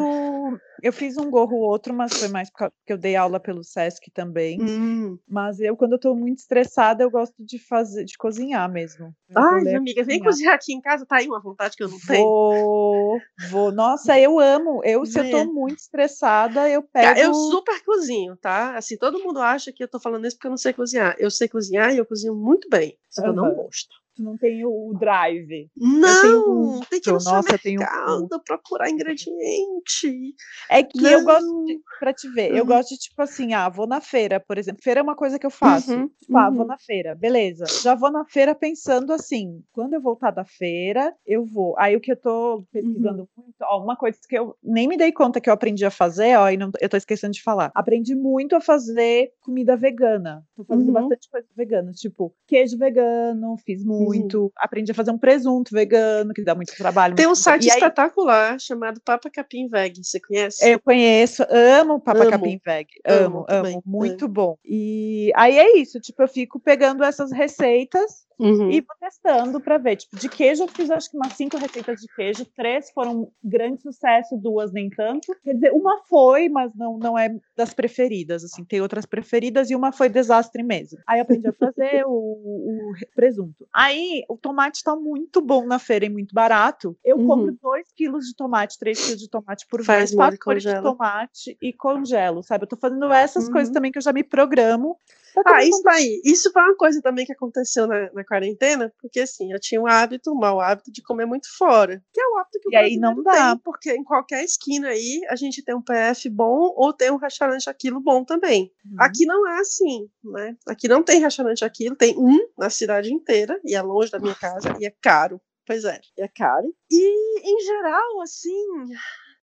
Eu 0.83 0.93
fiz 0.93 1.17
um 1.17 1.31
gorro 1.31 1.57
outro, 1.57 1.95
mas 1.95 2.13
foi 2.13 2.29
mais 2.29 2.51
porque 2.51 2.73
eu 2.89 2.99
dei 2.99 3.17
aula 3.17 3.41
pelo 3.41 3.65
Sesc 3.65 4.11
também. 4.11 4.61
Hum. 4.61 5.19
Mas 5.29 5.61
eu, 5.61 5.77
quando 5.77 5.93
eu 5.93 5.99
tô 5.99 6.15
muito 6.15 6.39
estressada, 6.39 7.03
eu 7.03 7.11
gosto 7.11 7.35
de 7.39 7.59
fazer, 7.59 8.05
de 8.05 8.19
cozinhar 8.19 8.71
mesmo. 8.71 9.15
Ai, 9.35 9.75
amiga, 9.75 10.03
vem 10.03 10.21
cozinhar 10.21 10.55
aqui 10.55 10.75
em 10.75 10.81
casa, 10.81 11.07
tá 11.07 11.17
aí 11.17 11.27
uma 11.27 11.41
vontade 11.41 11.77
que 11.77 11.83
eu 11.83 11.89
não 11.89 11.99
tenho. 12.01 12.25
Vou, 12.25 13.22
vou. 13.51 13.73
Nossa, 13.73 14.19
eu 14.19 14.39
amo. 14.39 14.81
Eu, 14.85 15.05
se 15.07 15.19
é. 15.19 15.27
eu 15.27 15.31
tô 15.31 15.37
é. 15.39 15.45
muito 15.45 15.79
estressada, 15.79 16.69
eu 16.69 16.83
pego. 16.83 17.19
Eu 17.19 17.35
super 17.35 17.83
cozinho, 17.85 18.37
tá? 18.37 18.77
Assim, 18.77 18.97
todo 18.97 19.23
mundo 19.23 19.41
acha 19.41 19.73
que 19.73 19.83
eu 19.83 19.89
tô 19.89 20.01
falando 20.01 20.27
isso 20.27 20.37
porque 20.37 20.47
eu 20.47 20.51
não 20.51 20.57
sei 20.59 20.73
cozinhar. 20.73 21.15
Eu 21.19 21.31
sei 21.31 21.49
cozinhar 21.49 21.95
e 21.95 21.99
eu 21.99 22.07
cozinho 22.07 22.35
muito 22.35 22.69
bem. 22.69 22.99
Só 23.11 23.23
que 23.23 23.29
uhum. 23.29 23.37
eu 23.37 23.43
não 23.43 23.55
gosto 23.55 24.02
tu 24.15 24.23
não 24.23 24.37
tem 24.37 24.65
o 24.65 24.95
drive. 24.99 25.71
Não, 25.77 26.81
tem 26.89 27.01
que 27.01 27.11
ir 27.11 27.13
no 27.13 27.19
Nossa, 27.19 27.59
mercado, 27.65 28.29
tenho... 28.29 28.43
procurar 28.45 28.91
ingrediente. 28.91 30.35
É 30.71 30.83
que 30.83 31.01
não. 31.01 31.11
eu 31.11 31.25
gosto, 31.25 31.65
de, 31.65 31.81
pra 31.99 32.13
te 32.13 32.29
ver, 32.31 32.53
uhum. 32.53 32.59
eu 32.59 32.67
gosto 32.67 32.91
de, 32.91 32.99
tipo 32.99 33.23
assim, 33.23 33.55
ah, 33.55 33.69
vou 33.69 33.87
na 33.87 34.01
feira, 34.01 34.41
por 34.41 34.59
exemplo. 34.59 34.83
Feira 34.83 35.01
é 35.01 35.03
uma 35.03 35.17
coisa 35.17 35.39
que 35.39 35.47
eu 35.47 35.51
faço. 35.51 35.93
Uhum. 35.93 36.09
Tipo, 36.09 36.37
ah, 36.37 36.51
vou 36.51 36.61
uhum. 36.61 36.67
na 36.67 36.79
feira, 36.79 37.15
beleza. 37.15 37.65
Já 37.83 37.95
vou 37.95 38.11
na 38.11 38.25
feira 38.25 38.55
pensando 38.55 39.13
assim, 39.13 39.63
quando 39.73 39.95
eu 39.95 40.01
voltar 40.01 40.31
da 40.31 40.45
feira, 40.45 41.15
eu 41.27 41.45
vou. 41.45 41.75
Aí 41.79 41.97
o 41.97 42.01
que 42.01 42.13
eu 42.13 42.17
tô 42.17 42.65
pesquisando 42.73 43.23
uhum. 43.23 43.45
muito, 43.45 43.57
ó, 43.63 43.83
uma 43.83 43.97
coisa 43.97 44.19
que 44.29 44.37
eu 44.37 44.57
nem 44.63 44.87
me 44.87 44.97
dei 44.97 45.13
conta 45.13 45.41
que 45.41 45.49
eu 45.49 45.55
aprendi 45.55 45.85
a 45.85 45.91
fazer, 45.91 46.37
ó, 46.37 46.49
e 46.51 46.57
não, 46.57 46.71
eu 46.81 46.89
tô 46.89 46.97
esquecendo 46.97 47.33
de 47.33 47.43
falar. 47.43 47.71
Aprendi 47.75 48.15
muito 48.15 48.55
a 48.55 48.61
fazer 48.61 49.33
comida 49.41 49.77
vegana. 49.77 50.45
Tô 50.57 50.65
fazendo 50.65 50.89
uhum. 50.89 50.93
bastante 50.93 51.31
coisa 51.31 51.47
vegana, 51.57 51.93
tipo, 51.93 52.35
queijo 52.47 52.77
vegano, 52.77 53.57
fiz 53.65 53.85
muito 53.85 54.02
muito. 54.03 54.43
Uhum. 54.43 54.51
Aprendi 54.57 54.93
a 54.93 54.95
fazer 54.95 55.11
um 55.11 55.19
presunto 55.19 55.75
vegano, 55.75 56.33
que 56.33 56.43
dá 56.43 56.55
muito 56.55 56.77
trabalho. 56.77 57.15
Tem 57.15 57.27
um 57.27 57.35
site 57.35 57.69
espetacular 57.69 58.59
chamado 58.59 59.01
Papa 59.01 59.31
Capim 59.31 59.69
Veg. 59.69 60.03
Você 60.03 60.21
conhece? 60.21 60.69
Eu 60.69 60.81
conheço, 60.81 61.45
amo 61.51 62.01
Papa 62.01 62.23
amo. 62.23 62.31
Capim 62.31 62.61
Veg. 62.65 62.89
Amo, 63.07 63.47
amo, 63.49 63.69
amo 63.69 63.83
muito 63.85 64.25
é. 64.25 64.29
bom. 64.29 64.57
E 64.65 65.33
aí 65.35 65.59
é 65.59 65.79
isso, 65.79 66.01
tipo, 66.01 66.23
eu 66.23 66.29
fico 66.29 66.61
pegando 66.61 67.05
essas 67.05 67.33
receitas 67.33 68.27
Uhum. 68.43 68.71
E 68.71 68.81
vou 68.81 68.97
testando 68.99 69.61
para 69.61 69.79
ver. 69.79 69.97
Tipo, 69.97 70.17
de 70.17 70.29
queijo 70.29 70.65
eu 70.65 70.69
fiz 70.69 70.91
acho 70.91 71.09
que 71.09 71.17
umas 71.17 71.33
cinco 71.35 71.57
receitas 71.57 72.01
de 72.01 72.09
queijo, 72.09 72.45
três 72.57 72.91
foram 72.91 73.31
grande 73.43 73.81
sucesso, 73.81 74.37
duas 74.37 74.73
nem 74.73 74.91
tanto. 74.91 75.33
Quer 75.45 75.55
dizer, 75.55 75.71
uma 75.71 76.03
foi, 76.09 76.49
mas 76.49 76.75
não, 76.75 76.99
não 76.99 77.17
é 77.17 77.35
das 77.57 77.73
preferidas, 77.73 78.43
assim, 78.43 78.65
tem 78.65 78.81
outras 78.81 79.07
preferidas 79.07 79.71
e 79.71 79.77
uma 79.77 79.93
foi 79.93 80.09
desastre 80.09 80.63
mesmo. 80.65 80.99
Aí 81.07 81.21
aprendi 81.21 81.47
a 81.47 81.53
fazer 81.53 82.05
o, 82.05 82.11
o, 82.11 82.93
presunto. 83.15 83.69
Aí 83.73 84.25
o 84.29 84.37
tomate 84.37 84.79
está 84.79 84.97
muito 84.97 85.41
bom 85.41 85.65
na 85.65 85.79
feira 85.79 86.07
e 86.07 86.11
muito 86.11 86.35
barato. 86.35 86.97
Eu 87.05 87.19
uhum. 87.19 87.27
compro 87.27 87.59
dois 87.63 87.93
quilos 87.95 88.27
de 88.27 88.35
tomate, 88.35 88.77
três 88.77 89.05
quilos 89.05 89.21
de 89.21 89.29
tomate 89.29 89.67
por 89.69 89.85
Faz 89.85 90.11
vez, 90.11 90.15
quatro 90.17 90.39
cores 90.41 90.65
de 90.65 90.83
tomate 90.83 91.57
e 91.63 91.73
congelo, 91.73 92.43
sabe? 92.43 92.65
Eu 92.65 92.69
tô 92.69 92.77
fazendo 92.77 93.13
essas 93.13 93.47
uhum. 93.47 93.53
coisas 93.53 93.73
também 93.73 93.93
que 93.93 93.99
eu 93.99 94.03
já 94.03 94.13
me 94.13 94.25
programo 94.25 94.99
ah, 95.47 95.65
isso 95.65 95.83
daí. 95.83 96.21
Isso 96.25 96.53
foi 96.53 96.63
uma 96.63 96.77
coisa 96.77 97.01
também 97.01 97.25
que 97.25 97.33
aconteceu 97.33 97.87
na, 97.87 98.13
na, 98.13 98.25
quarentena, 98.25 98.93
porque 99.01 99.21
assim, 99.21 99.53
eu 99.53 99.61
tinha 99.61 99.81
um 99.81 99.87
hábito, 99.87 100.31
um 100.31 100.39
mau 100.39 100.61
hábito 100.61 100.93
de 100.93 101.03
comer 101.03 101.27
muito 101.27 101.49
fora. 101.57 102.03
Que 102.13 102.21
é 102.21 102.27
o 102.27 102.39
hábito 102.39 102.61
que 102.61 102.69
o 102.69 102.73
e 102.73 102.77
aí 102.77 102.97
não 102.97 103.23
dá. 103.23 103.51
Tem, 103.51 103.59
porque 103.65 103.93
em 103.93 104.05
qualquer 104.05 104.45
esquina 104.45 104.89
aí 104.89 105.21
a 105.29 105.37
gente 105.37 105.63
tem 105.63 105.75
um 105.75 105.83
PF 105.83 106.29
bom 106.29 106.73
ou 106.77 106.93
tem 106.93 107.11
um 107.11 107.17
restaurante 107.17 107.69
aquilo 107.69 108.01
bom 108.01 108.25
também. 108.25 108.73
Uhum. 108.85 108.97
Aqui 108.99 109.25
não 109.25 109.49
é 109.49 109.61
assim, 109.61 110.09
né? 110.23 110.57
Aqui 110.67 110.89
não 110.89 111.03
tem 111.03 111.21
restaurante 111.21 111.65
aquilo, 111.65 111.97
tem 111.97 112.17
um 112.19 112.39
na 112.59 112.71
cidade 112.71 113.13
inteira, 113.13 113.61
e 113.65 113.75
é 113.75 113.83
longe 113.83 114.11
da 114.11 114.19
minha 114.19 114.35
casa, 114.35 114.77
e 114.81 114.87
é 114.87 114.95
caro. 115.01 115.41
Pois 115.67 115.85
é, 115.85 116.01
é 116.19 116.29
caro. 116.29 116.75
E 116.91 117.41
em 117.49 117.61
geral, 117.65 118.21
assim, 118.21 118.67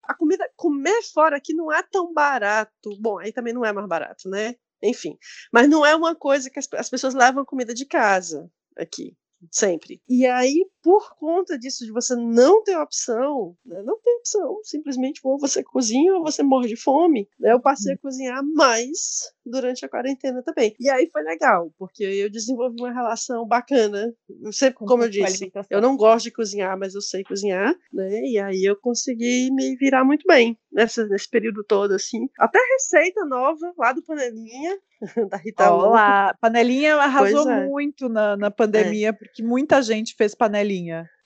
a 0.02 0.14
comida, 0.14 0.48
comer 0.56 1.02
fora 1.12 1.36
aqui 1.36 1.52
não 1.54 1.72
é 1.72 1.82
tão 1.82 2.12
barato. 2.12 2.96
Bom, 2.98 3.18
aí 3.18 3.32
também 3.32 3.52
não 3.52 3.64
é 3.64 3.72
mais 3.72 3.86
barato, 3.86 4.28
né? 4.28 4.54
Enfim. 4.82 5.16
Mas 5.52 5.68
não 5.68 5.84
é 5.84 5.94
uma 5.94 6.14
coisa 6.14 6.50
que 6.50 6.58
as, 6.58 6.66
as 6.74 6.90
pessoas 6.90 7.14
levam 7.14 7.44
comida 7.44 7.74
de 7.74 7.86
casa 7.86 8.50
aqui 8.76 9.16
sempre. 9.50 10.00
E 10.08 10.26
aí, 10.26 10.66
por 10.86 11.16
conta 11.16 11.58
disso, 11.58 11.84
de 11.84 11.90
você 11.90 12.14
não 12.14 12.62
ter 12.62 12.76
opção, 12.76 13.56
né, 13.66 13.82
não 13.82 13.98
tem 13.98 14.18
opção, 14.18 14.60
simplesmente 14.62 15.20
ou 15.24 15.36
você 15.36 15.60
cozinha 15.60 16.14
ou 16.14 16.22
você 16.22 16.44
morre 16.44 16.68
de 16.68 16.76
fome, 16.76 17.28
né, 17.40 17.52
eu 17.52 17.60
passei 17.60 17.94
a 17.94 17.98
cozinhar 17.98 18.40
mais 18.54 19.32
durante 19.44 19.84
a 19.84 19.88
quarentena 19.88 20.44
também. 20.44 20.76
E 20.78 20.88
aí 20.88 21.08
foi 21.12 21.22
legal, 21.22 21.72
porque 21.76 22.04
eu 22.04 22.30
desenvolvi 22.30 22.80
uma 22.80 22.92
relação 22.92 23.44
bacana. 23.46 24.14
Sempre, 24.52 24.86
como 24.86 25.02
eu 25.02 25.08
disse, 25.08 25.50
eu 25.70 25.80
não 25.80 25.96
gosto 25.96 26.26
de 26.26 26.32
cozinhar, 26.32 26.78
mas 26.78 26.94
eu 26.94 27.00
sei 27.00 27.24
cozinhar, 27.24 27.74
né? 27.92 28.20
E 28.22 28.38
aí 28.38 28.64
eu 28.64 28.76
consegui 28.76 29.50
me 29.52 29.76
virar 29.76 30.04
muito 30.04 30.24
bem 30.26 30.56
nessa, 30.72 31.06
nesse 31.06 31.28
período 31.28 31.64
todo, 31.64 31.92
assim. 31.92 32.28
Até 32.38 32.58
receita 32.74 33.24
nova 33.24 33.72
lá 33.78 33.92
do 33.92 34.02
Panelinha, 34.02 34.78
da 35.30 35.36
Rita 35.36 35.72
Olá, 35.72 36.34
Panelinha 36.40 36.96
arrasou 36.96 37.48
é. 37.50 37.66
muito 37.66 38.08
na, 38.08 38.36
na 38.36 38.50
pandemia, 38.50 39.08
é. 39.08 39.12
porque 39.12 39.42
muita 39.42 39.80
gente 39.80 40.14
fez 40.16 40.34
panelinha. 40.34 40.75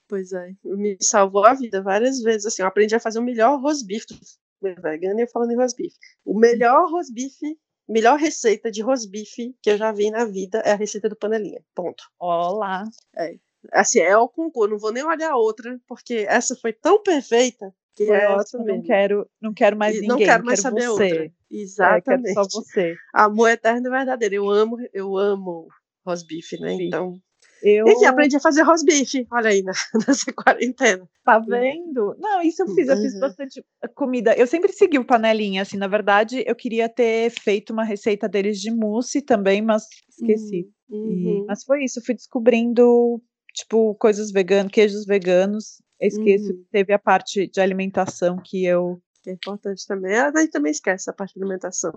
Pois 0.08 0.32
é, 0.32 0.52
me 0.64 0.96
salvou 1.00 1.44
a 1.44 1.54
vida 1.54 1.82
várias 1.82 2.20
vezes. 2.20 2.46
Assim, 2.46 2.62
eu 2.62 2.68
aprendi 2.68 2.94
a 2.94 3.00
fazer 3.00 3.18
o 3.18 3.22
melhor 3.22 3.60
rosbife 3.60 4.06
vegano 4.60 5.20
e 5.20 5.26
falando 5.28 5.52
em 5.52 5.56
rosbife. 5.56 5.96
O 6.24 6.38
melhor 6.38 6.90
rosbife 6.90 7.56
melhor 7.90 8.16
receita 8.16 8.70
de 8.70 8.82
rosbife 8.82 9.54
que 9.60 9.70
eu 9.70 9.76
já 9.76 9.90
vi 9.90 10.10
na 10.10 10.24
vida 10.24 10.58
é 10.64 10.72
a 10.72 10.76
receita 10.76 11.08
do 11.08 11.16
panelinha. 11.16 11.60
Ponto. 11.74 12.04
Olá. 12.18 12.84
É. 13.16 13.34
Assim, 13.72 13.98
é 13.98 14.16
o 14.16 14.28
concurso, 14.28 14.70
não 14.70 14.78
vou 14.78 14.92
nem 14.92 15.04
olhar 15.04 15.32
a 15.32 15.36
outra, 15.36 15.78
porque 15.86 16.24
essa 16.28 16.56
foi 16.56 16.72
tão 16.72 17.02
perfeita 17.02 17.74
que 17.94 18.06
foi 18.06 18.16
é 18.16 18.28
ótimo. 18.30 18.64
Não 18.64 18.82
quero, 18.82 19.28
não 19.40 19.52
quero 19.52 19.76
mais 19.76 19.96
e 19.96 20.00
ninguém. 20.00 20.08
Não 20.08 20.18
quero 20.18 20.44
mais 20.44 20.60
quero 20.60 20.74
saber 20.74 20.88
você. 20.88 21.12
outra. 21.12 21.32
Exatamente. 21.50 22.30
É, 22.30 22.34
só 22.34 22.42
você. 22.50 22.94
Amor 23.12 23.50
eterno 23.50 23.86
e 23.86 23.90
verdadeiro. 23.90 24.34
Eu 24.36 24.48
amo, 24.48 24.76
eu 24.94 25.18
amo 25.18 25.68
rosbife, 26.06 26.58
né? 26.58 26.76
Sim. 26.76 26.86
Então, 26.86 27.20
eu... 27.62 27.86
Enfim, 27.86 28.04
aprendi 28.04 28.36
a 28.36 28.40
fazer 28.40 28.62
rosbife, 28.62 29.26
olha 29.30 29.50
aí, 29.50 29.62
nessa 30.06 30.32
quarentena. 30.32 31.08
Tá 31.24 31.38
vendo? 31.38 32.16
Não, 32.18 32.42
isso 32.42 32.62
eu 32.62 32.74
fiz, 32.74 32.88
eu 32.88 32.96
fiz 32.96 33.14
uhum. 33.14 33.20
bastante 33.20 33.64
comida. 33.94 34.34
Eu 34.34 34.46
sempre 34.46 34.72
segui 34.72 34.98
o 34.98 35.04
panelinha, 35.04 35.62
assim, 35.62 35.76
na 35.76 35.86
verdade, 35.86 36.42
eu 36.46 36.54
queria 36.54 36.88
ter 36.88 37.30
feito 37.30 37.72
uma 37.72 37.84
receita 37.84 38.28
deles 38.28 38.60
de 38.60 38.70
mousse 38.70 39.22
também, 39.22 39.62
mas 39.62 39.84
esqueci. 40.08 40.68
Uhum. 40.88 41.42
E, 41.42 41.46
mas 41.46 41.64
foi 41.64 41.84
isso, 41.84 42.04
fui 42.04 42.14
descobrindo, 42.14 43.22
tipo, 43.54 43.94
coisas 43.96 44.30
veganas, 44.30 44.72
queijos 44.72 45.04
veganos. 45.04 45.82
Eu 46.00 46.08
esqueço 46.08 46.52
uhum. 46.52 46.64
teve 46.72 46.92
a 46.92 46.98
parte 46.98 47.46
de 47.46 47.60
alimentação 47.60 48.38
que 48.42 48.64
eu 48.64 49.00
que 49.22 49.30
é 49.30 49.32
importante 49.34 49.86
também. 49.86 50.16
A 50.16 50.32
gente 50.34 50.50
também 50.50 50.72
esquece 50.72 51.10
a 51.10 51.12
parte 51.12 51.38
da 51.38 51.44
alimentação. 51.44 51.92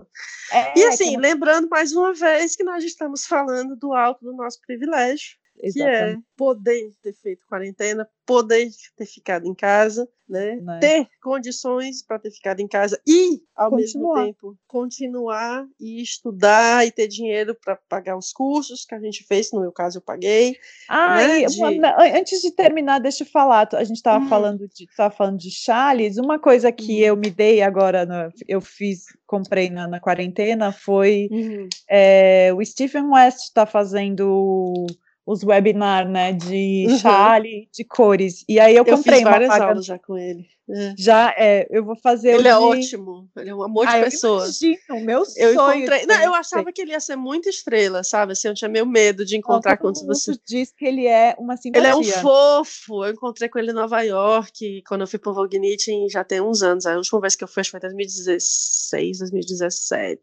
É, 0.52 0.78
e 0.78 0.84
assim, 0.84 1.16
lembrando 1.16 1.68
mais 1.68 1.92
uma 1.92 2.12
vez 2.12 2.54
que 2.54 2.62
nós 2.62 2.84
estamos 2.84 3.24
falando 3.24 3.76
do 3.76 3.92
alto 3.92 4.24
do 4.24 4.34
nosso 4.34 4.60
privilégio, 4.66 5.36
Exatamente. 5.62 6.14
que 6.14 6.18
é 6.18 6.22
poder 6.36 6.92
ter 7.02 7.12
feito 7.14 7.46
quarentena, 7.46 8.08
poder 8.26 8.68
ter 8.96 9.06
ficado 9.06 9.46
em 9.46 9.54
casa, 9.54 10.08
né? 10.28 10.56
né? 10.56 10.78
Ter 10.80 11.08
condições 11.22 12.02
para 12.02 12.18
ter 12.18 12.30
ficado 12.30 12.60
em 12.60 12.66
casa 12.66 13.00
e, 13.06 13.42
ao 13.54 13.70
continuar. 13.70 14.16
mesmo 14.16 14.26
tempo, 14.26 14.58
continuar 14.66 15.66
e 15.78 16.02
estudar 16.02 16.86
e 16.86 16.90
ter 16.90 17.06
dinheiro 17.06 17.54
para 17.54 17.76
pagar 17.76 18.16
os 18.16 18.32
cursos 18.32 18.84
que 18.84 18.94
a 18.94 19.00
gente 19.00 19.22
fez, 19.24 19.52
no 19.52 19.60
meu 19.60 19.70
caso 19.70 19.98
eu 19.98 20.02
paguei. 20.02 20.56
Ah, 20.88 21.16
né? 21.16 21.42
e, 21.42 21.46
de... 21.46 21.58
uma, 21.58 21.96
antes 22.18 22.40
de 22.40 22.50
terminar, 22.50 22.98
deixa 22.98 23.22
eu 23.22 23.28
falar, 23.28 23.68
a 23.72 23.84
gente 23.84 23.96
estava 23.96 24.24
hum. 24.24 24.28
falando 24.28 24.68
de 24.68 24.86
tava 24.96 25.14
falando 25.14 25.38
de 25.38 25.50
Charles, 25.50 26.16
uma 26.16 26.38
coisa 26.38 26.72
que 26.72 27.02
hum. 27.02 27.06
eu 27.06 27.16
me 27.16 27.30
dei 27.30 27.62
agora, 27.62 28.06
no, 28.06 28.32
eu 28.48 28.60
fiz, 28.60 29.04
comprei 29.26 29.70
na, 29.70 29.86
na 29.86 30.00
quarentena, 30.00 30.72
foi 30.72 31.28
hum. 31.30 31.68
é, 31.88 32.50
o 32.54 32.64
Stephen 32.64 33.10
West 33.10 33.40
está 33.40 33.66
fazendo 33.66 34.86
os 35.26 35.42
webinars, 35.42 36.10
né, 36.10 36.32
de 36.32 36.86
uhum. 36.88 36.98
chale, 36.98 37.68
de 37.72 37.84
cores. 37.84 38.44
E 38.48 38.60
aí 38.60 38.76
eu, 38.76 38.84
eu 38.84 38.96
comprei 38.96 39.16
fiz 39.16 39.24
várias 39.24 39.50
aulas 39.50 39.86
já 39.86 39.98
com 39.98 40.18
ele. 40.18 40.46
É. 40.68 40.94
Já 40.96 41.34
é, 41.36 41.66
eu 41.70 41.84
vou 41.84 41.96
fazer. 41.96 42.30
Ele 42.30 42.48
é 42.48 42.52
de... 42.52 42.56
ótimo, 42.56 43.28
ele 43.36 43.50
é 43.50 43.54
um 43.54 43.62
amor 43.62 43.86
de 43.86 43.96
ah, 43.96 44.02
pessoa. 44.02 44.46
o 44.90 45.00
meu 45.00 45.24
sonho. 45.26 45.44
Eu, 45.44 45.52
encontrei... 45.52 46.06
Não, 46.06 46.22
eu 46.22 46.34
achava 46.34 46.72
que 46.72 46.80
ele 46.80 46.92
ia 46.92 47.00
ser 47.00 47.16
muito 47.16 47.50
estrela, 47.50 48.02
sabe? 48.02 48.32
Assim, 48.32 48.48
eu 48.48 48.54
tinha 48.54 48.68
meio 48.68 48.86
medo 48.86 49.26
de 49.26 49.36
encontrar 49.36 49.76
quando 49.76 50.04
você. 50.06 50.32
diz 50.46 50.72
que 50.72 50.86
ele 50.86 51.06
é 51.06 51.36
uma 51.38 51.56
simpatia. 51.56 51.90
Ele 51.90 51.92
é 51.92 51.96
um 51.96 52.02
fofo. 52.02 53.04
Eu 53.04 53.12
encontrei 53.12 53.48
com 53.48 53.58
ele 53.58 53.72
em 53.72 53.74
Nova 53.74 54.00
York, 54.00 54.82
quando 54.86 55.02
eu 55.02 55.06
fui 55.06 55.18
para 55.18 55.32
o 55.32 55.34
Vognit, 55.34 56.08
já 56.10 56.24
tem 56.24 56.40
uns 56.40 56.62
anos. 56.62 56.86
A 56.86 56.96
última 56.96 57.20
vez 57.20 57.36
que 57.36 57.44
eu 57.44 57.48
fui, 57.48 57.60
acho 57.60 57.70
que 57.70 57.78
foi 57.78 57.86
em 57.86 57.92
2016, 57.92 59.18
2017, 59.18 60.20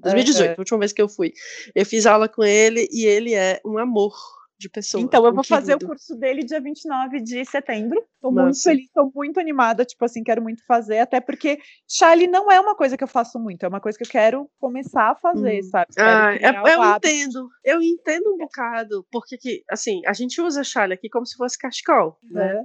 2018, 0.00 0.42
é, 0.42 0.46
é. 0.46 0.54
a 0.54 0.60
última 0.60 0.78
vez 0.78 0.92
que 0.92 1.02
eu 1.02 1.08
fui. 1.08 1.32
Eu 1.74 1.84
fiz 1.84 2.06
aula 2.06 2.28
com 2.28 2.44
ele 2.44 2.88
e 2.92 3.04
ele 3.04 3.34
é 3.34 3.60
um 3.64 3.78
amor 3.78 4.14
de 4.60 4.68
pessoa. 4.68 5.02
Então, 5.02 5.24
eu 5.24 5.34
vou 5.34 5.42
fazer 5.42 5.74
o 5.74 5.78
curso 5.78 6.14
dele 6.14 6.44
dia 6.44 6.60
29 6.60 7.20
de 7.20 7.44
setembro. 7.44 7.98
Estou 8.14 8.30
muito 8.30 8.62
feliz, 8.62 8.84
estou 8.84 9.10
muito 9.14 9.40
animada, 9.40 9.84
tipo 9.84 10.04
assim, 10.04 10.22
quero 10.22 10.42
muito 10.42 10.64
fazer, 10.66 10.98
até 10.98 11.20
porque 11.20 11.58
Charlie 11.88 12.26
não 12.26 12.52
é 12.52 12.60
uma 12.60 12.74
coisa 12.74 12.96
que 12.96 13.02
eu 13.02 13.08
faço 13.08 13.38
muito, 13.40 13.64
é 13.64 13.68
uma 13.68 13.80
coisa 13.80 13.96
que 13.96 14.04
eu 14.04 14.10
quero 14.10 14.50
começar 14.60 15.10
a 15.10 15.14
fazer, 15.14 15.60
hum. 15.60 15.68
sabe? 15.70 15.86
Ah, 15.98 16.34
é, 16.34 16.74
eu 16.74 16.96
entendo, 16.96 17.48
eu 17.64 17.82
entendo 17.82 18.34
um 18.34 18.36
bocado, 18.36 19.06
porque 19.10 19.38
que, 19.38 19.64
assim, 19.70 20.02
a 20.06 20.12
gente 20.12 20.40
usa 20.40 20.62
Charlie 20.62 20.94
aqui 20.94 21.08
como 21.08 21.24
se 21.24 21.36
fosse 21.36 21.58
cachecol, 21.58 22.18
né? 22.30 22.62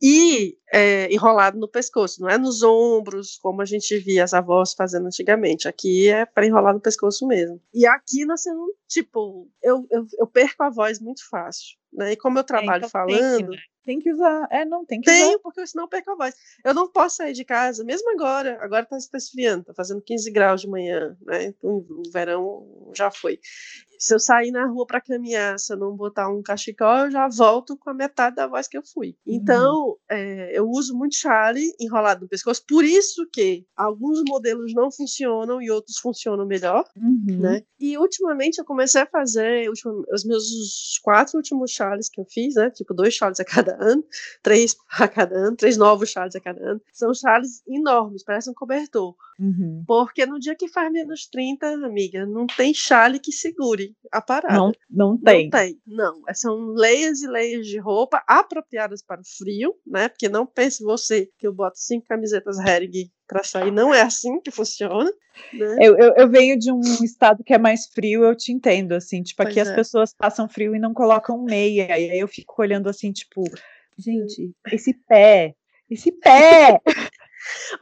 E 0.00 0.58
é, 0.72 1.10
enrolado 1.12 1.58
no 1.58 1.68
pescoço, 1.68 2.20
não 2.20 2.28
é 2.28 2.36
nos 2.36 2.62
ombros, 2.62 3.38
como 3.38 3.62
a 3.62 3.64
gente 3.64 3.98
via 3.98 4.24
as 4.24 4.34
avós 4.34 4.74
fazendo 4.74 5.06
antigamente. 5.06 5.68
Aqui 5.68 6.08
é 6.08 6.26
para 6.26 6.46
enrolar 6.46 6.74
no 6.74 6.80
pescoço 6.80 7.26
mesmo. 7.26 7.60
E 7.72 7.86
aqui 7.86 8.24
nós 8.24 8.44
não, 8.44 8.68
tipo, 8.86 9.48
eu, 9.62 9.86
eu, 9.90 10.06
eu, 10.18 10.26
perco 10.26 10.62
a 10.62 10.70
voz 10.70 11.00
muito 11.00 11.26
fácil. 11.28 11.76
Né? 11.92 12.12
E 12.12 12.16
como 12.16 12.38
eu 12.38 12.42
é, 12.42 12.44
trabalho 12.44 12.84
é, 12.84 12.86
então 12.86 12.90
falando. 12.90 13.38
Tem 13.38 13.48
né? 13.48 13.56
Tem 13.86 14.00
que, 14.00 14.12
usar. 14.12 14.48
É, 14.50 14.64
não, 14.64 14.84
tem 14.84 15.00
que 15.00 15.10
Tenho, 15.10 15.28
usar. 15.28 15.38
porque 15.38 15.66
senão 15.66 15.84
eu 15.84 15.88
perco 15.88 16.10
a 16.10 16.16
voz. 16.16 16.34
Eu 16.64 16.74
não 16.74 16.90
posso 16.90 17.16
sair 17.16 17.32
de 17.32 17.44
casa, 17.44 17.84
mesmo 17.84 18.10
agora. 18.10 18.58
Agora 18.60 18.82
está 18.82 18.98
tá 19.10 19.16
esfriando, 19.16 19.60
está 19.60 19.72
fazendo 19.72 20.02
15 20.02 20.30
graus 20.32 20.60
de 20.60 20.68
manhã, 20.68 21.16
né? 21.22 21.44
Então, 21.44 21.86
o 21.88 22.02
verão 22.12 22.90
já 22.94 23.10
foi 23.10 23.38
se 23.98 24.14
eu 24.14 24.18
sair 24.18 24.50
na 24.50 24.66
rua 24.66 24.86
para 24.86 25.00
caminhar, 25.00 25.58
se 25.58 25.72
eu 25.72 25.76
não 25.76 25.96
botar 25.96 26.28
um 26.28 26.42
cachecol, 26.42 27.06
eu 27.06 27.10
já 27.10 27.28
volto 27.28 27.76
com 27.76 27.90
a 27.90 27.94
metade 27.94 28.36
da 28.36 28.46
voz 28.46 28.68
que 28.68 28.76
eu 28.76 28.82
fui. 28.82 29.16
Uhum. 29.26 29.34
Então, 29.34 29.74
uhum. 29.88 29.96
é, 30.10 30.58
eu 30.58 30.68
uso 30.68 30.96
muito 30.96 31.16
chale 31.16 31.72
enrolado 31.80 32.22
no 32.22 32.28
pescoço, 32.28 32.64
por 32.66 32.84
isso 32.84 33.26
que 33.32 33.64
alguns 33.76 34.22
modelos 34.26 34.72
não 34.74 34.90
funcionam 34.90 35.60
e 35.60 35.70
outros 35.70 35.98
funcionam 35.98 36.46
melhor, 36.46 36.84
uhum. 36.96 37.40
né? 37.40 37.62
E 37.78 37.96
ultimamente 37.98 38.58
eu 38.58 38.64
comecei 38.64 39.02
a 39.02 39.06
fazer 39.06 39.70
os 39.70 40.24
meus 40.24 40.98
quatro 41.02 41.36
últimos 41.36 41.70
chales 41.70 42.08
que 42.08 42.20
eu 42.20 42.26
fiz, 42.28 42.54
né? 42.54 42.70
Tipo, 42.70 42.94
dois 42.94 43.14
chales 43.14 43.40
a 43.40 43.44
cada 43.44 43.75
ano, 43.78 44.04
três 44.42 44.76
a 44.98 45.08
cada 45.08 45.36
ano, 45.36 45.56
três 45.56 45.76
novos 45.76 46.10
chales 46.10 46.34
a 46.34 46.40
cada 46.40 46.60
ano. 46.62 46.80
São 46.92 47.12
chales 47.14 47.62
enormes, 47.66 48.24
parecem 48.24 48.50
um 48.50 48.54
cobertor. 48.54 49.14
Uhum. 49.38 49.84
Porque 49.86 50.24
no 50.24 50.38
dia 50.38 50.54
que 50.54 50.68
faz 50.68 50.90
menos 50.90 51.26
30, 51.26 51.66
amiga, 51.84 52.24
não 52.26 52.46
tem 52.46 52.72
chale 52.72 53.18
que 53.18 53.32
segure 53.32 53.94
a 54.10 54.20
parada. 54.20 54.56
Não, 54.56 54.72
não 54.90 55.18
tem. 55.18 55.44
Não 55.44 55.50
tem, 55.50 55.80
não. 55.86 56.22
É, 56.28 56.34
são 56.34 56.68
leias 56.68 57.22
e 57.22 57.26
leias 57.26 57.66
de 57.66 57.78
roupa 57.78 58.22
apropriadas 58.26 59.02
para 59.02 59.20
o 59.20 59.24
frio, 59.24 59.74
né? 59.86 60.08
Porque 60.08 60.28
não 60.28 60.46
pense 60.46 60.82
você 60.82 61.30
que 61.38 61.46
eu 61.46 61.52
boto 61.52 61.78
cinco 61.78 62.06
camisetas 62.06 62.58
Hering 62.58 63.10
para 63.26 63.42
sair, 63.42 63.70
não 63.70 63.94
é 63.94 64.02
assim 64.02 64.40
que 64.40 64.50
funciona. 64.50 65.10
Né? 65.52 65.76
Eu, 65.80 65.96
eu, 65.98 66.14
eu, 66.16 66.28
venho 66.28 66.58
de 66.58 66.72
um 66.72 66.80
estado 66.80 67.44
que 67.44 67.52
é 67.52 67.58
mais 67.58 67.86
frio, 67.86 68.24
eu 68.24 68.34
te 68.34 68.52
entendo, 68.52 68.92
assim, 68.92 69.22
tipo, 69.22 69.42
aqui 69.42 69.54
pois 69.54 69.66
as 69.66 69.72
é. 69.72 69.76
pessoas 69.76 70.14
passam 70.14 70.48
frio 70.48 70.74
e 70.74 70.78
não 70.78 70.94
colocam 70.94 71.42
meia, 71.42 71.98
e 71.98 72.10
aí 72.10 72.18
eu 72.18 72.28
fico 72.28 72.54
olhando 72.60 72.88
assim, 72.88 73.12
tipo, 73.12 73.44
gente, 73.98 74.52
esse 74.72 74.94
pé, 75.06 75.54
esse 75.90 76.12
pé! 76.12 76.80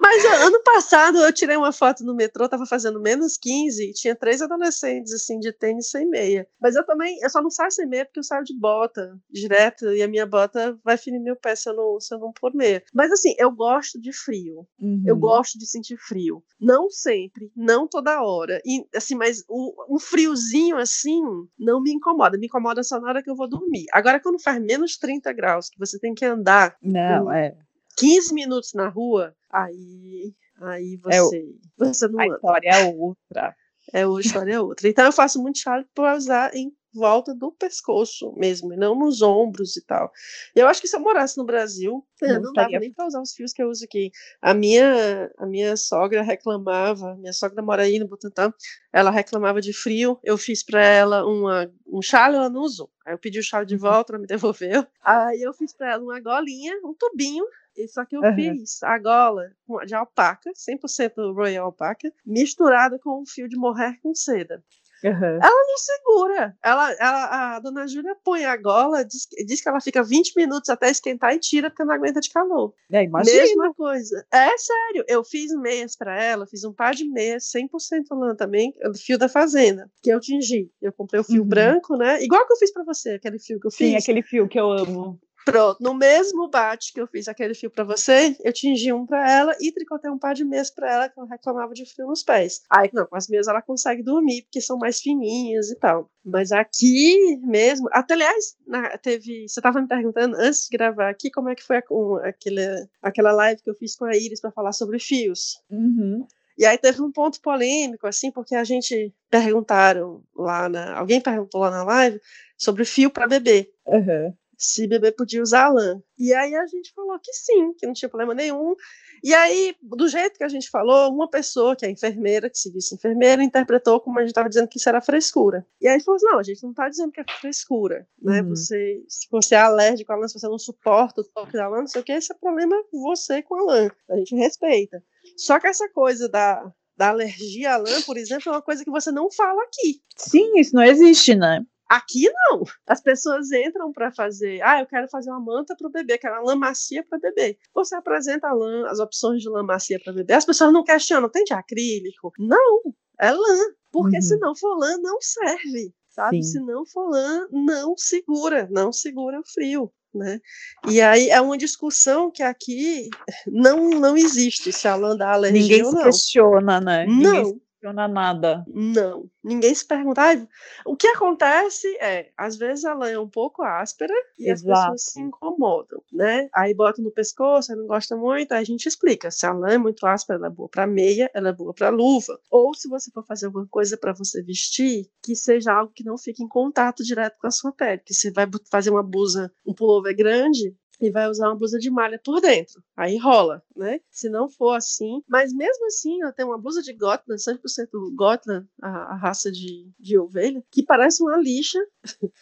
Mas 0.00 0.24
ano 0.24 0.62
passado 0.62 1.18
eu 1.18 1.32
tirei 1.32 1.56
uma 1.56 1.72
foto 1.72 2.04
no 2.04 2.14
metrô, 2.14 2.48
tava 2.48 2.66
fazendo 2.66 3.00
menos 3.00 3.36
15 3.36 3.90
e 3.90 3.92
tinha 3.92 4.14
três 4.14 4.42
adolescentes 4.42 5.12
assim 5.12 5.38
de 5.38 5.52
tênis 5.52 5.90
sem 5.90 6.08
meia. 6.08 6.46
Mas 6.60 6.74
eu 6.74 6.84
também, 6.84 7.18
eu 7.22 7.30
só 7.30 7.42
não 7.42 7.50
saio 7.50 7.70
sem 7.70 7.86
meia 7.86 8.04
porque 8.04 8.18
eu 8.18 8.24
saio 8.24 8.44
de 8.44 8.56
bota 8.58 9.18
direto 9.30 9.92
e 9.92 10.02
a 10.02 10.08
minha 10.08 10.26
bota 10.26 10.78
vai 10.84 10.96
ferir 10.96 11.20
meu 11.20 11.36
pé 11.36 11.54
se 11.54 11.68
eu 11.68 11.74
não, 11.74 12.00
se 12.00 12.14
eu 12.14 12.18
não 12.18 12.32
pôr 12.32 12.54
meia. 12.54 12.82
Mas 12.92 13.12
assim, 13.12 13.34
eu 13.38 13.50
gosto 13.50 14.00
de 14.00 14.12
frio. 14.12 14.66
Uhum. 14.80 15.02
Eu 15.06 15.16
gosto 15.16 15.58
de 15.58 15.66
sentir 15.66 15.96
frio. 15.96 16.42
Não 16.60 16.88
sempre, 16.90 17.50
não 17.56 17.86
toda 17.86 18.22
hora. 18.22 18.60
E 18.64 18.86
assim, 18.94 19.14
mas 19.14 19.44
o, 19.48 19.94
um 19.94 19.98
friozinho 19.98 20.76
assim 20.76 21.22
não 21.58 21.82
me 21.82 21.92
incomoda. 21.92 22.38
Me 22.38 22.46
incomoda 22.46 22.82
só 22.82 23.00
na 23.00 23.08
hora 23.08 23.22
que 23.22 23.30
eu 23.30 23.36
vou 23.36 23.48
dormir. 23.48 23.86
Agora 23.92 24.20
quando 24.20 24.42
faz 24.42 24.60
menos 24.60 24.96
30 24.96 25.32
graus, 25.32 25.68
que 25.68 25.78
você 25.78 25.98
tem 25.98 26.14
que 26.14 26.24
andar. 26.24 26.76
Não, 26.82 27.30
é 27.32 27.56
15 27.96 28.34
minutos 28.34 28.72
na 28.74 28.88
rua, 28.88 29.34
aí, 29.50 30.34
aí 30.60 30.96
você, 30.96 31.38
é 31.38 31.84
você 31.84 32.08
não 32.08 32.20
a 32.20 32.24
anda. 32.24 32.34
história 32.34 32.68
é 32.70 32.84
outra. 32.84 33.56
É, 33.92 34.04
a 34.04 34.20
história 34.20 34.52
é 34.54 34.60
outra. 34.60 34.88
Então 34.88 35.04
eu 35.04 35.12
faço 35.12 35.40
muito 35.42 35.58
chale 35.58 35.86
para 35.94 36.16
usar 36.16 36.54
em 36.54 36.72
volta 36.94 37.34
do 37.34 37.50
pescoço 37.50 38.32
mesmo, 38.36 38.72
e 38.72 38.76
não 38.76 38.96
nos 38.96 39.20
ombros 39.20 39.76
e 39.76 39.84
tal. 39.84 40.10
Eu 40.54 40.68
acho 40.68 40.80
que 40.80 40.86
se 40.86 40.96
eu 40.96 41.00
morasse 41.00 41.36
no 41.36 41.44
Brasil, 41.44 42.06
não, 42.22 42.40
não 42.40 42.52
dava 42.52 42.78
nem 42.78 42.92
para 42.92 43.06
usar 43.06 43.20
os 43.20 43.32
fios 43.32 43.52
que 43.52 43.62
eu 43.62 43.68
uso 43.68 43.84
aqui. 43.84 44.12
A 44.40 44.54
minha, 44.54 45.30
a 45.36 45.44
minha 45.44 45.76
sogra 45.76 46.22
reclamava, 46.22 47.16
minha 47.16 47.32
sogra 47.32 47.60
mora 47.62 47.82
aí 47.82 47.98
no 47.98 48.06
Butantã, 48.06 48.52
ela 48.92 49.10
reclamava 49.10 49.60
de 49.60 49.72
frio, 49.72 50.18
eu 50.22 50.38
fiz 50.38 50.62
para 50.62 50.82
ela 50.82 51.26
uma, 51.26 51.70
um 51.86 52.00
chale, 52.00 52.36
ela 52.36 52.48
não 52.48 52.62
usou. 52.62 52.88
Aí 53.04 53.12
eu 53.12 53.18
pedi 53.18 53.40
o 53.40 53.42
chale 53.42 53.66
de 53.66 53.74
uhum. 53.74 53.80
volta, 53.80 54.12
ela 54.12 54.20
me 54.20 54.26
devolveu. 54.28 54.86
Aí 55.02 55.42
eu 55.42 55.52
fiz 55.52 55.76
para 55.76 55.92
ela 55.92 56.02
uma 56.02 56.20
golinha, 56.20 56.76
um 56.84 56.94
tubinho, 56.94 57.44
só 57.88 58.04
que 58.04 58.16
eu 58.16 58.20
uhum. 58.20 58.34
fiz 58.34 58.82
a 58.82 58.98
gola 58.98 59.50
de 59.86 59.94
alpaca, 59.94 60.50
100% 60.52 61.34
Royal 61.34 61.66
Alpaca, 61.66 62.12
misturada 62.24 62.98
com 62.98 63.22
um 63.22 63.26
fio 63.26 63.48
de 63.48 63.56
morrer 63.56 63.98
com 64.02 64.14
seda. 64.14 64.62
Uhum. 65.04 65.38
Ela 65.42 65.66
não 65.66 65.76
segura. 65.76 66.56
Ela, 66.64 66.92
ela, 66.92 67.56
a 67.56 67.60
dona 67.60 67.86
Júlia 67.86 68.16
põe 68.24 68.44
a 68.46 68.56
gola, 68.56 69.04
diz, 69.04 69.26
diz, 69.46 69.60
que 69.60 69.68
ela 69.68 69.80
fica 69.80 70.02
20 70.02 70.32
minutos 70.34 70.70
até 70.70 70.88
esquentar 70.88 71.34
e 71.34 71.38
tira 71.38 71.68
porque 71.68 71.84
não 71.84 71.94
aguenta 71.94 72.20
de 72.20 72.30
calor. 72.30 72.72
É, 72.90 73.04
imagina. 73.04 73.42
Mesma 73.42 73.74
coisa. 73.74 74.24
É 74.32 74.56
sério. 74.56 75.04
Eu 75.06 75.22
fiz 75.22 75.52
meias 75.52 75.94
para 75.94 76.20
ela, 76.22 76.46
fiz 76.46 76.64
um 76.64 76.72
par 76.72 76.94
de 76.94 77.04
meias 77.04 77.44
100% 77.54 77.68
lã 78.12 78.34
também, 78.34 78.72
do 78.82 78.98
fio 78.98 79.18
da 79.18 79.28
fazenda, 79.28 79.90
que 80.02 80.10
eu 80.10 80.18
tingi. 80.20 80.70
Eu 80.80 80.92
comprei 80.92 81.20
o 81.20 81.24
fio 81.24 81.42
uhum. 81.42 81.48
branco, 81.48 81.96
né? 81.96 82.22
Igual 82.22 82.46
que 82.46 82.54
eu 82.54 82.56
fiz 82.56 82.72
para 82.72 82.84
você, 82.84 83.10
aquele 83.10 83.38
fio 83.38 83.60
que 83.60 83.66
eu 83.66 83.70
fiz. 83.70 83.88
Sim, 83.88 83.96
aquele 83.96 84.22
fio 84.22 84.48
que 84.48 84.58
eu 84.58 84.70
amo. 84.70 85.20
Pronto, 85.44 85.76
no 85.82 85.92
mesmo 85.94 86.48
bate 86.48 86.92
que 86.92 87.00
eu 87.00 87.06
fiz 87.06 87.28
aquele 87.28 87.54
fio 87.54 87.70
para 87.70 87.84
você, 87.84 88.34
eu 88.42 88.52
tingi 88.52 88.92
um 88.92 89.04
para 89.04 89.30
ela 89.30 89.56
e 89.60 89.70
tricotei 89.70 90.10
um 90.10 90.18
par 90.18 90.34
de 90.34 90.44
meias 90.44 90.70
para 90.70 90.90
ela 90.90 91.08
que 91.08 91.18
ela 91.18 91.28
reclamava 91.28 91.74
de 91.74 91.84
frio 91.84 92.06
nos 92.06 92.22
pés. 92.22 92.62
Aí, 92.70 92.88
não, 92.94 93.06
com 93.06 93.16
as 93.16 93.28
meias 93.28 93.46
ela 93.46 93.60
consegue 93.60 94.02
dormir 94.02 94.42
porque 94.42 94.60
são 94.60 94.78
mais 94.78 95.00
fininhas 95.00 95.70
e 95.70 95.76
tal. 95.76 96.10
Mas 96.24 96.50
aqui 96.50 97.36
mesmo, 97.42 97.88
até 97.92 98.14
aliás, 98.14 98.56
na, 98.66 98.96
teve, 98.96 99.46
você 99.46 99.60
estava 99.60 99.80
me 99.80 99.86
perguntando 99.86 100.34
antes 100.36 100.66
de 100.68 100.76
gravar 100.76 101.10
aqui 101.10 101.30
como 101.30 101.50
é 101.50 101.54
que 101.54 101.62
foi 101.62 101.76
a, 101.76 101.82
um, 101.90 102.16
aquele, 102.16 102.62
aquela 103.02 103.32
live 103.32 103.62
que 103.62 103.68
eu 103.68 103.74
fiz 103.74 103.94
com 103.96 104.06
a 104.06 104.16
Iris 104.16 104.40
para 104.40 104.50
falar 104.50 104.72
sobre 104.72 104.98
fios. 104.98 105.60
Uhum. 105.70 106.26
E 106.56 106.64
aí 106.64 106.78
teve 106.78 107.02
um 107.02 107.10
ponto 107.10 107.40
polêmico, 107.40 108.06
assim, 108.06 108.30
porque 108.30 108.54
a 108.54 108.64
gente 108.64 109.12
perguntaram 109.28 110.22
lá 110.34 110.68
na. 110.68 110.96
Alguém 110.96 111.20
perguntou 111.20 111.60
lá 111.60 111.70
na 111.70 111.82
live 111.82 112.20
sobre 112.56 112.84
fio 112.84 113.10
para 113.10 113.26
bebê. 113.26 113.70
Uhum. 113.86 114.32
Se 114.58 114.86
bebê 114.86 115.12
podia 115.12 115.42
usar 115.42 115.68
lã. 115.68 116.00
E 116.18 116.32
aí 116.32 116.54
a 116.54 116.66
gente 116.66 116.92
falou 116.92 117.18
que 117.18 117.32
sim, 117.32 117.72
que 117.74 117.86
não 117.86 117.92
tinha 117.92 118.08
problema 118.08 118.34
nenhum. 118.34 118.74
E 119.22 119.32
aí, 119.32 119.74
do 119.82 120.06
jeito 120.06 120.36
que 120.36 120.44
a 120.44 120.48
gente 120.48 120.68
falou, 120.68 121.10
uma 121.10 121.28
pessoa 121.28 121.74
que 121.74 121.86
é 121.86 121.90
enfermeira, 121.90 122.50
que 122.50 122.58
se 122.58 122.70
disse 122.70 122.94
enfermeira, 122.94 123.42
interpretou 123.42 124.00
como 124.00 124.18
a 124.18 124.22
gente 124.22 124.30
estava 124.30 124.48
dizendo 124.48 124.68
que 124.68 124.78
isso 124.78 124.88
era 124.88 125.00
frescura. 125.00 125.66
E 125.80 125.88
aí 125.88 126.00
falou 126.00 126.16
assim, 126.16 126.26
não, 126.26 126.38
a 126.38 126.42
gente 126.42 126.62
não 126.62 126.70
está 126.70 126.88
dizendo 126.88 127.10
que 127.10 127.20
é 127.20 127.24
frescura, 127.40 128.06
né? 128.20 128.42
Uhum. 128.42 128.50
Você, 128.50 129.02
se 129.08 129.26
você 129.30 129.54
é 129.54 129.58
alérgico 129.58 130.12
à 130.12 130.16
lã, 130.16 130.28
se 130.28 130.38
você 130.38 130.46
não 130.46 130.58
suporta 130.58 131.22
o 131.22 131.24
toque 131.24 131.54
da 131.54 131.68
lã, 131.68 131.78
não 131.78 131.86
sei 131.86 132.02
o 132.02 132.04
que, 132.04 132.12
esse 132.12 132.32
é 132.32 132.36
problema 132.36 132.76
você 132.92 133.42
com 133.42 133.54
a 133.54 133.62
lã. 133.62 133.90
A 134.10 134.16
gente 134.16 134.34
respeita. 134.36 135.02
Só 135.36 135.58
que 135.58 135.66
essa 135.66 135.88
coisa 135.88 136.28
da, 136.28 136.70
da 136.96 137.08
alergia 137.08 137.74
à 137.74 137.76
lã, 137.78 138.02
por 138.04 138.16
exemplo, 138.16 138.50
é 138.50 138.52
uma 138.52 138.62
coisa 138.62 138.84
que 138.84 138.90
você 138.90 139.10
não 139.10 139.30
fala 139.30 139.62
aqui. 139.64 140.00
Sim, 140.16 140.58
isso 140.58 140.74
não 140.74 140.82
existe, 140.82 141.34
né? 141.34 141.64
Aqui 141.88 142.30
não. 142.30 142.62
As 142.86 143.00
pessoas 143.00 143.52
entram 143.52 143.92
para 143.92 144.10
fazer. 144.10 144.60
Ah, 144.62 144.80
eu 144.80 144.86
quero 144.86 145.08
fazer 145.08 145.30
uma 145.30 145.40
manta 145.40 145.76
para 145.76 145.86
o 145.86 145.90
bebê, 145.90 146.18
quero 146.18 146.34
uma 146.34 146.52
lã 146.52 146.56
macia 146.56 147.04
para 147.04 147.18
bebê. 147.18 147.58
Você 147.74 147.94
apresenta 147.94 148.48
a 148.48 148.52
lã, 148.52 148.88
as 148.88 148.98
opções 148.98 149.42
de 149.42 149.48
lã 149.48 149.62
macia 149.62 150.00
para 150.02 150.12
bebê. 150.12 150.32
As 150.32 150.44
pessoas 150.44 150.72
não 150.72 150.82
questionam, 150.82 151.28
tem 151.28 151.44
de 151.44 151.52
acrílico? 151.52 152.32
Não, 152.38 152.80
é 153.20 153.30
lã. 153.32 153.58
Porque 153.92 154.16
uhum. 154.16 154.22
se 154.22 154.36
não 154.38 154.56
for 154.56 154.76
lã, 154.76 154.96
não 154.98 155.18
serve. 155.20 155.94
Sabe? 156.08 156.42
Sim. 156.42 156.52
Se 156.52 156.60
não 156.60 156.86
for 156.86 157.10
lã, 157.10 157.48
não 157.50 157.96
segura, 157.96 158.68
não 158.70 158.92
segura 158.92 159.40
o 159.40 159.44
frio. 159.44 159.92
Né? 160.14 160.40
E 160.88 161.00
aí 161.00 161.28
é 161.28 161.40
uma 161.40 161.58
discussão 161.58 162.30
que 162.30 162.40
aqui 162.44 163.10
não 163.48 163.90
não 163.90 164.16
existe 164.16 164.70
se 164.70 164.86
a 164.86 164.94
lã 164.94 165.16
dá 165.16 165.32
alergia 165.32 165.60
Ninguém 165.60 165.82
ou 165.84 165.90
não. 165.90 165.98
se 165.98 166.04
questiona, 166.04 166.80
né? 166.80 167.04
Não, 167.04 167.60
Funciona 167.84 168.08
nada. 168.08 168.64
Não, 168.66 169.28
ninguém 169.42 169.74
se 169.74 169.86
pergunta. 169.86 170.22
Ah, 170.22 170.46
o 170.86 170.96
que 170.96 171.06
acontece 171.06 171.86
é, 172.00 172.30
às 172.34 172.56
vezes 172.56 172.86
a 172.86 172.94
lã 172.94 173.10
é 173.10 173.18
um 173.18 173.28
pouco 173.28 173.62
áspera 173.62 174.14
e 174.38 174.48
Exato. 174.50 174.72
as 174.72 174.80
pessoas 174.80 175.02
se 175.12 175.20
incomodam, 175.20 176.02
né? 176.10 176.48
Aí 176.54 176.74
bota 176.74 177.02
no 177.02 177.10
pescoço, 177.10 177.70
aí 177.70 177.78
não 177.78 177.86
gosta 177.86 178.16
muito, 178.16 178.52
aí 178.52 178.62
a 178.62 178.64
gente 178.64 178.86
explica. 178.86 179.30
Se 179.30 179.44
a 179.44 179.52
lã 179.52 179.72
é 179.72 179.78
muito 179.78 180.06
áspera, 180.06 180.38
ela 180.38 180.46
é 180.46 180.50
boa 180.50 180.68
para 180.68 180.86
meia, 180.86 181.30
ela 181.34 181.50
é 181.50 181.52
boa 181.52 181.74
para 181.74 181.90
luva. 181.90 182.40
Ou 182.50 182.74
se 182.74 182.88
você 182.88 183.10
for 183.10 183.24
fazer 183.26 183.46
alguma 183.46 183.66
coisa 183.66 183.98
para 183.98 184.14
você 184.14 184.42
vestir, 184.42 185.06
que 185.22 185.36
seja 185.36 185.74
algo 185.74 185.92
que 185.94 186.04
não 186.04 186.16
fique 186.16 186.42
em 186.42 186.48
contato 186.48 187.04
direto 187.04 187.36
com 187.38 187.46
a 187.46 187.50
sua 187.50 187.70
pele. 187.70 188.00
Que 188.02 188.14
você 188.14 188.30
vai 188.30 188.46
fazer 188.70 188.88
uma 188.88 189.02
blusa, 189.02 189.52
um 189.66 189.74
pullover 189.74 190.16
grande, 190.16 190.74
e 191.00 191.10
vai 191.10 191.28
usar 191.28 191.48
uma 191.48 191.56
blusa 191.56 191.78
de 191.78 191.90
malha 191.90 192.20
por 192.22 192.40
dentro. 192.40 192.82
Aí 192.96 193.16
rola, 193.18 193.62
né? 193.76 194.00
Se 194.10 194.28
não 194.28 194.48
for 194.48 194.74
assim. 194.74 195.22
Mas 195.28 195.52
mesmo 195.52 195.86
assim, 195.86 196.22
eu 196.22 196.32
tenho 196.32 196.48
uma 196.48 196.58
blusa 196.58 196.82
de 196.82 196.92
Gotland, 196.92 197.40
100% 197.40 197.88
Gotland, 198.14 198.66
a, 198.80 198.88
a 198.88 199.16
raça 199.16 199.50
de, 199.50 199.90
de 199.98 200.18
ovelha, 200.18 200.62
que 200.70 200.82
parece 200.82 201.22
uma 201.22 201.36
lixa. 201.36 201.78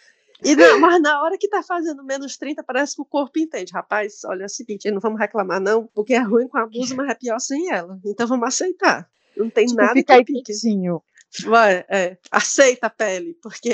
E 0.45 0.57
não, 0.57 0.81
mas 0.81 1.01
na 1.01 1.23
hora 1.23 1.39
que 1.39 1.49
tá 1.49 1.63
fazendo 1.63 2.03
menos 2.03 2.37
30, 2.37 2.65
parece 2.65 2.97
que 2.97 3.03
o 3.03 3.05
corpo 3.05 3.39
entende. 3.39 3.73
Rapaz, 3.73 4.25
olha 4.25 4.43
é 4.43 4.47
o 4.47 4.49
seguinte, 4.49 4.91
não 4.91 4.99
vamos 4.99 5.21
reclamar, 5.21 5.61
não, 5.61 5.87
porque 5.95 6.15
é 6.15 6.19
ruim 6.19 6.49
com 6.49 6.59
a 6.59 6.67
blusa, 6.67 6.97
mas 6.97 7.09
é 7.11 7.15
pior 7.15 7.39
sem 7.39 7.71
ela. 7.71 7.97
Então 8.05 8.27
vamos 8.27 8.49
aceitar. 8.49 9.09
Não 9.37 9.49
tem 9.49 9.67
tipo, 9.67 9.81
nada 9.81 9.95
que 9.95 10.25
pique. 10.25 10.43
Quietinho. 10.43 11.01
Vai, 11.47 11.85
é, 11.89 12.19
aceita 12.31 12.89
a 12.89 12.91
pele, 12.91 13.35
porque 13.43 13.71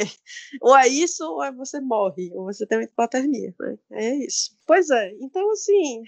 ou 0.63 0.77
é 0.77 0.87
isso 0.87 1.25
ou 1.25 1.43
é 1.43 1.51
você 1.53 1.81
morre, 1.81 2.31
ou 2.33 2.45
você 2.45 2.65
tem 2.67 2.79
uma 2.79 2.85
hipotermia, 2.85 3.53
né? 3.59 3.77
É 3.93 4.15
isso. 4.27 4.57
Pois 4.67 4.89
é, 4.91 5.11
então 5.21 5.51
assim, 5.51 6.03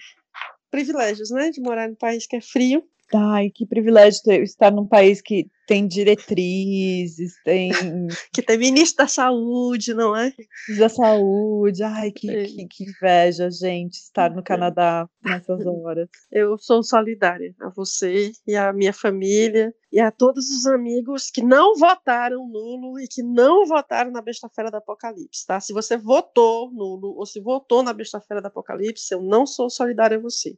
privilégios, 0.70 1.30
né, 1.30 1.50
de 1.50 1.60
morar 1.60 1.88
num 1.88 1.96
país 1.96 2.26
que 2.26 2.36
é 2.36 2.40
frio. 2.40 2.88
Ai, 3.12 3.50
que 3.50 3.66
privilégio 3.66 4.20
estar 4.42 4.70
num 4.70 4.86
país 4.86 5.20
que 5.20 5.50
tem 5.66 5.86
diretrizes, 5.86 7.34
tem. 7.44 7.70
que 8.32 8.42
tem 8.42 8.58
ministro 8.58 9.04
da 9.04 9.08
saúde, 9.08 9.94
não 9.94 10.16
é? 10.16 10.32
Da 10.78 10.88
saúde. 10.88 11.82
Ai, 11.82 12.12
que, 12.12 12.26
que, 12.26 12.66
que, 12.68 12.84
inveja, 12.84 13.50
gente, 13.50 13.94
estar 13.94 14.30
no 14.30 14.42
Canadá 14.42 15.08
nessas 15.24 15.64
horas. 15.66 16.08
Eu 16.30 16.56
sou 16.58 16.82
solidária 16.82 17.54
a 17.60 17.68
você 17.70 18.32
e 18.46 18.54
a 18.54 18.72
minha 18.72 18.92
família 18.92 19.74
e 19.92 19.98
a 19.98 20.10
todos 20.10 20.48
os 20.50 20.66
amigos 20.66 21.30
que 21.30 21.42
não 21.42 21.74
votaram 21.76 22.48
nulo 22.48 22.98
e 23.00 23.08
que 23.08 23.22
não 23.22 23.66
votaram 23.66 24.12
na 24.12 24.22
besta-feira 24.22 24.70
do 24.70 24.76
Apocalipse, 24.76 25.46
tá? 25.46 25.58
Se 25.60 25.72
você 25.72 25.96
votou 25.96 26.70
nulo 26.72 27.16
ou 27.16 27.26
se 27.26 27.40
votou 27.40 27.82
na 27.82 27.92
besta-feira 27.92 28.40
do 28.40 28.46
Apocalipse, 28.46 29.12
eu 29.12 29.20
não 29.20 29.46
sou 29.46 29.68
solidária 29.68 30.16
a 30.16 30.20
você. 30.20 30.56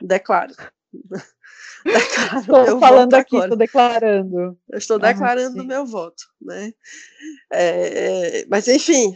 Declaro. 0.00 0.54
Estou 2.38 2.80
falando 2.80 3.14
aqui, 3.14 3.36
estou 3.36 3.56
declarando. 3.56 4.58
Eu 4.70 4.78
estou 4.78 4.96
ah, 4.96 5.12
declarando 5.12 5.62
o 5.62 5.66
meu 5.66 5.86
voto, 5.86 6.22
né? 6.40 6.72
É, 7.52 8.44
mas 8.48 8.68
enfim, 8.68 9.14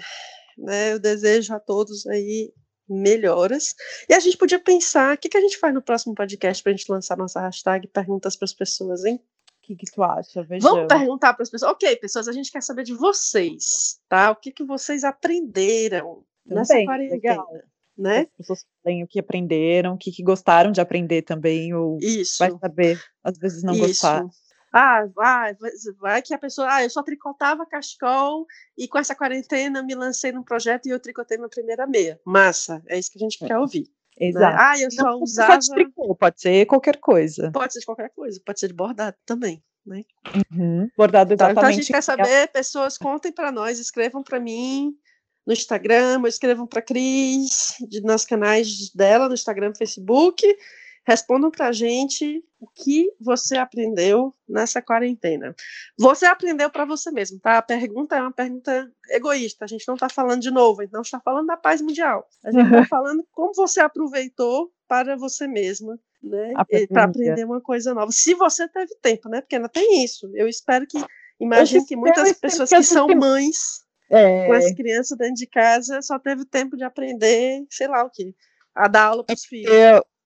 né, 0.56 0.92
eu 0.92 0.98
desejo 0.98 1.54
a 1.54 1.60
todos 1.60 2.06
aí 2.06 2.52
melhoras. 2.88 3.74
E 4.08 4.14
a 4.14 4.20
gente 4.20 4.36
podia 4.36 4.58
pensar, 4.58 5.14
o 5.14 5.18
que, 5.18 5.28
que 5.28 5.36
a 5.36 5.40
gente 5.40 5.58
faz 5.58 5.72
no 5.72 5.82
próximo 5.82 6.14
podcast 6.14 6.62
para 6.62 6.72
a 6.72 6.76
gente 6.76 6.90
lançar 6.90 7.16
nossa 7.16 7.40
hashtag 7.40 7.86
perguntas 7.88 8.36
para 8.36 8.44
as 8.44 8.54
pessoas, 8.54 9.04
hein? 9.04 9.16
O 9.16 9.64
que, 9.64 9.76
que 9.76 9.92
tu 9.92 10.02
acha? 10.02 10.44
Vamos 10.60 10.88
perguntar 10.88 11.34
para 11.34 11.44
as 11.44 11.50
pessoas. 11.50 11.70
Ok, 11.72 11.96
pessoas, 11.96 12.26
a 12.26 12.32
gente 12.32 12.50
quer 12.50 12.62
saber 12.62 12.82
de 12.82 12.94
vocês, 12.94 14.00
tá? 14.08 14.30
O 14.30 14.36
que, 14.36 14.50
que 14.50 14.64
vocês 14.64 15.04
aprenderam 15.04 16.24
Também, 16.44 16.58
nessa 16.58 16.84
quarentena? 16.84 17.14
Legal 17.14 17.71
né? 17.96 18.20
As 18.20 18.36
pessoas 18.38 18.66
falem 18.82 19.02
o 19.02 19.06
que 19.06 19.20
aprenderam, 19.20 19.94
o 19.94 19.98
que, 19.98 20.10
que, 20.10 20.22
gostaram 20.22 20.72
de 20.72 20.80
aprender 20.80 21.22
também, 21.22 21.74
ou 21.74 21.98
Isso. 22.00 22.38
vai 22.38 22.50
saber, 22.50 23.00
às 23.22 23.38
vezes 23.38 23.62
não 23.62 23.74
Isso. 23.74 23.86
gostar. 23.86 24.24
Ah, 24.72 25.06
vai, 25.14 25.54
vai 26.00 26.22
que 26.22 26.32
a 26.32 26.38
pessoa, 26.38 26.66
ah, 26.70 26.82
eu 26.82 26.88
só 26.88 27.02
tricotava 27.02 27.66
cachecol 27.66 28.46
e 28.76 28.88
com 28.88 28.98
essa 28.98 29.14
quarentena 29.14 29.82
me 29.82 29.94
lancei 29.94 30.32
num 30.32 30.42
projeto 30.42 30.86
e 30.86 30.90
eu 30.90 30.98
tricotei 30.98 31.36
minha 31.36 31.48
primeira 31.48 31.86
meia. 31.86 32.18
Massa, 32.24 32.82
é 32.88 32.98
isso 32.98 33.10
que 33.12 33.18
a 33.18 33.20
gente 33.20 33.44
é. 33.44 33.48
quer 33.48 33.58
ouvir. 33.58 33.82
Né? 34.18 34.28
Exato. 34.28 34.56
Né? 34.56 34.62
Ah, 34.62 34.80
eu 34.80 34.90
só 34.90 35.02
não, 35.02 35.20
usava. 35.20 35.58
de 35.58 35.68
tricô, 35.68 36.14
pode 36.14 36.40
ser 36.40 36.64
qualquer 36.64 36.96
coisa. 36.98 37.50
Pode 37.52 37.72
ser 37.74 37.80
de 37.80 37.86
qualquer 37.86 38.10
coisa, 38.14 38.40
pode 38.44 38.60
ser 38.60 38.68
de 38.68 38.74
bordado 38.74 39.16
também. 39.26 39.62
Né? 39.84 40.04
Uhum. 40.54 40.88
Bordado 40.96 41.34
exatamente. 41.34 41.58
Então, 41.58 41.62
então 41.62 41.64
a 41.64 41.72
gente 41.72 41.92
quer 41.92 42.02
saber, 42.02 42.48
pessoas 42.48 42.96
contem 42.96 43.32
para 43.32 43.52
nós, 43.52 43.78
escrevam 43.78 44.22
para 44.22 44.40
mim, 44.40 44.94
no 45.46 45.52
Instagram, 45.52 46.22
escrevam 46.26 46.66
para 46.66 46.80
a 46.80 46.82
Cris, 46.82 47.76
de, 47.88 48.00
nos 48.00 48.24
canais 48.24 48.90
dela, 48.94 49.28
no 49.28 49.34
Instagram 49.34 49.72
e 49.74 49.78
Facebook. 49.78 50.46
Respondam 51.04 51.50
para 51.50 51.66
a 51.66 51.72
gente 51.72 52.44
o 52.60 52.68
que 52.68 53.10
você 53.20 53.56
aprendeu 53.56 54.32
nessa 54.48 54.80
quarentena. 54.80 55.52
Você 55.98 56.26
aprendeu 56.26 56.70
para 56.70 56.84
você 56.84 57.10
mesmo, 57.10 57.40
tá? 57.40 57.58
A 57.58 57.62
pergunta 57.62 58.14
é 58.14 58.20
uma 58.20 58.30
pergunta 58.30 58.88
egoísta. 59.10 59.64
A 59.64 59.68
gente 59.68 59.86
não 59.88 59.94
está 59.94 60.08
falando 60.08 60.40
de 60.40 60.50
novo, 60.52 60.80
a 60.80 60.84
gente 60.84 60.92
não 60.92 61.02
está 61.02 61.18
falando 61.18 61.48
da 61.48 61.56
paz 61.56 61.82
mundial. 61.82 62.28
A 62.44 62.52
gente 62.52 62.66
está 62.66 62.84
falando 62.86 63.26
como 63.32 63.52
você 63.52 63.80
aproveitou 63.80 64.72
para 64.86 65.16
você 65.16 65.48
mesma, 65.48 65.98
né? 66.22 66.52
Para 66.88 67.04
aprender 67.04 67.44
uma 67.44 67.60
coisa 67.60 67.92
nova. 67.92 68.12
Se 68.12 68.34
você 68.34 68.68
teve 68.68 68.94
tempo, 69.02 69.28
né? 69.28 69.40
Porque 69.40 69.56
ainda 69.56 69.68
tem 69.68 70.04
isso. 70.04 70.30
Eu 70.34 70.48
espero 70.48 70.86
que. 70.86 71.04
Imagino 71.40 71.84
que 71.84 71.96
muitas 71.96 72.32
pessoas 72.34 72.70
que 72.70 72.82
são 72.84 73.08
mães 73.08 73.82
é... 74.12 74.46
com 74.46 74.52
as 74.52 74.72
crianças 74.72 75.16
dentro 75.16 75.34
de 75.34 75.46
casa, 75.46 76.02
só 76.02 76.18
teve 76.18 76.44
tempo 76.44 76.76
de 76.76 76.84
aprender, 76.84 77.64
sei 77.70 77.88
lá 77.88 78.04
o 78.04 78.10
que, 78.10 78.34
a 78.74 78.86
dar 78.86 79.06
aula 79.06 79.24
para 79.24 79.34
os 79.34 79.44
é 79.44 79.48
filhos. 79.48 79.72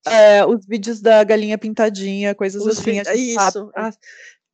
É, 0.08 0.46
os 0.46 0.64
vídeos 0.64 1.00
da 1.00 1.24
galinha 1.24 1.58
pintadinha, 1.58 2.34
coisas 2.34 2.62
os 2.62 2.78
assim. 2.78 3.00
Isso, 3.14 3.70
a, 3.74 3.90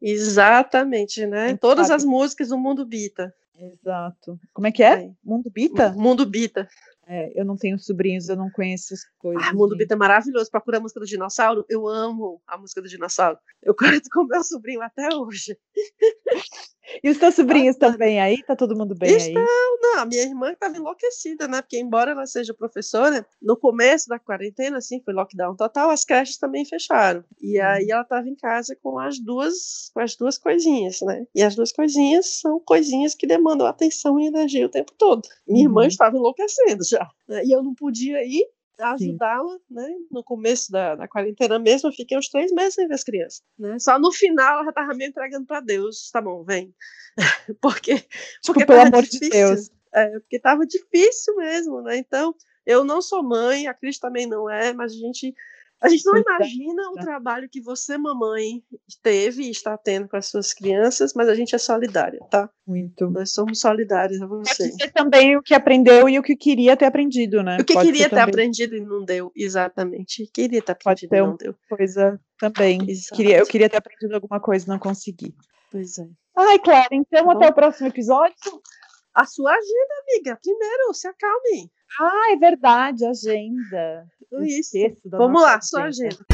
exatamente, 0.00 1.26
né? 1.26 1.56
Todas 1.58 1.88
sabe. 1.88 1.98
as 1.98 2.04
músicas 2.04 2.48
do 2.48 2.58
Mundo 2.58 2.86
Bita. 2.86 3.34
Exato. 3.54 4.40
Como 4.52 4.66
é 4.66 4.72
que 4.72 4.82
é? 4.82 5.04
é. 5.04 5.10
Mundo 5.22 5.50
Bita? 5.50 5.92
Mundo 5.92 6.24
Bita. 6.24 6.68
É, 7.06 7.38
eu 7.38 7.44
não 7.44 7.56
tenho 7.56 7.78
sobrinhos, 7.78 8.28
eu 8.28 8.36
não 8.36 8.50
conheço 8.50 8.94
as 8.94 9.00
coisas. 9.18 9.46
Ah, 9.46 9.52
Mundo 9.52 9.76
Bita 9.76 9.94
é 9.94 9.96
maravilhoso. 9.96 10.50
Procura 10.50 10.78
a 10.78 10.80
música 10.80 11.00
do 11.00 11.06
dinossauro. 11.06 11.64
Eu 11.68 11.86
amo 11.86 12.40
a 12.46 12.56
música 12.56 12.80
do 12.80 12.88
dinossauro. 12.88 13.38
Eu 13.62 13.74
canto 14.02 14.08
com 14.10 14.24
meu 14.24 14.42
sobrinho 14.42 14.82
até 14.82 15.14
hoje. 15.14 15.56
E 17.02 17.10
os 17.10 17.18
teus 17.18 17.34
sobrinhos 17.34 17.76
ah, 17.76 17.90
também 17.90 18.20
aí? 18.20 18.42
Tá 18.42 18.56
todo 18.56 18.76
mundo 18.76 18.94
bem 18.94 19.16
estão, 19.16 19.42
aí? 19.42 19.78
Não, 19.80 19.98
a 20.00 20.06
minha 20.06 20.22
irmã 20.22 20.52
estava 20.52 20.76
enlouquecida, 20.76 21.46
né? 21.46 21.62
Porque 21.62 21.78
embora 21.78 22.12
ela 22.12 22.26
seja 22.26 22.54
professora, 22.54 23.26
no 23.40 23.56
começo 23.56 24.08
da 24.08 24.18
quarentena, 24.18 24.78
assim, 24.78 25.00
foi 25.04 25.14
lockdown 25.14 25.56
total, 25.56 25.90
as 25.90 26.04
creches 26.04 26.38
também 26.38 26.64
fecharam. 26.64 27.24
E 27.40 27.60
hum. 27.60 27.64
aí 27.64 27.90
ela 27.90 28.02
estava 28.02 28.28
em 28.28 28.34
casa 28.34 28.76
com 28.82 28.98
as 28.98 29.18
duas, 29.18 29.90
com 29.94 30.00
as 30.00 30.16
duas 30.16 30.38
coisinhas, 30.38 31.00
né? 31.02 31.26
E 31.34 31.42
as 31.42 31.54
duas 31.54 31.72
coisinhas 31.72 32.40
são 32.40 32.60
coisinhas 32.60 33.14
que 33.14 33.26
demandam 33.26 33.66
atenção 33.66 34.18
e 34.18 34.26
energia 34.26 34.66
o 34.66 34.70
tempo 34.70 34.92
todo. 34.98 35.22
Minha 35.46 35.64
irmã 35.64 35.82
uhum. 35.82 35.88
estava 35.88 36.16
enlouquecendo 36.16 36.84
já. 36.84 37.08
Né? 37.28 37.44
E 37.44 37.52
eu 37.52 37.62
não 37.62 37.74
podia 37.74 38.24
ir 38.24 38.46
ajudá-la, 38.78 39.58
né? 39.70 39.88
No 40.10 40.24
começo 40.24 40.70
da, 40.70 40.94
da 40.94 41.08
quarentena 41.08 41.58
mesmo, 41.58 41.88
eu 41.88 41.92
fiquei 41.92 42.16
uns 42.16 42.28
três 42.28 42.52
meses 42.52 42.74
sem 42.74 42.88
ver 42.88 42.94
as 42.94 43.04
crianças, 43.04 43.42
né? 43.58 43.78
Só 43.78 43.98
no 43.98 44.12
final 44.12 44.54
ela 44.54 44.64
já 44.64 44.72
tava 44.72 44.94
me 44.94 45.06
entregando 45.06 45.46
para 45.46 45.60
Deus, 45.60 46.10
tá 46.10 46.20
bom, 46.20 46.44
vem. 46.44 46.74
porque 47.60 48.04
porque 48.44 48.64
pelo 48.64 48.80
amor 48.80 49.02
difícil. 49.02 49.20
de 49.20 49.30
Deus. 49.30 49.70
É, 49.94 50.08
porque 50.20 50.38
tava 50.38 50.66
difícil 50.66 51.36
mesmo, 51.36 51.82
né? 51.82 51.98
Então, 51.98 52.34
eu 52.64 52.82
não 52.82 53.02
sou 53.02 53.22
mãe, 53.22 53.66
a 53.66 53.74
Cris 53.74 53.98
também 53.98 54.26
não 54.26 54.48
é, 54.48 54.72
mas 54.72 54.92
a 54.92 54.96
gente 54.96 55.34
A 55.82 55.88
gente 55.88 56.04
não 56.06 56.16
imagina 56.16 56.90
o 56.90 56.94
trabalho 56.94 57.48
que 57.50 57.60
você, 57.60 57.98
mamãe, 57.98 58.62
teve 59.02 59.42
e 59.42 59.50
está 59.50 59.76
tendo 59.76 60.08
com 60.08 60.16
as 60.16 60.26
suas 60.28 60.54
crianças, 60.54 61.12
mas 61.14 61.28
a 61.28 61.34
gente 61.34 61.54
é 61.54 61.58
solidária, 61.58 62.20
tá? 62.30 62.48
Muito. 62.66 63.10
Nós 63.10 63.32
somos 63.32 63.58
solidários 63.58 64.22
a 64.22 64.26
você. 64.26 64.68
Pode 64.68 64.82
ser 64.82 64.92
também 64.92 65.36
o 65.36 65.42
que 65.42 65.54
aprendeu 65.54 66.08
e 66.08 66.18
o 66.18 66.22
que 66.22 66.36
queria 66.36 66.76
ter 66.76 66.84
aprendido, 66.84 67.42
né? 67.42 67.58
O 67.60 67.64
que 67.64 67.74
Pode 67.74 67.86
queria 67.86 68.08
ter 68.08 68.16
também. 68.16 68.32
aprendido 68.32 68.76
e 68.76 68.80
não 68.80 69.04
deu, 69.04 69.32
exatamente. 69.34 70.30
Queria 70.32 70.62
ter 70.62 70.74
Pode 70.74 71.06
aprendido 71.06 71.10
ter 71.10 71.16
e 71.16 71.20
não 71.20 71.36
deu. 71.36 71.54
Coisa 71.68 72.20
também. 72.38 72.78
Exato. 72.88 73.16
Queria, 73.16 73.38
eu 73.38 73.46
queria 73.46 73.68
ter 73.68 73.78
aprendido 73.78 74.14
alguma 74.14 74.40
coisa 74.40 74.64
e 74.64 74.68
não 74.68 74.78
consegui. 74.78 75.34
Pois 75.70 75.98
é. 75.98 76.06
Ai, 76.36 76.58
Clara, 76.60 76.88
então 76.92 77.26
Tá 77.26 77.32
até 77.32 77.48
o 77.48 77.54
próximo 77.54 77.88
episódio. 77.88 78.34
A 79.14 79.26
sua 79.26 79.50
agenda, 79.50 79.94
amiga. 80.02 80.38
Primeiro, 80.42 80.94
se 80.94 81.06
acalme. 81.06 81.70
Ah, 82.00 82.32
é 82.32 82.36
verdade, 82.36 83.04
agenda. 83.04 84.06
Eu 84.30 84.42
Isso. 84.42 84.76
Vamos 85.04 85.42
lá, 85.42 85.60
sua 85.60 85.84
agenda. 85.84 86.24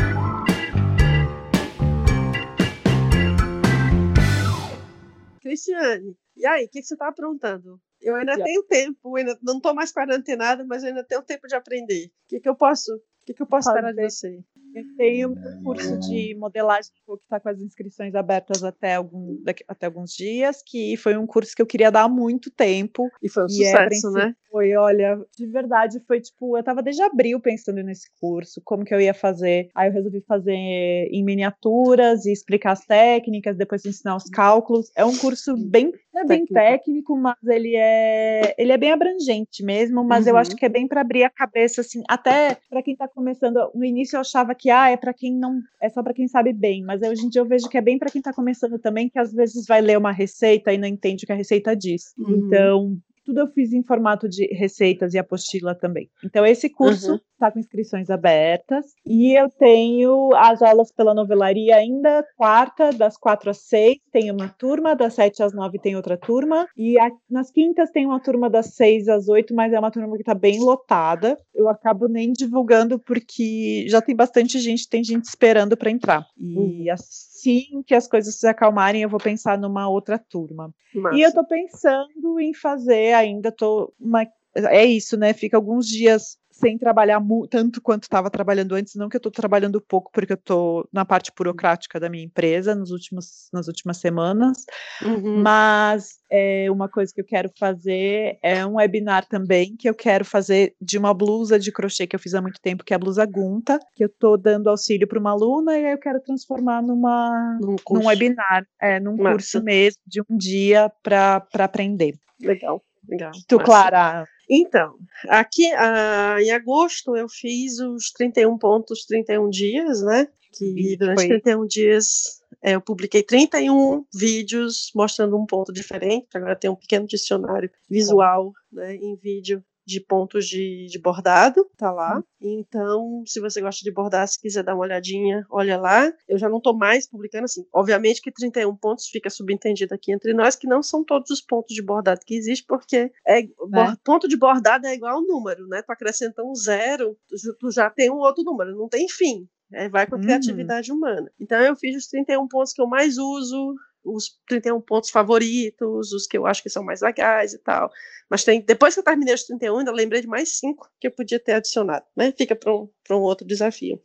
Cristiane, 5.41 6.17
e 6.37 6.47
aí, 6.47 6.67
o 6.67 6.69
que, 6.69 6.81
que 6.81 6.87
você 6.87 6.95
está 6.95 7.09
aprontando? 7.09 7.81
Eu 8.01 8.15
ainda 8.15 8.37
Já. 8.37 8.45
tenho 8.45 8.63
tempo, 8.65 9.17
ainda 9.17 9.37
não 9.43 9.57
estou 9.57 9.75
mais 9.75 9.93
quarentenada, 9.93 10.65
mas 10.65 10.85
ainda 10.85 11.03
tenho 11.03 11.23
tempo 11.23 11.49
de 11.49 11.57
aprender. 11.57 12.07
O 12.07 12.29
que, 12.29 12.41
que 12.41 12.49
eu 12.49 12.55
posso, 12.55 12.95
o 12.95 13.01
que, 13.27 13.35
que 13.35 13.43
eu 13.43 13.47
posso 13.47 13.69
esperar 13.69 13.93
de 13.93 14.03
você? 14.03 14.41
Eu 14.75 14.85
tenho 14.97 15.31
um 15.31 15.35
curso 15.65 15.99
de 15.99 16.35
modelagem 16.39 16.91
que 17.07 17.13
está 17.15 17.41
com 17.41 17.49
as 17.49 17.61
inscrições 17.61 18.15
abertas 18.15 18.63
até, 18.63 18.95
algum, 18.95 19.37
daqui- 19.43 19.65
até 19.67 19.87
alguns 19.87 20.13
dias, 20.13 20.63
que 20.65 20.97
foi 20.97 21.17
um 21.17 21.27
curso 21.27 21.55
que 21.57 21.63
eu 21.63 21.67
queria 21.67 21.91
dar 21.91 22.03
há 22.03 22.09
muito 22.09 22.51
tempo. 22.51 23.09
E 23.23 23.29
foi 23.29 23.45
um 23.45 23.47
E 23.49 23.63
é 23.65 23.67
sucesso, 23.67 23.87
princípio- 23.89 24.13
né? 24.13 24.35
Foi, 24.51 24.75
olha, 24.77 25.21
de 25.37 25.47
verdade, 25.47 26.01
foi 26.07 26.23
tipo, 26.23 26.57
eu 26.57 26.63
tava 26.63 26.83
desde 26.83 27.03
abril 27.03 27.39
pensando 27.39 27.83
nesse 27.83 28.09
curso, 28.19 28.63
como 28.65 28.83
que 28.83 28.95
eu 28.95 29.01
ia 29.01 29.13
fazer. 29.13 29.69
Aí 29.75 29.89
eu 29.91 29.93
resolvi 29.93 30.23
fazer 30.23 30.53
em 30.55 31.23
miniaturas 31.23 32.25
e 32.25 32.33
explicar 32.33 32.73
as 32.73 32.85
técnicas, 32.87 33.57
depois 33.59 33.85
ensinar 33.85 34.17
os 34.17 34.25
cálculos. 34.31 34.91
É 34.97 35.05
um 35.05 35.15
curso 35.19 35.55
bem, 35.57 35.93
é 36.15 36.25
bem 36.25 36.47
Técnico. 36.47 36.55
técnico, 36.55 37.17
mas 37.17 37.37
ele 37.47 37.75
é, 37.77 38.55
ele 38.57 38.73
é 38.73 38.79
bem 38.79 38.91
abrangente 38.91 39.63
mesmo, 39.63 40.03
mas 40.03 40.27
eu 40.27 40.33
Uhum. 40.35 40.41
acho 40.41 40.57
que 40.57 40.65
é 40.65 40.69
bem 40.71 40.89
para 40.89 41.03
abrir 41.03 41.25
a 41.25 41.31
cabeça 41.31 41.83
assim, 41.83 42.03
até 42.09 42.57
para 42.71 42.83
quem 42.83 42.97
tá 42.97 43.07
começando. 43.07 43.71
No 43.75 43.85
início 43.85 44.17
eu 44.17 44.21
achava 44.23 44.55
que 44.59 44.71
ah, 44.71 44.91
é 44.91 44.97
para 44.97 45.15
quem 45.15 45.35
não, 45.35 45.61
é 45.81 45.89
só 45.89 46.03
para 46.03 46.13
quem 46.13 46.27
sabe 46.27 46.53
bem, 46.53 46.83
mas 46.83 47.01
hoje 47.03 47.25
em 47.25 47.29
dia 47.29 47.41
eu 47.41 47.47
vejo 47.47 47.69
que 47.69 47.79
é 47.79 47.81
bem 47.81 47.99
para 47.99 48.11
quem 48.11 48.21
tá 48.21 48.33
começando 48.33 48.79
também, 48.79 49.09
que 49.09 49.19
às 49.19 49.33
vezes 49.33 49.67
vai 49.67 49.81
ler 49.81 49.97
uma 49.97 50.13
receita 50.13 50.73
e 50.73 50.79
não 50.79 50.89
entende 50.89 51.25
o 51.25 51.27
que 51.27 51.33
a 51.33 51.37
receita 51.37 51.77
diz. 51.77 52.15
Uhum. 52.19 52.47
Então, 52.47 52.99
tudo 53.29 53.41
eu 53.41 53.47
fiz 53.49 53.75
em 53.75 53.83
formato 53.83 54.27
de 54.27 54.47
receitas 54.55 55.13
e 55.13 55.19
apostila 55.19 55.75
também. 55.75 56.09
Então, 56.25 56.47
esse 56.47 56.71
curso 56.71 57.13
Uhum. 57.13 57.19
está 57.35 57.53
com 57.53 57.59
inscrições 57.59 58.09
abertas. 58.09 58.87
E 59.07 59.39
eu 59.39 59.51
tenho 59.51 60.31
as 60.35 60.63
aulas 60.63 60.91
pela 60.91 61.13
novelaria 61.13 61.77
ainda, 61.77 62.25
quarta, 62.39 62.91
das 62.91 63.19
quatro 63.19 63.51
às 63.51 63.59
seis, 63.59 63.99
tem 64.11 64.31
uma 64.31 64.49
turma, 64.49 64.97
das 64.97 65.13
sete 65.13 65.43
às 65.43 65.53
nove 65.53 65.79
tem 65.79 65.95
outra 65.95 66.17
turma. 66.17 66.67
E 66.77 66.99
a- 66.99 67.11
nas 67.31 67.51
quintas 67.51 67.91
tem 67.91 68.07
uma 68.07 68.19
turma 68.19 68.49
das 68.49 68.75
seis 68.75 69.09
às 69.09 69.29
oito, 69.29 69.55
mas 69.55 69.75
é 69.75 69.79
uma 69.79 69.91
turma 69.91 70.15
que 70.17 70.23
está 70.23 70.35
bem 70.35 70.59
lotada. 70.61 71.37
Eu 71.55 71.69
acabo 71.69 72.09
nem 72.09 72.33
divulgando 72.33 72.99
porque 72.99 73.85
já 73.89 74.01
tem 74.01 74.17
bastante 74.17 74.59
gente, 74.59 74.89
tem 74.89 75.05
gente 75.05 75.25
esperando 75.25 75.77
para 75.77 75.91
entrar. 75.91 76.27
E 76.39 76.91
assim 77.39 77.83
que 77.87 77.95
as 77.95 78.09
coisas 78.09 78.39
se 78.39 78.47
acalmarem, 78.47 79.03
eu 79.03 79.09
vou 79.09 79.21
pensar 79.21 79.59
numa 79.59 79.89
outra 79.89 80.19
turma. 80.19 80.75
Massa. 80.95 81.17
E 81.17 81.23
eu 81.23 81.33
tô 81.33 81.45
pensando 81.47 82.41
em 82.41 82.53
fazer 82.53 83.15
ainda, 83.15 83.53
tô 83.53 83.93
uma... 83.99 84.27
é 84.55 84.85
isso, 84.85 85.17
né? 85.17 85.33
Fica 85.33 85.57
alguns 85.57 85.87
dias 85.87 86.37
sem 86.59 86.77
trabalhar 86.77 87.23
tanto 87.51 87.81
quanto 87.81 88.05
estava 88.05 88.31
trabalhando 88.31 88.75
antes, 88.75 88.95
não 88.97 89.09
que 89.09 89.17
eu 89.17 89.21
tô 89.21 89.31
trabalhando 89.31 89.81
pouco, 89.81 90.11
porque 90.13 90.33
eu 90.33 90.37
tô 90.37 90.89
na 90.93 91.05
parte 91.05 91.31
burocrática 91.37 92.01
da 92.01 92.09
minha 92.09 92.25
empresa 92.25 92.75
nos 92.75 92.91
últimos, 92.91 93.49
nas 93.53 93.69
últimas 93.69 93.99
semanas, 93.99 94.65
Uhum. 95.05 95.43
mas 95.43 96.19
é, 96.31 96.71
uma 96.71 96.89
coisa 96.89 97.13
que 97.15 97.21
eu 97.21 97.25
quero 97.25 97.51
fazer 97.59 98.39
é 98.43 98.65
um 98.67 98.75
webinar 98.77 99.27
também, 99.27 99.77
que 99.77 99.89
eu 99.89 99.95
quero 99.95 100.25
fazer 100.25 100.75
de 100.81 100.99
uma 100.99 101.15
blusa 101.15 101.59
de 101.59 101.71
crochê 101.73 102.07
que 102.07 102.17
eu 102.17 102.21
fiz 102.21 102.35
há 102.35 102.43
muito 102.43 102.61
tempo, 102.61 102.85
que 102.85 102.93
é 102.93 102.97
a 102.97 102.99
blusa 102.99 103.25
Gunta, 103.25 103.79
que 103.95 104.05
eu 104.05 104.09
tô 104.09 104.37
dando 104.37 104.69
auxílio 104.69 105.07
para 105.07 105.19
uma 105.19 105.31
aluna 105.31 105.79
e 105.79 105.87
aí 105.87 105.93
eu 105.93 105.99
quero 105.99 106.21
transformar 106.21 106.83
numa 106.83 107.59
Num 107.61 107.77
num 107.91 108.07
webinar, 108.07 108.67
é, 108.81 108.99
num 108.99 109.17
Massa. 109.17 109.31
curso 109.31 109.63
mesmo, 109.63 110.01
de 110.07 110.21
um 110.29 110.37
dia 110.37 110.91
para 111.03 111.47
aprender. 111.59 112.15
Legal, 112.41 112.83
legal. 113.09 113.33
Tu. 113.47 113.59
Clara, 113.59 114.27
Então, 114.49 114.95
aqui 115.29 115.67
ah, 115.73 116.37
em 116.41 116.51
agosto 116.51 117.17
eu 117.17 117.29
fiz 117.29 117.79
os 117.79 118.11
31 118.13 118.57
pontos, 118.59 119.05
31 119.07 119.49
dias, 119.51 120.03
né? 120.03 120.29
Que 120.53 120.65
E 120.65 120.97
durante 120.97 121.19
foi- 121.21 121.29
31 121.29 121.67
dias 121.67 122.39
é, 122.63 122.75
eu 122.75 122.81
publiquei 122.81 123.23
31 123.23 124.05
vídeos 124.13 124.91
mostrando 124.95 125.37
um 125.37 125.47
ponto 125.47 125.73
diferente. 125.73 126.27
Agora 126.35 126.57
tem 126.57 126.71
um 126.71 126.75
pequeno 126.75 127.07
dicionário 127.07 127.71
visual 127.89 128.53
né, 128.73 128.97
em 128.97 129.15
vídeo 129.17 129.63
de 129.89 130.01
pontos 130.01 130.47
de, 130.47 130.87
de 130.87 130.99
bordado, 131.01 131.65
tá 131.79 131.91
lá. 131.91 132.23
Então, 132.41 133.23
se 133.27 133.41
você 133.41 133.61
gosta 133.61 133.83
de 133.83 133.91
bordar, 133.91 134.29
se 134.29 134.39
quiser 134.41 134.63
dar 134.63 134.75
uma 134.75 134.85
olhadinha, 134.85 135.47
olha 135.51 135.79
lá. 135.79 136.13
Eu 136.29 136.39
já 136.39 136.49
não 136.49 136.61
tô 136.61 136.75
mais 136.75 137.09
publicando 137.09 137.47
assim. 137.47 137.65
Obviamente 137.73 138.21
que 138.21 138.31
31 138.31 138.77
pontos 138.77 139.07
fica 139.09 139.31
subentendido 139.31 139.95
aqui 139.95 140.13
entre 140.13 140.35
nós, 140.35 140.55
que 140.55 140.67
não 140.67 140.83
são 140.83 141.03
todos 141.03 141.31
os 141.31 141.41
pontos 141.41 141.75
de 141.75 141.83
bordado 141.83 142.21
que 142.25 142.35
existe, 142.35 142.65
porque 142.67 143.11
é, 143.27 143.43
bor- 143.71 143.97
ponto 144.05 144.29
de 144.29 144.37
bordado 144.37 144.87
é 144.87 144.95
igual 144.95 145.17
ao 145.17 145.23
número, 145.23 145.67
né? 145.67 145.81
Tu 145.83 145.91
acrescenta 145.91 146.43
um 146.45 146.55
zero, 146.55 147.17
tu, 147.59 147.71
já 147.71 147.89
tem 147.89 148.11
um 148.11 148.19
outro 148.19 148.45
número, 148.45 148.77
não 148.77 148.89
tem 148.89 149.09
fim. 149.09 149.49
É, 149.73 149.87
vai 149.89 150.07
com 150.07 150.15
a 150.15 150.19
Uhum. 150.19 150.25
criatividade 150.25 150.91
humana. 150.91 151.31
Então 151.39 151.59
eu 151.61 151.77
fiz 151.77 151.95
os 151.97 152.07
31 152.09 152.49
pontos 152.49 152.73
que 152.73 152.81
eu 152.81 152.87
mais 152.87 153.19
uso, 153.19 153.75
os 154.15 154.39
31 154.49 154.81
pontos 154.81 155.11
favoritos, 155.11 156.13
os 156.13 156.27
que 156.27 156.37
eu 156.37 156.47
acho 156.47 156.63
que 156.63 156.71
são 156.71 156.83
mais 156.83 157.01
legais 157.01 157.53
e 157.53 157.59
tal. 157.59 157.91
Mas 158.31 158.45
tem, 158.45 158.61
depois 158.61 158.95
que 158.95 159.01
eu 159.01 159.05
terminei 159.05 159.35
os 159.35 159.45
31, 159.45 159.79
ainda 159.79 159.93
lembrei 159.93 160.21
de 160.21 160.27
mais 160.27 160.59
cinco 160.59 160.91
que 161.01 161.07
eu 161.07 161.11
podia 161.11 161.39
ter 161.39 161.53
adicionado, 161.53 162.05
né? 162.17 162.33
Fica 162.37 162.55
para 162.55 162.75
um, 162.75 162.89
um 163.11 163.15
outro 163.21 163.47
desafio. 163.47 164.01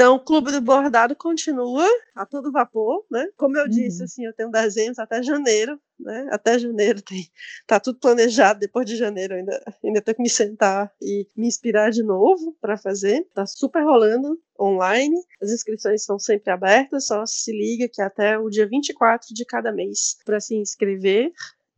Então, 0.00 0.14
o 0.14 0.18
Clube 0.18 0.50
do 0.50 0.62
Bordado 0.62 1.14
continua 1.14 1.86
a 2.14 2.24
todo 2.24 2.50
vapor, 2.50 3.04
né? 3.10 3.28
Como 3.36 3.58
eu 3.58 3.68
disse, 3.68 3.98
Uhum. 3.98 4.04
assim, 4.06 4.24
eu 4.24 4.32
tenho 4.32 4.50
desenhos 4.50 4.98
até 4.98 5.22
janeiro, 5.22 5.78
né? 5.98 6.26
Até 6.32 6.58
janeiro 6.58 7.02
tem, 7.02 7.28
tá 7.66 7.78
tudo 7.78 7.98
planejado. 7.98 8.60
Depois 8.60 8.86
de 8.86 8.96
janeiro 8.96 9.34
ainda, 9.34 9.62
ainda 9.84 10.00
tenho 10.00 10.16
que 10.16 10.22
me 10.22 10.30
sentar 10.30 10.90
e 11.02 11.26
me 11.36 11.46
inspirar 11.46 11.90
de 11.90 12.02
novo 12.02 12.56
para 12.62 12.78
fazer. 12.78 13.28
Tá 13.34 13.44
super 13.44 13.82
rolando 13.82 14.40
online. 14.58 15.16
As 15.38 15.50
inscrições 15.50 16.00
estão 16.00 16.18
sempre 16.18 16.50
abertas, 16.50 17.06
só 17.06 17.26
se 17.26 17.52
liga 17.52 17.86
que 17.86 18.00
é 18.00 18.04
até 18.06 18.38
o 18.38 18.48
dia 18.48 18.66
24 18.66 19.34
de 19.34 19.44
cada 19.44 19.70
mês 19.70 20.16
para 20.24 20.40
se 20.40 20.54
inscrever 20.56 21.30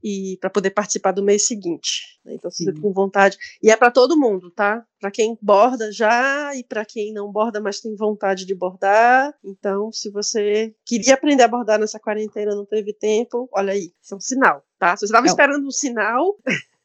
e 0.03 0.37
para 0.41 0.51
poder 0.51 0.71
participar 0.71 1.13
do 1.13 1.23
mês 1.23 1.47
seguinte. 1.47 2.21
né? 2.25 2.35
Então, 2.35 2.51
se 2.51 2.65
você 2.65 2.73
tem 2.73 2.93
vontade. 2.93 3.39
E 3.63 3.71
é 3.71 3.77
para 3.77 3.91
todo 3.91 4.19
mundo, 4.19 4.51
tá? 4.51 4.85
Para 5.01 5.11
quem 5.11 5.39
borda 5.41 5.93
já 5.93 6.55
e 6.55 6.65
para 6.65 6.85
quem 6.85 7.13
não 7.13 7.31
borda, 7.31 7.61
mas 7.61 7.81
tem 7.81 7.95
vontade 7.95 8.45
de 8.45 8.55
bordar. 8.55 9.35
Então, 9.45 9.93
se 9.93 10.11
você 10.11 10.75
queria 10.85 11.15
aprender 11.15 11.43
a 11.43 11.49
bordar 11.49 11.79
nessa 11.79 12.01
quarentena 12.01 12.53
e 12.53 12.57
não 12.57 12.67
teve 12.67 12.93
tempo, 12.93 13.49
olha 13.53 13.73
aí, 13.73 13.93
isso 14.03 14.15
é 14.15 14.17
um 14.17 14.21
sinal, 14.21 14.65
tá? 14.79 14.97
Se 14.97 15.01
você 15.01 15.07
estava 15.07 15.27
esperando 15.27 15.67
um 15.67 15.71
sinal, 15.71 16.37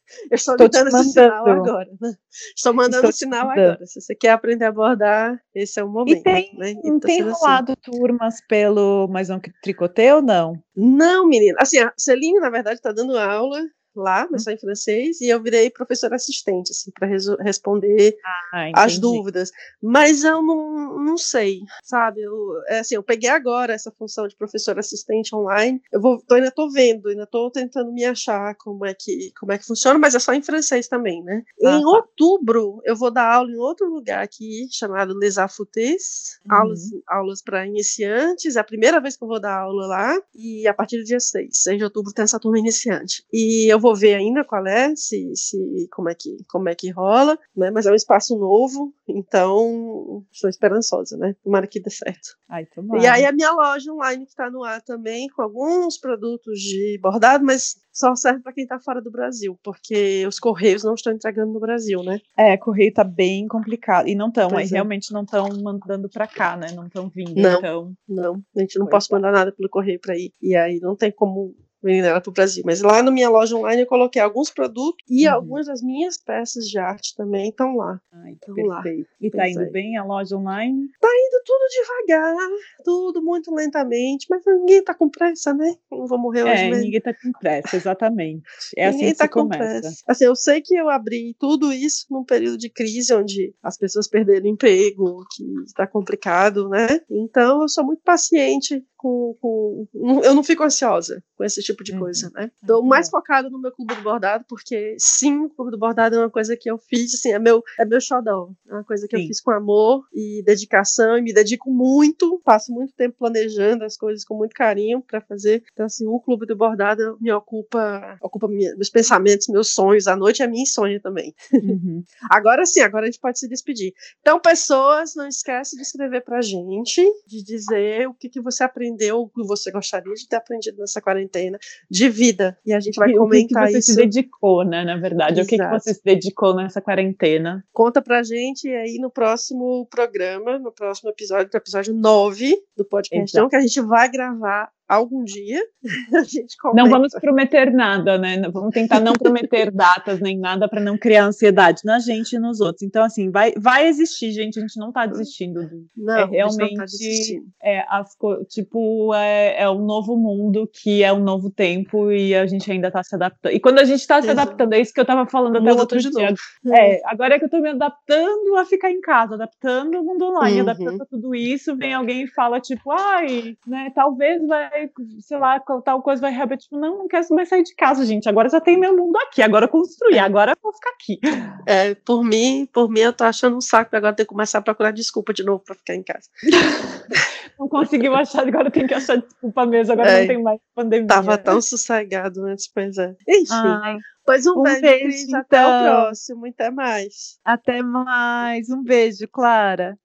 eu 0.32 0.36
estou 0.36 0.56
lhe 0.56 0.70
dando 0.70 0.88
esse 0.88 1.12
sinal 1.12 1.48
agora. 1.48 1.90
né? 2.00 2.14
Estou 2.56 2.74
mandando 2.74 2.98
Estou 2.98 3.12
sinal 3.12 3.48
mandando. 3.48 3.72
agora. 3.72 3.86
Se 3.86 4.02
você 4.02 4.16
quer 4.16 4.32
aprender 4.32 4.66
a 4.66 4.72
bordar, 4.72 5.42
esse 5.54 5.80
é 5.80 5.84
o 5.84 5.90
momento. 5.90 6.20
E 6.20 6.24
tem, 6.24 6.56
né? 6.58 6.74
Tá 6.76 7.08
tem 7.08 7.22
assim. 7.22 7.30
rolado 7.32 7.76
turmas 7.78 8.36
pelo 8.48 9.08
Mais 9.08 9.30
um 9.30 9.40
Tricotê 9.62 10.12
ou 10.14 10.22
não? 10.22 10.62
Não, 10.76 11.28
menina. 11.28 11.58
Assim, 11.60 11.80
a 11.80 11.94
Celine, 11.98 12.40
na 12.40 12.50
verdade, 12.50 12.78
está 12.78 12.92
dando 12.92 13.18
aula 13.18 13.62
lá, 14.02 14.28
mas 14.32 14.44
só 14.44 14.52
em 14.52 14.58
francês, 14.58 15.20
e 15.22 15.28
eu 15.30 15.42
virei 15.42 15.70
professora 15.70 16.16
assistente, 16.16 16.72
assim, 16.72 16.92
para 16.92 17.08
responder 17.44 18.18
Ah, 18.54 18.72
as 18.76 18.98
dúvidas. 18.98 19.52
Mas 19.82 20.24
eu 20.24 20.42
não, 20.42 20.98
não 21.04 21.18
sei, 21.18 21.62
sabe? 21.84 22.22
Eu, 22.22 22.34
é 22.68 22.80
assim, 22.80 22.96
eu 22.96 23.04
peguei 23.04 23.30
agora 23.30 23.74
essa 23.74 23.92
função 23.92 24.28
de 24.28 24.36
professora 24.36 24.80
assistente 24.80 25.36
online. 25.36 25.82
Eu 25.92 26.02
vou, 26.02 26.22
tô, 26.22 26.36
ainda 26.36 26.48
estou 26.50 26.72
vendo, 26.72 27.10
ainda 27.10 27.24
estou 27.24 27.50
tentando 27.52 27.92
me 27.92 28.06
achar 28.06 28.56
como 28.56 28.86
é 28.86 28.94
que 28.94 29.32
como 29.40 29.52
é 29.52 29.58
que 29.58 29.66
funciona, 29.66 29.98
mas 30.00 30.16
é 30.16 30.20
só 30.20 30.34
em 30.34 30.42
francês 30.42 30.88
também, 30.88 31.24
né? 31.24 31.44
Ah, 31.64 31.78
em 31.78 31.82
tá. 31.82 31.88
outubro 31.88 32.80
eu 32.86 32.96
vou 32.96 33.12
dar 33.12 33.32
aula 33.34 33.50
em 33.52 33.58
outro 33.58 33.88
lugar 33.90 34.24
aqui 34.24 34.68
chamado 34.72 35.14
Les 35.18 35.38
Afoutés, 35.38 36.38
Uhum. 36.50 36.56
aulas 36.56 36.80
aulas 37.08 37.42
para 37.42 37.66
iniciantes. 37.66 38.56
É 38.56 38.60
a 38.60 38.64
primeira 38.64 39.00
vez 39.02 39.16
que 39.18 39.24
eu 39.24 39.28
vou 39.28 39.40
dar 39.40 39.60
aula 39.62 39.86
lá 39.88 40.18
e 40.36 40.68
a 40.68 40.74
partir 40.74 40.98
do 40.98 41.04
dia 41.04 41.20
6, 41.20 41.50
6 41.52 41.78
de 41.78 41.84
outubro 41.84 42.14
tem 42.14 42.24
essa 42.24 42.40
turma 42.40 42.60
iniciante. 42.60 43.24
E 43.32 43.68
eu 43.72 43.80
vou 43.80 43.87
vou 43.88 43.96
ver 43.96 44.16
ainda 44.16 44.44
qual 44.44 44.68
é, 44.68 44.94
se, 44.96 45.32
se 45.36 45.88
como 45.92 46.10
é 46.10 46.16
que 46.16 46.38
como 46.50 46.68
é 46.68 46.76
que 46.76 46.90
rola, 46.92 47.40
né? 47.56 47.72
Mas 47.72 47.86
é 47.86 47.92
um 47.92 47.96
espaço 47.96 48.38
novo, 48.38 48.94
então 49.08 50.26
estou 50.32 50.50
esperançosa, 50.50 51.16
né? 51.18 51.36
Tomara 51.42 51.68
que 51.68 51.80
dê 51.80 51.90
certo. 51.90 52.36
Ai, 52.50 52.68
e 53.02 53.08
aí 53.08 53.26
a 53.26 53.32
minha 53.32 53.52
loja 53.52 53.92
online 53.94 54.26
que 54.26 54.32
está 54.32 54.50
no 54.50 54.64
ar 54.64 54.82
também, 54.82 55.30
com 55.30 55.42
alguns 55.42 55.98
produtos 55.98 56.60
de 56.60 57.00
bordado, 57.02 57.46
mas 57.46 57.76
só 57.94 58.14
serve 58.16 58.42
para 58.42 58.54
quem 58.54 58.64
está 58.64 58.80
fora 58.80 59.02
do 59.02 59.10
Brasil, 59.10 59.58
porque 59.64 60.26
os 60.28 60.40
correios 60.40 60.84
não 60.84 60.94
estão 60.94 61.14
entregando 61.14 61.54
no 61.54 61.60
Brasil, 61.60 62.04
né? 62.04 62.20
É, 62.38 62.58
correio 62.58 62.94
tá 62.94 63.04
bem 63.04 63.48
complicado 63.48 64.08
e 64.08 64.16
não 64.16 64.28
estão, 64.28 64.50
é. 64.60 64.64
realmente 64.66 65.14
não 65.14 65.24
estão 65.24 65.48
mandando 65.64 66.10
para 66.10 66.28
cá, 66.28 66.58
né? 66.58 66.72
Não 66.74 66.88
estão 66.88 67.10
vindo, 67.10 67.36
não, 67.36 67.58
então. 67.58 67.94
Não, 68.08 68.44
a 68.56 68.60
gente 68.60 68.78
não 68.78 68.88
pode 68.88 69.08
é. 69.10 69.16
mandar 69.16 69.32
nada 69.32 69.52
pelo 69.52 69.70
correio 69.70 70.00
para 70.00 70.18
ir. 70.18 70.34
E 70.42 70.56
aí 70.56 70.80
não 70.82 70.96
tem 70.96 71.12
como 71.12 71.56
vendendo 71.82 72.06
ela 72.06 72.22
para 72.22 72.30
o 72.30 72.34
Brasil. 72.34 72.64
Mas 72.66 72.82
lá 72.82 73.02
na 73.02 73.12
minha 73.12 73.30
loja 73.30 73.56
online 73.56 73.82
eu 73.82 73.88
coloquei 73.88 74.22
alguns 74.22 74.50
produtos 74.50 75.04
e 75.10 75.28
uhum. 75.28 75.34
algumas 75.34 75.68
das 75.68 75.82
minhas 75.82 76.18
peças 76.18 76.66
de 76.66 76.78
arte 76.78 77.16
também 77.16 77.50
estão 77.50 77.76
lá. 77.76 78.00
Ai, 78.12 78.34
estão 78.34 78.56
lá. 78.66 78.84
E 79.22 79.30
tá 79.30 79.48
indo 79.50 79.70
bem 79.72 79.98
a 79.98 80.04
loja 80.04 80.36
online? 80.36 80.90
Tá 81.00 81.08
indo 81.08 81.44
tudo 81.46 81.68
devagar, 81.70 82.36
tudo 82.84 83.24
muito 83.24 83.54
lentamente, 83.54 84.28
mas 84.30 84.44
ninguém 84.46 84.84
tá 84.84 84.94
com 84.94 85.10
pressa, 85.10 85.54
né? 85.54 85.76
não 85.92 86.08
vou 86.08 86.18
morrer 86.18 86.44
hoje 86.44 86.64
é, 86.64 86.70
mesmo. 86.70 86.84
ninguém 86.84 87.02
tá 87.02 87.14
com 87.14 87.32
pressa, 87.32 87.76
exatamente. 87.76 88.44
É 88.76 88.90
ninguém 88.90 89.06
assim 89.06 89.14
que 89.14 89.18
tá 89.18 89.28
com 89.28 89.42
começa. 89.42 89.82
pressa. 89.82 90.04
Assim, 90.08 90.26
eu 90.26 90.36
sei 90.36 90.62
que 90.62 90.76
eu 90.76 90.90
abri 90.90 91.36
tudo 91.40 91.72
isso 91.72 92.06
num 92.10 92.24
período 92.24 92.58
de 92.58 92.70
crise 92.70 93.14
onde 93.14 93.54
as 93.62 93.78
pessoas 93.78 94.08
perderam 94.08 94.48
emprego, 94.48 95.26
que 95.32 95.44
está 95.66 95.88
complicado, 95.88 96.70
né? 96.70 96.88
Então 97.10 97.62
eu 97.62 97.70
sou 97.70 97.86
muito 97.86 98.02
paciente 98.04 98.84
com, 99.08 99.88
com, 99.94 100.22
eu 100.24 100.34
não 100.34 100.44
fico 100.44 100.64
ansiosa 100.64 101.24
com 101.36 101.44
esse 101.44 101.62
tipo 101.62 101.84
de 101.84 101.94
uhum. 101.94 102.00
coisa, 102.00 102.32
né? 102.34 102.52
Estou 102.62 102.84
mais 102.84 103.10
focada 103.10 103.50
no 103.50 103.60
meu 103.60 103.72
clube 103.72 103.96
do 103.96 104.02
bordado, 104.02 104.44
porque 104.48 104.96
sim, 105.00 105.46
o 105.46 105.50
clube 105.50 105.72
do 105.72 105.78
bordado 105.78 106.16
é 106.16 106.20
uma 106.20 106.30
coisa 106.30 106.58
que 106.58 106.70
eu 106.70 106.78
fiz, 106.78 107.14
assim, 107.14 107.32
é 107.32 107.40
meu, 107.40 107.64
é 107.80 107.86
meu 107.86 108.02
xodó, 108.02 108.50
é 108.68 108.74
uma 108.74 108.84
coisa 108.84 109.08
que 109.08 109.16
sim. 109.16 109.24
eu 109.24 109.28
fiz 109.28 109.42
com 109.42 109.52
amor 109.52 110.06
e 110.14 110.44
dedicação, 110.44 111.18
e 111.18 111.22
me 111.22 111.34
dedico 111.34 111.72
muito, 111.72 112.42
passo 112.44 112.72
muito 112.72 112.94
tempo 112.94 113.16
planejando 113.18 113.84
as 113.84 113.96
coisas 113.96 114.26
com 114.26 114.36
muito 114.36 114.54
carinho 114.54 115.02
para 115.02 115.22
fazer. 115.22 115.64
Então, 115.72 115.86
assim, 115.86 116.06
o 116.08 116.20
clube 116.20 116.46
do 116.46 116.56
bordado 116.56 117.18
me 117.22 117.32
ocupa, 117.32 118.18
ocupa 118.22 118.48
minha, 118.48 118.76
meus 118.76 118.90
pensamentos, 118.90 119.48
meus 119.48 119.74
sonhos, 119.74 120.08
a 120.08 120.16
noite 120.16 120.42
é 120.42 120.48
minha 120.48 120.66
sonho 120.66 121.00
também. 121.02 121.34
Uhum. 121.54 122.04
agora 122.30 122.66
sim, 122.66 122.82
agora 122.82 123.04
a 123.04 123.08
gente 123.08 123.20
pode 123.20 123.40
se 123.40 123.48
despedir. 123.48 123.94
Então, 124.22 124.40
pessoas, 124.40 125.16
não 125.16 125.28
esquece 125.28 125.76
de 125.76 125.84
escrever 125.84 126.24
pra 126.24 126.42
gente, 126.42 127.02
de 127.26 127.44
dizer 127.44 128.08
o 128.08 128.14
que, 128.14 128.30
que 128.30 128.42
você 128.42 128.64
aprendeu 128.64 128.97
aprendeu 128.98 129.22
o 129.22 129.30
que 129.30 129.44
você 129.46 129.72
gostaria 129.72 130.14
de 130.14 130.28
ter 130.28 130.36
aprendido 130.36 130.80
nessa 130.80 131.02
quarentena 131.02 131.60
de 131.90 132.10
vida. 132.10 132.58
E 132.66 132.74
a 132.74 132.80
gente 132.80 132.96
vai 132.96 133.12
e 133.12 133.18
comentar 133.18 133.64
o 133.64 133.68
que, 133.68 133.72
que 133.72 133.72
você 133.72 133.78
isso. 133.78 133.92
se 133.92 133.98
dedicou, 133.98 134.66
né, 134.66 134.84
na 134.84 134.98
verdade. 134.98 135.40
Exato. 135.40 135.46
O 135.46 135.50
que, 135.50 135.58
que 135.58 135.70
você 135.70 135.94
se 135.94 136.04
dedicou 136.04 136.56
nessa 136.56 136.82
quarentena? 136.82 137.64
Conta 137.72 138.02
pra 138.02 138.24
gente 138.24 138.68
aí 138.68 138.98
no 139.00 139.12
próximo 139.12 139.88
programa, 139.90 140.58
no 140.58 140.72
próximo 140.72 141.10
episódio, 141.10 141.50
no 141.54 141.58
episódio 141.58 141.94
9 141.94 142.58
do 142.76 142.86
podcast, 142.86 143.38
então, 143.38 143.50
que 143.50 143.56
a 143.56 143.62
gente 143.62 143.80
vai 143.82 144.10
gravar 144.10 144.72
algum 144.88 145.24
dia 145.24 145.62
a 146.14 146.24
gente 146.24 146.58
comenta. 146.58 146.84
Não 146.84 146.90
vamos 146.90 147.14
prometer 147.14 147.72
nada, 147.72 148.18
né? 148.18 148.42
Vamos 148.52 148.74
tentar 148.74 149.00
não 149.00 149.14
prometer 149.14 149.72
datas 149.72 150.20
nem 150.20 150.38
nada 150.38 150.68
para 150.68 150.82
não 150.82 150.98
criar 150.98 151.26
ansiedade 151.26 151.82
na 151.84 152.00
gente 152.00 152.34
e 152.34 152.40
nos 152.40 152.60
outros. 152.60 152.84
Então, 152.84 153.04
assim, 153.04 153.30
vai, 153.30 153.54
vai 153.58 153.88
existir, 153.88 154.32
gente. 154.32 154.60
A 154.60 154.62
gente 154.62 154.80
não 154.80 154.92
tá 154.92 155.06
desistindo. 155.06 155.62
Não, 155.96 156.14
é 156.14 156.26
realmente 156.26 156.76
não 156.76 157.44
tá 157.44 157.48
é 157.64 157.86
as 157.90 158.16
tipo 158.48 159.14
é, 159.14 159.64
é 159.64 159.70
um 159.70 159.86
novo 159.86 160.16
mundo 160.16 160.70
que 160.72 161.04
é 161.04 161.12
um 161.12 161.20
novo 161.20 161.50
tempo 161.50 162.12
e 162.12 162.36
a 162.36 162.46
gente 162.46 162.72
ainda 162.72 162.92
tá 162.92 163.04
se 163.04 163.16
adaptando. 163.16 163.54
E 163.54 163.60
quando 163.60 163.80
a 163.80 163.84
gente 163.84 164.06
tá 164.06 164.22
se 164.22 164.30
adaptando, 164.30 164.74
é 164.74 164.82
isso 164.82 164.94
que 164.94 165.00
eu 165.00 165.06
tava 165.06 165.26
falando 165.26 165.58
até 165.58 165.74
o 165.74 165.78
outro 165.78 166.00
dia. 166.00 166.12
Novo. 166.30 166.76
É, 166.76 167.02
agora 167.06 167.36
é 167.36 167.40
que 167.40 167.46
eu 167.46 167.50
tô 167.50 167.60
me 167.60 167.70
adaptando 167.70 168.56
a 168.56 168.66
ficar 168.66 168.92
em 168.92 169.02
casa, 169.02 169.36
adaptando 169.36 170.00
o 170.00 170.04
mundo 170.04 170.26
online, 170.26 170.62
uhum. 170.62 170.70
adaptando 170.70 171.02
a 171.02 171.06
tudo 171.06 171.36
isso, 171.36 171.76
vem 171.76 171.94
alguém 171.94 172.24
e 172.24 172.28
fala 172.28 172.60
tipo, 172.60 172.92
ai, 172.92 173.58
né, 173.66 173.92
talvez 173.94 174.46
vai 174.46 174.77
sei 175.20 175.38
lá, 175.38 175.60
tal 175.60 176.02
coisa 176.02 176.22
vai 176.22 176.32
reabrir. 176.32 176.58
Tipo, 176.58 176.78
não, 176.78 177.00
não 177.00 177.08
quero 177.08 177.26
mais 177.32 177.50
sair 177.50 177.64
de 177.64 177.76
casa, 177.76 178.06
gente. 178.06 178.28
Agora 178.30 178.50
já 178.50 178.60
tem 178.60 178.78
meu 178.78 178.96
mundo 178.96 179.18
aqui, 179.18 179.42
agora 179.42 179.66
eu 179.66 179.70
construí, 179.70 180.18
agora 180.18 180.52
eu 180.52 180.58
vou 180.62 180.74
ficar 180.74 180.92
aqui. 180.92 181.20
É, 181.66 181.96
por 181.96 182.24
mim, 182.24 182.68
por 182.72 182.90
mim, 182.90 183.02
eu 183.02 183.14
tô 183.14 183.24
achando 183.24 183.58
um 183.58 183.62
saco 183.62 183.96
agora 183.96 184.16
ter 184.16 184.24
que 184.24 184.30
começar 184.30 184.60
a 184.60 184.62
procurar 184.62 184.92
desculpa 184.92 185.34
de 185.34 185.44
novo 185.44 185.64
pra 185.64 185.76
ficar 185.76 185.96
em 185.96 186.04
casa. 186.04 186.30
não 187.60 187.68
conseguiu 187.68 188.16
achar, 188.16 188.48
agora 188.48 188.72
tem 188.72 188.88
que 188.88 188.94
achar 188.94 189.18
desculpa 189.18 189.66
mesmo, 189.66 189.94
agora 189.94 190.10
é, 190.12 190.22
não 190.22 190.28
tem 190.28 190.42
mais 190.42 190.60
pandemia. 190.76 191.08
Tava 191.08 191.38
tão 191.38 191.62
sossegado 191.62 192.46
antes, 192.46 192.68
pois 192.68 192.98
é. 192.98 193.16
Enfim. 193.28 193.54
Ai. 193.54 193.98
Pois 194.26 194.46
um, 194.46 194.60
um 194.60 194.64
beijo, 194.64 194.82
beijo 194.82 195.04
Cris, 195.06 195.24
então. 195.24 195.40
até 195.40 195.66
o 195.66 195.70
então. 195.70 196.02
próximo, 196.02 196.46
até 196.48 196.70
mais. 196.70 197.40
Até 197.46 197.82
mais, 197.82 198.70
um 198.70 198.84
beijo, 198.84 199.28
Clara. 199.32 199.98